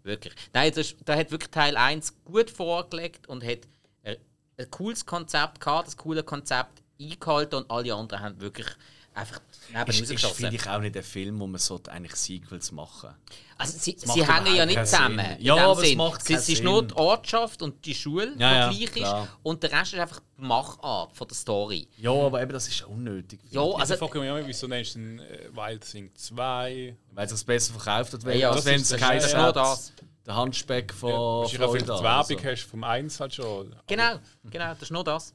Wirklich. 0.03 0.35
Nein, 0.53 0.73
das, 0.75 0.95
da 1.05 1.17
hat 1.17 1.31
wirklich 1.31 1.51
Teil 1.51 1.77
1 1.77 2.25
gut 2.25 2.51
vorgelegt 2.51 3.27
und 3.27 3.43
hat 3.43 3.61
ein, 4.03 4.17
ein 4.59 4.71
cooles 4.71 5.07
Konzept 5.07 5.61
gehabt, 5.61 5.87
das 5.87 5.97
coole 5.97 6.23
Konzept 6.23 6.83
eingehalten 7.01 7.57
und 7.57 7.71
alle 7.71 7.95
anderen 7.95 8.23
haben 8.23 8.41
wirklich 8.41 8.69
einfach 9.15 9.41
neben 9.73 9.91
Ist, 9.91 10.11
ist 10.11 10.27
finde 10.27 10.57
ich 10.57 10.69
auch 10.69 10.81
nicht 10.81 10.97
ein 10.97 11.03
Film, 11.03 11.39
wo 11.41 11.47
man 11.47 11.59
sollte 11.61 11.91
eigentlich 11.93 12.15
Sequels 12.17 12.73
machen 12.73 13.11
Also 13.57 13.79
sie, 13.79 13.97
macht 14.07 14.15
sie 14.19 14.27
hängen 14.27 14.55
ja 14.57 14.67
nicht 14.67 14.79
zusammen. 14.87 15.19
Sinn. 15.25 15.37
in 15.39 15.45
Ja, 15.45 15.57
aber 15.71 15.83
es 15.83 15.89
Sinn. 15.89 15.99
macht 15.99 16.21
es, 16.21 16.27
keinen 16.27 16.37
es 16.39 16.49
ist 16.49 16.63
nur 16.65 16.83
die 16.87 16.95
Ortschaft 16.95 17.63
und 17.63 17.85
die 17.87 17.95
Schule, 17.95 18.35
Ja, 18.39 18.69
die 18.71 18.81
ja, 18.81 18.91
gleich 18.91 18.93
klar. 18.93 19.25
ist. 19.25 19.31
Und 19.43 19.63
der 19.63 19.73
Rest 19.73 19.93
ist 19.95 20.01
einfach 20.01 20.21
die 20.39 20.43
Machart 20.45 21.13
von 21.17 21.29
der 21.29 21.37
Story. 21.37 21.89
Ja, 21.97 22.11
aber 22.13 22.43
eben, 22.43 22.53
das 22.53 22.67
ist 22.69 22.83
unnötig. 22.87 23.41
Ja, 23.51 23.61
Also, 23.63 23.77
also, 23.77 23.97
frage 23.97 24.19
ich 24.19 24.25
mich 24.25 24.31
auch, 24.43 24.47
wieso 24.49 24.67
nennst 24.67 24.95
du 24.97 24.99
den 24.99 25.19
äh, 25.21 25.49
Wild 25.55 25.89
Thing 25.91 26.11
2? 26.15 26.97
Weil 27.13 27.25
es 27.27 27.31
sich 27.33 27.47
besser 27.47 27.73
verkauft 27.75 28.13
hat, 28.15 28.25
weil 28.25 28.39
Ja, 28.39 28.53
das 28.53 28.65
wenn 28.65 28.77
ist- 28.81 28.91
es 28.93 29.01
das 29.01 29.25
ist 29.27 29.37
nur 29.37 29.53
das. 29.53 29.93
der 30.27 30.35
Handspeck 30.37 30.93
von 30.93 31.13
Wahrscheinlich 31.13 31.61
auch 31.63 31.71
vielleicht 31.73 31.87
Florida. 31.87 31.99
die 31.99 32.05
Werbung 32.33 32.37
also. 32.47 32.51
hast 32.63 32.63
vom 32.71 32.85
1 32.85 33.21
halt 33.21 33.35
schon. 33.35 33.77
genau, 33.87 34.15
genau, 34.51 34.69
das 34.75 34.83
ist 34.83 34.91
nur 34.91 35.05
das. 35.05 35.33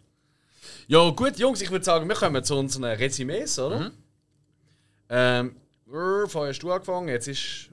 Ja, 0.88 1.10
gut, 1.12 1.38
Jungs, 1.38 1.62
ich 1.62 1.70
würde 1.72 1.86
sagen, 1.86 2.07
wir 2.07 2.16
kommen 2.16 2.43
zu 2.43 2.55
unseren 2.55 2.86
Resümees, 2.86 3.57
oder? 3.60 3.80
Mhm. 3.80 3.91
Ähm, 5.10 5.55
äh, 5.88 6.28
vorher 6.28 6.49
hast 6.53 6.60
du 6.60 6.72
angefangen, 6.72 7.07
jetzt 7.10 7.28
ist 7.28 7.70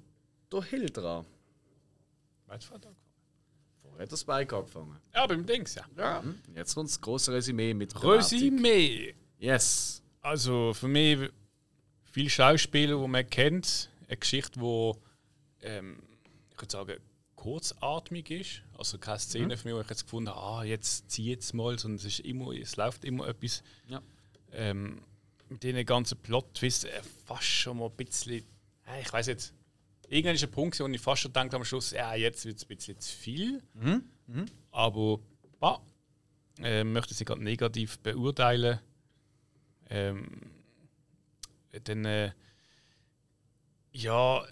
der 0.52 0.62
Hill 0.62 0.86
dran. 0.90 1.24
Weißt 2.46 2.70
du, 2.72 2.78
da- 2.78 2.88
Vorher 3.82 4.02
hat 4.02 4.12
der 4.12 4.16
Spike 4.16 4.56
angefangen. 4.56 4.96
Ja, 5.14 5.26
beim 5.26 5.44
Dings, 5.44 5.74
ja. 5.74 5.84
Ja. 5.96 6.22
Jetzt 6.54 6.74
kommt 6.74 6.88
das 6.88 7.00
große 7.00 7.32
Resümee 7.32 7.74
mit 7.74 7.94
Resümee. 8.02 9.14
Yes. 9.38 10.02
Also 10.22 10.72
für 10.74 10.88
mich 10.88 11.30
viele 12.12 12.30
Schauspieler, 12.30 13.00
die 13.00 13.08
man 13.08 13.28
kennt, 13.28 13.90
eine 14.08 14.16
Geschichte, 14.16 14.58
die 14.58 14.92
ähm, 15.62 15.98
ich 16.50 16.60
würde 16.60 16.72
sagen 16.72 16.94
kurzatmig 17.36 18.30
ist. 18.30 18.62
Also 18.78 18.98
keine 18.98 19.18
Szene 19.18 19.56
für 19.56 19.68
mich, 19.68 19.74
wo 19.74 19.80
ich 19.80 19.88
jetzt 19.88 20.04
gefunden 20.04 20.30
habe, 20.30 20.40
ah, 20.40 20.64
jetzt 20.64 21.10
zieh 21.10 21.30
jetzt 21.30 21.54
mal, 21.54 21.78
sondern 21.78 21.96
es 21.96 22.04
ist 22.04 22.20
immer, 22.20 22.52
es 22.52 22.76
läuft 22.76 23.04
immer 23.04 23.26
etwas. 23.26 23.62
Ja. 23.88 24.02
Ähm, 24.52 25.02
mit 25.48 25.62
diesen 25.62 25.84
ganzen 25.86 26.18
Plot-Twists 26.18 26.84
äh, 26.84 27.02
fast 27.24 27.44
schon 27.44 27.78
mal 27.78 27.86
ein 27.86 27.96
bisschen, 27.96 28.44
äh, 28.86 29.00
ich 29.00 29.12
weiß 29.12 29.26
jetzt, 29.28 29.54
irgendwann 30.08 30.34
ist 30.34 30.44
ein 30.44 30.50
Punkt, 30.50 30.78
wo 30.80 30.86
ich 30.86 31.00
fast 31.00 31.22
schon 31.22 31.30
gedacht 31.30 31.46
habe 31.46 31.56
am 31.56 31.64
Schluss, 31.64 31.92
ja, 31.92 32.14
jetzt 32.14 32.44
wird 32.44 32.56
es 32.56 32.64
ein 32.64 32.68
bisschen 32.68 33.00
zu 33.00 33.16
viel. 33.16 33.62
Aber 34.70 35.20
bah, 35.58 35.80
äh, 36.58 36.84
möchte 36.84 37.14
sie 37.14 37.24
gerade 37.24 37.42
negativ 37.42 37.98
beurteilen. 38.00 38.80
Ähm, 39.88 40.50
dann, 41.84 42.04
äh, 42.04 42.32
ja, 43.92 44.44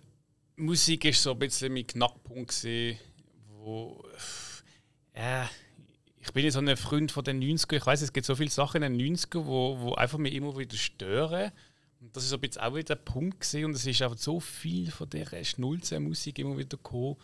Musik 0.56 1.04
ist 1.06 1.22
so 1.22 1.32
ein 1.32 1.38
bisschen 1.38 1.72
mein 1.72 1.86
Knackpunkt 1.86 2.50
gewesen, 2.50 2.98
äh, 5.12 5.44
ich 6.20 6.32
bin 6.32 6.44
nicht 6.44 6.54
so 6.54 6.60
ein 6.60 6.76
Freund 6.76 7.12
von 7.12 7.24
den 7.24 7.42
90er. 7.42 7.76
Ich 7.76 7.86
weiß, 7.86 8.02
es 8.02 8.12
gibt 8.12 8.26
so 8.26 8.34
viele 8.34 8.50
Sachen 8.50 8.82
in 8.82 8.98
den 8.98 9.16
90er, 9.16 9.44
wo, 9.44 9.78
wo 9.78 9.94
einfach 9.94 10.18
mich 10.18 10.34
immer 10.34 10.56
wieder 10.56 10.76
stören. 10.76 11.52
Und 12.00 12.16
das 12.16 12.24
ist 12.24 12.32
ein 12.32 12.40
bisschen 12.40 12.62
auch 12.62 12.74
wieder 12.74 12.96
der 12.96 13.02
Punkt 13.02 13.40
gewesen. 13.40 13.66
und 13.66 13.76
es 13.76 13.86
ist 13.86 14.02
einfach 14.02 14.18
so 14.18 14.40
viel 14.40 14.90
von 14.90 15.08
dieser 15.08 15.42
Schnulzen-Musik 15.42 16.38
immer 16.38 16.56
wieder 16.56 16.76
gekommen, 16.76 17.16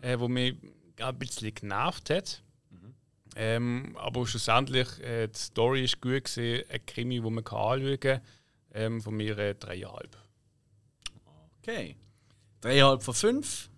äh, 0.00 0.18
wo 0.18 0.28
mich 0.28 0.56
ein 0.98 1.18
bisschen 1.18 1.54
genervt 1.54 2.10
hat. 2.10 2.42
Ähm, 3.36 3.96
aber 3.96 4.26
schlussendlich, 4.26 4.88
äh, 5.00 5.28
die 5.28 5.38
Story 5.38 5.84
ist 5.84 6.00
gut 6.00 6.24
gewesen, 6.24 6.64
ein 6.68 6.86
Krimi, 6.86 7.22
wo 7.22 7.30
man 7.30 7.44
anschauen 7.44 8.00
kann. 8.00 8.20
Ähm, 8.72 9.00
von 9.00 9.16
mir 9.16 9.36
äh, 9.38 9.54
dreieinhalb. 9.54 10.16
Okay. 11.60 11.96
Dreieinhalb 12.60 13.02
von 13.02 13.14
fünf. 13.14 13.69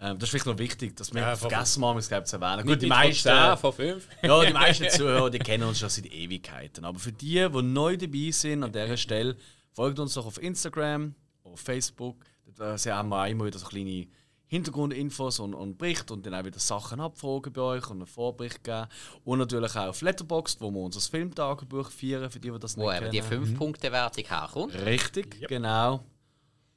Ähm, 0.00 0.18
das 0.18 0.24
ist 0.24 0.30
vielleicht 0.30 0.46
noch 0.46 0.58
wichtig, 0.58 0.96
dass 0.96 1.14
wir 1.14 1.20
Ja, 1.22 1.36
vergessen 1.36 1.84
haben, 1.84 1.98
es 1.98 2.08
glaube 2.08 2.24
zu 2.24 2.36
erwähnen. 2.36 2.66
Gut, 2.66 2.80
Nicht- 2.80 2.82
die 2.82 2.86
nicht 2.86 3.22
von 3.22 3.32
meisten, 3.32 3.48
10, 3.52 3.56
von 3.58 3.72
5. 3.72 4.08
ja, 4.22 4.44
die 4.44 4.52
meisten 4.52 4.90
Zuhörer, 4.90 5.30
die 5.30 5.38
kennen 5.38 5.64
uns 5.64 5.78
schon 5.78 5.88
seit 5.88 6.06
Ewigkeiten. 6.06 6.84
Aber 6.84 6.98
für 6.98 7.12
die, 7.12 7.48
die 7.48 7.62
neu 7.62 7.96
dabei 7.96 8.30
sind 8.32 8.64
an 8.64 8.72
dieser 8.72 8.96
Stelle, 8.96 9.36
folgt 9.72 9.98
uns 10.00 10.14
doch 10.14 10.26
auf 10.26 10.42
Instagram, 10.42 11.14
auf 11.44 11.60
Facebook. 11.60 12.24
Da 12.56 12.76
haben 12.76 13.08
wir 13.08 13.22
auch 13.22 13.26
immer 13.26 13.44
wieder 13.46 13.58
so 13.58 13.66
kleine 13.66 14.06
Hintergrundinfos 14.46 15.40
und, 15.40 15.54
und 15.54 15.78
Berichte 15.78 16.12
und 16.12 16.24
dann 16.26 16.34
auch 16.34 16.44
wieder 16.44 16.58
Sachen 16.60 17.00
abfragen 17.00 17.52
bei 17.52 17.60
euch 17.62 17.88
und 17.90 17.96
einen 17.98 18.06
Vorbericht 18.06 18.62
geben. 18.62 18.86
Und 19.24 19.38
natürlich 19.38 19.74
auch 19.74 19.86
auf 19.88 20.00
Letterboxd, 20.02 20.60
wo 20.60 20.70
wir 20.70 20.80
unser 20.80 21.00
Filmtagebuch 21.00 21.90
feiern, 21.90 22.30
für 22.30 22.38
die, 22.38 22.50
die 22.50 22.58
das 22.58 22.76
Wo 22.76 22.88
nicht 22.90 23.00
eben 23.02 23.10
die 23.10 23.20
kennen. 23.20 23.56
5-Punkte-Wertung 23.56 24.24
herkommt. 24.26 24.74
Richtig, 24.74 25.48
genau. 25.48 26.04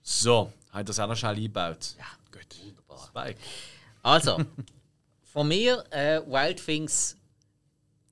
So, 0.02 0.52
habe 0.72 0.82
ich 0.82 0.86
das 0.88 1.00
auch 1.00 1.08
noch 1.08 1.16
schnell 1.18 1.36
eingebaut. 1.36 1.96
Ja, 2.00 2.06
Gut. 2.32 2.56
Spike. 3.06 3.40
Also, 4.04 4.38
von 5.24 5.48
mir 5.48 5.84
äh, 5.92 6.22
Wild 6.26 6.64
Things 6.64 7.16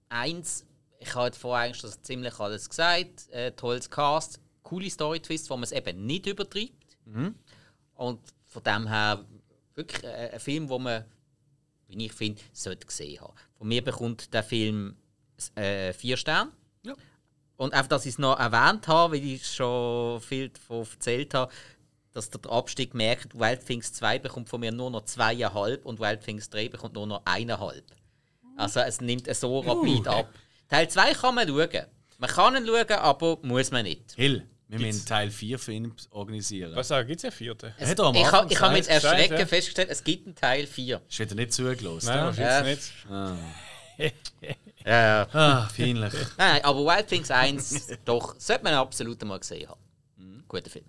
1. 0.10 0.66
Ich 1.00 1.14
habe 1.16 1.36
vorher 1.36 1.66
eigentlich 1.66 1.82
schon 1.82 1.92
ziemlich 2.04 2.40
alles 2.40 2.70
gesagt. 2.70 3.30
Äh, 3.32 3.52
tolles 3.52 3.90
Cast, 3.90 4.40
coole 4.64 4.90
Story-Twist, 4.90 5.50
wo 5.50 5.56
man 5.56 5.64
es 5.64 5.72
eben 5.72 6.06
nicht 6.06 6.26
übertreibt. 6.26 6.98
Und 7.96 8.20
von 8.46 8.64
dem 8.64 8.88
her 8.88 9.26
wirklich 9.76 10.04
äh, 10.04 10.32
ein 10.34 10.40
Film, 10.40 10.70
wo 10.70 10.80
man, 10.80 11.06
wie 11.88 12.06
ich 12.06 12.14
finde, 12.14 12.42
sollte 12.54 12.88
gesehen 12.88 13.22
haben. 13.22 13.34
Von 13.58 13.68
mir 13.68 13.84
bekommt 13.84 14.34
der 14.34 14.44
Film 14.44 14.96
äh, 15.56 15.94
vier 15.94 16.18
Sterne. 16.18 16.52
Ja. 16.84 16.94
Und 17.58 17.74
einfach, 17.74 17.88
dass 17.88 18.06
ich 18.06 18.14
es 18.14 18.18
noch 18.18 18.38
erwähnt 18.38 18.88
habe, 18.88 19.16
weil 19.16 19.24
ich 19.24 19.48
schon 19.48 20.20
viel 20.22 20.50
davon 20.50 20.86
erzählt 20.92 21.34
habe, 21.34 21.52
dass 22.16 22.30
der 22.30 22.50
Abstieg 22.50 22.94
merkt, 22.94 23.38
Wild 23.38 23.66
Things 23.66 23.92
2 23.94 24.20
bekommt 24.20 24.48
von 24.48 24.62
mir 24.62 24.72
nur 24.72 24.90
noch 24.90 25.04
zweieinhalb 25.04 25.86
und 25.86 26.00
Wild 26.00 26.22
Things 26.24 26.50
3 26.50 26.70
bekommt 26.70 26.94
nur 26.96 27.06
noch 27.06 27.22
eineinhalb. 27.26 27.84
Also 28.56 28.80
es 28.80 29.02
nimmt 29.02 29.34
so 29.36 29.60
rapid 29.60 30.08
ab. 30.08 30.34
Teil 30.70 30.90
2 30.90 31.14
kann 31.14 31.36
man 31.36 31.48
schauen. 31.48 31.86
Man 32.18 32.30
kann 32.30 32.56
ihn 32.56 32.66
schauen, 32.66 32.92
aber 33.00 33.38
muss 33.42 33.70
man 33.72 33.84
nicht. 33.84 34.14
Hill, 34.16 34.48
wir 34.70 34.80
müssen 34.80 35.06
Teil 35.06 35.30
4 35.30 35.60
für 35.60 35.74
ihn 35.74 35.94
organisieren. 36.10 36.74
Was 36.74 36.88
sagen, 36.88 37.06
gibt 37.06 37.20
es 37.20 37.26
einen 37.26 37.34
vierten? 37.34 37.74
Es, 37.78 37.92
ich 37.92 38.00
habe 38.32 38.48
ich 38.50 38.62
hab 38.62 38.72
mit 38.72 38.88
gesagt, 38.88 39.04
Erschrecken 39.04 39.38
ja. 39.40 39.46
festgestellt, 39.46 39.90
es 39.92 40.02
gibt 40.02 40.26
einen 40.26 40.36
Teil 40.36 40.66
4. 40.68 41.02
Ist 41.10 41.20
wieder 41.20 41.36
nicht 41.36 41.52
zugelassen. 41.52 42.08
Nein, 42.08 42.36
Ja. 42.38 42.62
nicht. 42.62 42.94
Ja, 44.86 45.02
ja. 45.02 45.28
Ah, 45.34 45.70
peinlich. 45.76 46.14
Nein, 46.38 46.64
aber 46.64 46.80
Wild 46.86 47.08
Things 47.08 47.30
1, 47.30 47.88
doch, 48.06 48.36
sollte 48.40 48.64
man 48.64 48.76
absolut 48.76 49.22
mal 49.26 49.40
gesehen 49.40 49.68
haben. 49.68 49.82
Guter 50.48 50.70
Film. 50.70 50.86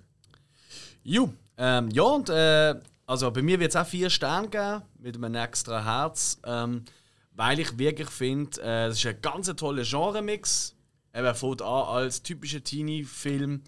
Ju, 1.08 1.28
ähm, 1.56 1.88
ja, 1.90 2.02
und 2.02 2.28
äh, 2.30 2.74
also 3.06 3.30
bei 3.30 3.40
mir 3.40 3.60
wird 3.60 3.70
es 3.70 3.76
auch 3.76 3.86
vier 3.86 4.10
Sterne 4.10 4.48
geben, 4.48 4.82
mit 4.98 5.14
einem 5.14 5.36
extra 5.36 5.84
Herz, 5.84 6.40
ähm, 6.44 6.82
weil 7.30 7.60
ich 7.60 7.78
wirklich 7.78 8.10
finde, 8.10 8.60
äh, 8.60 8.86
es 8.86 8.98
ist 8.98 9.06
ein 9.06 9.20
ganz 9.22 9.46
toller 9.54 9.84
Genre-Mix. 9.84 10.74
Er 11.12 11.32
fängt 11.36 11.62
an 11.62 11.84
als 11.84 12.22
typischer 12.22 12.64
Teenie-Film, 12.64 13.62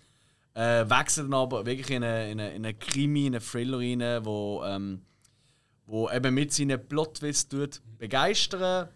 äh, 0.55 0.91
wechselt 0.91 1.27
dann 1.27 1.35
aber 1.35 1.65
wirklich 1.65 1.91
in 1.91 2.03
einen 2.03 2.33
in 2.33 2.41
eine, 2.41 2.51
in 2.57 2.67
eine 2.67 2.75
Krimi, 2.75 3.29
in 3.29 3.37
einen 3.37 3.45
Thriller 3.45 3.79
rein, 3.79 4.25
wo, 4.25 4.65
ähm, 4.65 5.03
wo 5.87 6.11
eben 6.11 6.35
mit 6.35 6.53
seinen 6.53 6.89
Plot-Twists 6.89 7.81
begeistern. 7.99 8.89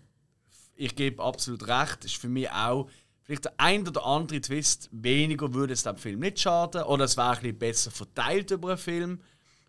Ich 0.74 0.96
gebe 0.96 1.22
absolut 1.22 1.68
recht, 1.68 2.04
ist 2.04 2.16
für 2.16 2.28
mich 2.28 2.50
auch 2.50 2.88
vielleicht 3.32 3.46
der 3.46 3.54
ein 3.56 3.88
oder 3.88 4.04
andere 4.04 4.40
Twist 4.40 4.90
weniger 4.92 5.54
würde 5.54 5.72
es 5.72 5.84
dem 5.84 5.96
Film 5.96 6.20
nicht 6.20 6.40
schaden 6.40 6.82
oder 6.82 7.04
es 7.04 7.16
wäre 7.16 7.30
ein 7.30 7.36
bisschen 7.36 7.58
besser 7.58 7.90
verteilt 7.90 8.50
über 8.50 8.70
einen 8.70 8.78
Film, 8.78 9.20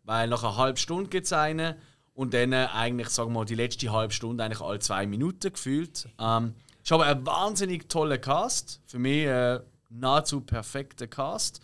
weil 0.04 0.28
nach 0.28 0.44
einer 0.44 0.58
halben 0.58 0.78
Stunde 0.78 1.10
gibt 1.10 1.26
es 1.26 1.34
einen 1.34 1.76
und 2.14 2.34
dann 2.34 2.52
äh, 2.52 2.68
eigentlich, 2.74 3.10
sagen 3.10 3.32
wir 3.32 3.40
mal, 3.40 3.46
die 3.46 3.56
letzte 3.56 3.92
halbe 3.92 4.14
Stunde 4.14 4.44
eigentlich 4.44 4.62
alle 4.62 4.80
zwei 4.80 5.08
Minuten 5.08 5.54
gefühlt. 5.54 6.10
Ähm, 6.20 6.56
ist 6.84 6.92
aber 6.92 7.06
ein 7.06 7.26
wahnsinnig 7.26 7.88
toller 7.88 8.18
Cast, 8.18 8.82
für 8.86 9.00
mich 9.00 9.26
äh, 9.26 9.62
nahezu 9.90 10.42
perfekter 10.42 11.08
Cast. 11.08 11.62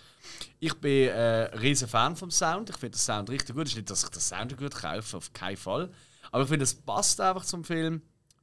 Ich 0.60 0.74
bin 0.76 1.10
äh, 1.10 1.50
ein 1.52 1.60
riesen 1.60 1.90
Fan 1.90 2.16
vom 2.16 2.32
Sound. 2.32 2.70
Ich 2.70 2.78
finde 2.78 2.98
den 2.98 3.02
Sound 3.02 3.30
richtig 3.30 3.56
gut. 3.56 3.66
Es 3.66 3.72
ist 3.72 3.76
nicht, 3.76 3.90
dass 3.90 4.04
ich 4.04 4.10
den 4.10 4.22
Sound 4.22 4.58
gut 4.58 4.74
kaufe, 4.74 5.18
auf 5.18 5.34
keinen 5.34 5.58
Fall. 5.58 5.90
Aber 6.32 6.44
ich 6.44 6.50
finde, 6.50 6.64
es 6.64 6.76
passt 6.76 7.20
einfach 7.20 7.44
zum 7.44 7.66
Film. 7.66 8.02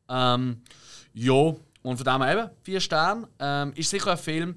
Ähm, 0.08 0.62
ja, 1.14 1.54
und 1.86 1.98
von 1.98 2.04
dem 2.04 2.22
her 2.22 2.32
eben, 2.32 2.50
vier 2.62 2.80
Sterne. 2.80 3.28
Ähm, 3.38 3.72
ist 3.76 3.90
sicher 3.90 4.10
ein 4.10 4.18
Film, 4.18 4.56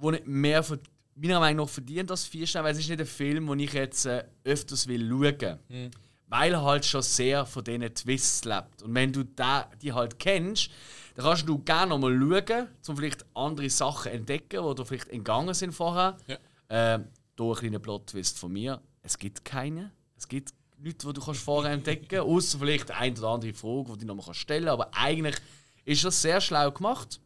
der 0.00 0.10
nicht 0.12 0.26
mehr 0.26 0.62
von, 0.62 0.80
meiner 1.14 1.38
Meinung 1.38 1.66
nach 1.66 1.70
verdient 1.70 2.10
als 2.10 2.24
vier 2.24 2.46
Sterne, 2.46 2.64
weil 2.64 2.72
es 2.72 2.78
ist 2.78 2.88
nicht 2.88 2.98
ein 2.98 3.06
Film, 3.06 3.46
den 3.46 3.58
ich 3.60 3.74
jetzt 3.74 4.06
äh, 4.06 4.24
öfters 4.42 4.86
will 4.88 5.06
schauen 5.06 5.58
will. 5.68 5.90
Weil 6.28 6.54
er 6.54 6.62
halt 6.62 6.86
schon 6.86 7.02
sehr 7.02 7.44
von 7.44 7.62
diesen 7.62 7.94
Twists 7.94 8.46
lebt. 8.46 8.82
Und 8.82 8.94
wenn 8.94 9.12
du 9.12 9.24
da, 9.24 9.70
die 9.82 9.92
halt 9.92 10.18
kennst, 10.18 10.70
dann 11.14 11.26
kannst 11.26 11.46
du 11.46 11.58
gerne 11.58 11.90
noch 11.90 11.98
mal 11.98 12.18
schauen, 12.18 12.68
um 12.88 12.96
vielleicht 12.96 13.26
andere 13.34 13.68
Sachen 13.68 14.12
entdecken, 14.12 14.66
die 14.66 14.74
dir 14.74 14.86
vielleicht 14.86 15.08
entgangen 15.08 15.52
sind 15.52 15.72
vorher. 15.72 16.16
Ja. 16.26 16.38
Ähm, 16.70 17.08
hier 17.36 17.46
ein 17.46 17.54
kleiner 17.54 17.78
Plot-Twist 17.80 18.38
von 18.38 18.50
mir. 18.50 18.80
Es 19.02 19.18
gibt 19.18 19.44
keine. 19.44 19.92
Es 20.16 20.26
gibt 20.26 20.54
nichts, 20.78 21.04
die 21.04 21.12
du 21.12 21.20
kannst 21.20 21.42
vorher 21.42 21.72
entdecken 21.72 22.08
kannst. 22.08 22.26
Außer 22.26 22.58
vielleicht 22.58 22.90
eine 22.92 23.18
oder 23.18 23.28
andere 23.28 23.52
Frage, 23.52 23.92
die 23.92 24.06
du 24.06 24.14
noch 24.14 24.26
mal 24.26 24.32
stellen 24.32 24.64
kannst. 24.64 24.80
Aber 24.80 24.90
eigentlich 24.94 25.36
ist 25.86 26.04
das 26.04 26.20
sehr 26.20 26.40
schlau 26.40 26.70
gemacht. 26.70 27.20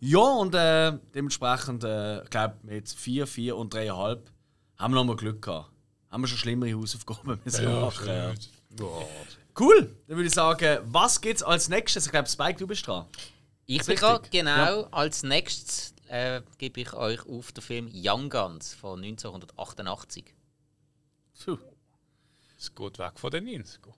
Ja, 0.00 0.20
und 0.20 0.54
äh, 0.54 0.96
dementsprechend, 1.14 1.82
äh, 1.82 2.22
ich 2.22 2.30
glaube, 2.30 2.56
mit 2.62 2.88
4, 2.88 3.26
4 3.26 3.56
und 3.56 3.74
3,5 3.74 4.20
haben 4.76 4.92
wir 4.92 4.96
noch 4.96 5.04
mal 5.04 5.16
Glück 5.16 5.42
gehabt. 5.42 5.72
Haben 6.08 6.22
wir 6.22 6.28
schon 6.28 6.38
schlimmere 6.38 6.74
Hausaufgaben 6.74 7.40
müssen 7.44 7.80
machen. 7.80 8.06
Ja. 8.06 8.32
Cool, 9.58 9.96
dann 10.06 10.16
würde 10.16 10.28
ich 10.28 10.34
sagen, 10.34 10.78
was 10.84 11.20
gibt's 11.20 11.42
als 11.42 11.68
nächstes? 11.68 12.06
Ich 12.06 12.12
glaube, 12.12 12.28
Spike, 12.28 12.58
du 12.58 12.66
bist 12.68 12.86
dran. 12.86 13.06
Ich 13.66 13.84
bin 13.84 13.96
gerade 13.96 14.28
genau 14.30 14.84
als 14.92 15.24
nächstes 15.24 15.94
äh, 16.06 16.42
gebe 16.58 16.80
ich 16.80 16.92
euch 16.92 17.26
auf 17.26 17.52
den 17.52 17.62
Film 17.62 17.90
Young 17.92 18.30
Guns 18.30 18.74
von 18.74 19.02
1988. 19.02 20.32
Puh. 21.44 21.58
Es 22.56 22.74
geht 22.74 22.98
weg 22.98 23.12
von 23.16 23.30
den 23.30 23.46
90er. 23.46 23.92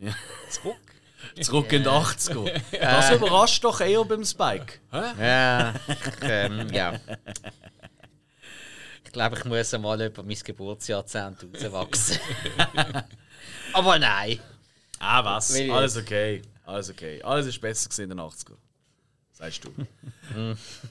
Ja. 0.00 0.14
Zurück. 0.50 0.76
Zurück 1.40 1.72
in 1.72 1.82
die 1.82 1.88
80er. 1.88 2.60
Das 2.80 3.10
überrascht 3.10 3.64
doch 3.64 3.80
eher 3.80 4.04
beim 4.04 4.24
Spike. 4.24 4.80
Ja, 4.92 5.74
ich, 5.88 5.96
ähm, 6.22 6.68
ja. 6.72 6.94
Ich 9.04 9.12
glaube, 9.12 9.36
ich 9.36 9.44
muss 9.44 9.72
mal 9.78 10.00
über 10.00 10.22
mein 10.22 10.36
Geburtsjahrzehnt 10.36 11.44
rauswachsen. 11.54 12.18
Aber 13.72 13.98
nein. 13.98 14.38
Ah, 14.98 15.24
was? 15.24 15.52
Will 15.54 15.70
Alles 15.70 15.96
okay. 15.96 16.42
Alles 16.64 16.90
okay. 16.90 17.22
Alles 17.22 17.46
ist 17.46 17.60
besser 17.60 17.88
gewesen 17.88 18.02
in 18.02 18.10
den 18.10 18.20
80er. 18.20 18.56
Sagst 19.32 19.64
du. 19.64 19.70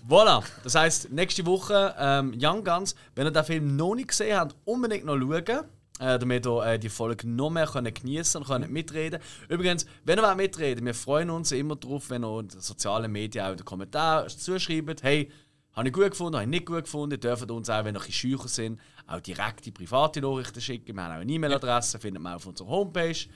voilà. 0.07 0.43
Das 0.63 0.75
heisst, 0.75 1.11
nächste 1.11 1.45
Woche 1.45 1.95
ähm, 1.97 2.37
Young 2.37 2.63
Guns. 2.63 2.95
Wenn 3.15 3.27
ihr 3.27 3.31
den 3.31 3.43
Film 3.45 3.75
noch 3.75 3.95
nicht 3.95 4.09
gesehen 4.09 4.37
habt, 4.37 4.55
unbedingt 4.65 5.05
noch 5.05 5.17
schauen. 5.17 5.65
Äh, 5.99 6.17
damit 6.17 6.47
ihr 6.47 6.65
äh, 6.65 6.79
die 6.79 6.87
Folge 6.87 7.27
noch 7.27 7.49
mehr 7.49 7.67
können 7.67 7.93
geniessen 7.93 8.37
und 8.37 8.47
können 8.47 8.71
mitreden 8.71 9.19
Übrigens, 9.49 9.85
wenn 10.05 10.17
ihr 10.17 10.35
mitreden 10.35 10.85
wir 10.85 10.93
freuen 10.93 11.29
uns 11.29 11.51
immer 11.51 11.75
darauf, 11.75 12.09
wenn 12.09 12.23
ihr 12.23 12.39
in 12.39 12.47
den 12.47 12.61
sozialen 12.61 13.11
Medien 13.11 13.45
auch 13.45 13.51
in 13.51 13.57
den 13.57 13.65
Kommentaren 13.65 14.29
zuschreibt, 14.29 15.03
hey, 15.03 15.29
habe 15.73 15.87
ich 15.89 15.93
gut 15.93 16.11
gefunden, 16.11 16.35
habe 16.35 16.43
ich 16.45 16.49
nicht 16.49 16.65
gut 16.65 16.83
gefunden. 16.83 17.15
Ihr 17.15 17.19
dürft 17.19 17.51
uns 17.51 17.69
auch, 17.69 17.83
wenn 17.83 17.95
ihr 17.95 18.11
scheucher 18.11 18.47
sind, 18.47 18.79
auch 19.07 19.19
direkte 19.19 19.71
private 19.71 20.21
Nachrichten 20.21 20.61
schicken. 20.61 20.95
Wir 20.95 21.03
haben 21.03 21.17
auch 21.17 21.21
eine 21.21 21.31
E-Mail-Adresse, 21.31 21.99
findet 21.99 22.21
man 22.21 22.35
auf 22.35 22.45
unserer 22.45 22.67
Homepage. 22.67 23.27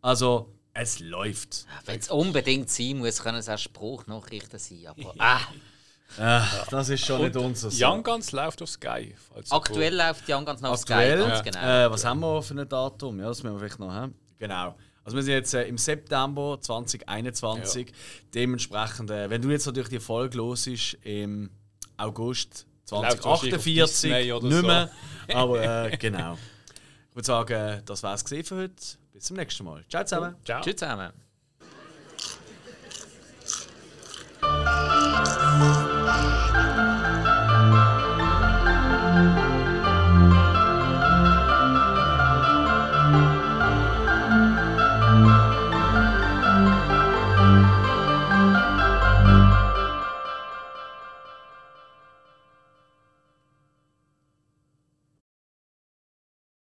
Also, 0.00 0.52
es 0.74 1.00
läuft. 1.00 1.66
Wenn 1.86 1.98
es 1.98 2.10
unbedingt 2.10 2.70
sein 2.70 2.98
muss, 2.98 3.22
können 3.22 3.38
es 3.38 3.48
auch 3.48 3.58
Spruchnachrichten 3.58 4.58
sein. 4.58 4.86
Aber 4.86 5.14
ah, 5.18 5.40
Ach, 6.18 6.66
das 6.68 6.88
ist 6.88 7.04
schon 7.04 7.20
Und 7.20 7.34
nicht 7.34 7.36
unser. 7.36 7.68
Young 7.72 8.02
Guns 8.02 8.32
läuft 8.32 8.62
auf 8.62 8.70
Sky. 8.70 9.14
Aktuell 9.50 9.92
cool. 9.92 9.98
läuft 9.98 10.28
Young 10.28 10.44
Guns 10.44 10.60
noch 10.60 10.70
auf 10.70 10.80
Aktuell, 10.80 11.20
Sky, 11.20 11.28
ganz 11.28 11.44
genau. 11.44 11.86
Äh, 11.86 11.90
was 11.90 12.04
haben 12.04 12.20
wir 12.20 12.42
für 12.42 12.54
ein 12.54 12.68
Datum? 12.68 13.20
Ja, 13.20 13.28
das 13.28 13.42
müssen 13.42 13.54
wir 13.54 13.58
vielleicht 13.60 13.78
noch 13.78 13.92
haben. 13.92 14.14
Genau. 14.38 14.74
Also 15.04 15.16
wir 15.16 15.22
sind 15.22 15.34
jetzt 15.34 15.54
äh, 15.54 15.64
im 15.64 15.78
September 15.78 16.58
2021. 16.60 17.88
Ja. 17.88 17.94
Dementsprechend, 18.34 19.10
äh, 19.10 19.30
wenn 19.30 19.42
du 19.42 19.50
jetzt 19.50 19.66
natürlich 19.66 19.88
die 19.88 20.00
Folge 20.00 20.36
los 20.36 20.66
ist 20.66 20.98
im 21.02 21.50
August 21.96 22.66
2048, 22.84 24.12
nicht 24.42 24.62
mehr. 24.62 24.90
So. 25.28 25.34
Aber 25.34 25.86
äh, 25.86 25.96
genau. 25.98 26.38
Ich 27.10 27.16
würde 27.16 27.26
sagen, 27.26 27.52
äh, 27.54 27.82
das 27.84 28.02
war 28.02 28.14
es 28.14 28.22
für 28.22 28.56
heute. 28.56 28.74
Bis 29.12 29.24
zum 29.24 29.36
nächsten 29.36 29.64
Mal. 29.64 29.84
Ciao 29.88 30.04
zusammen. 30.04 30.36
Ciao. 30.44 30.62
Tschüss 30.62 30.76
zusammen. 30.76 31.12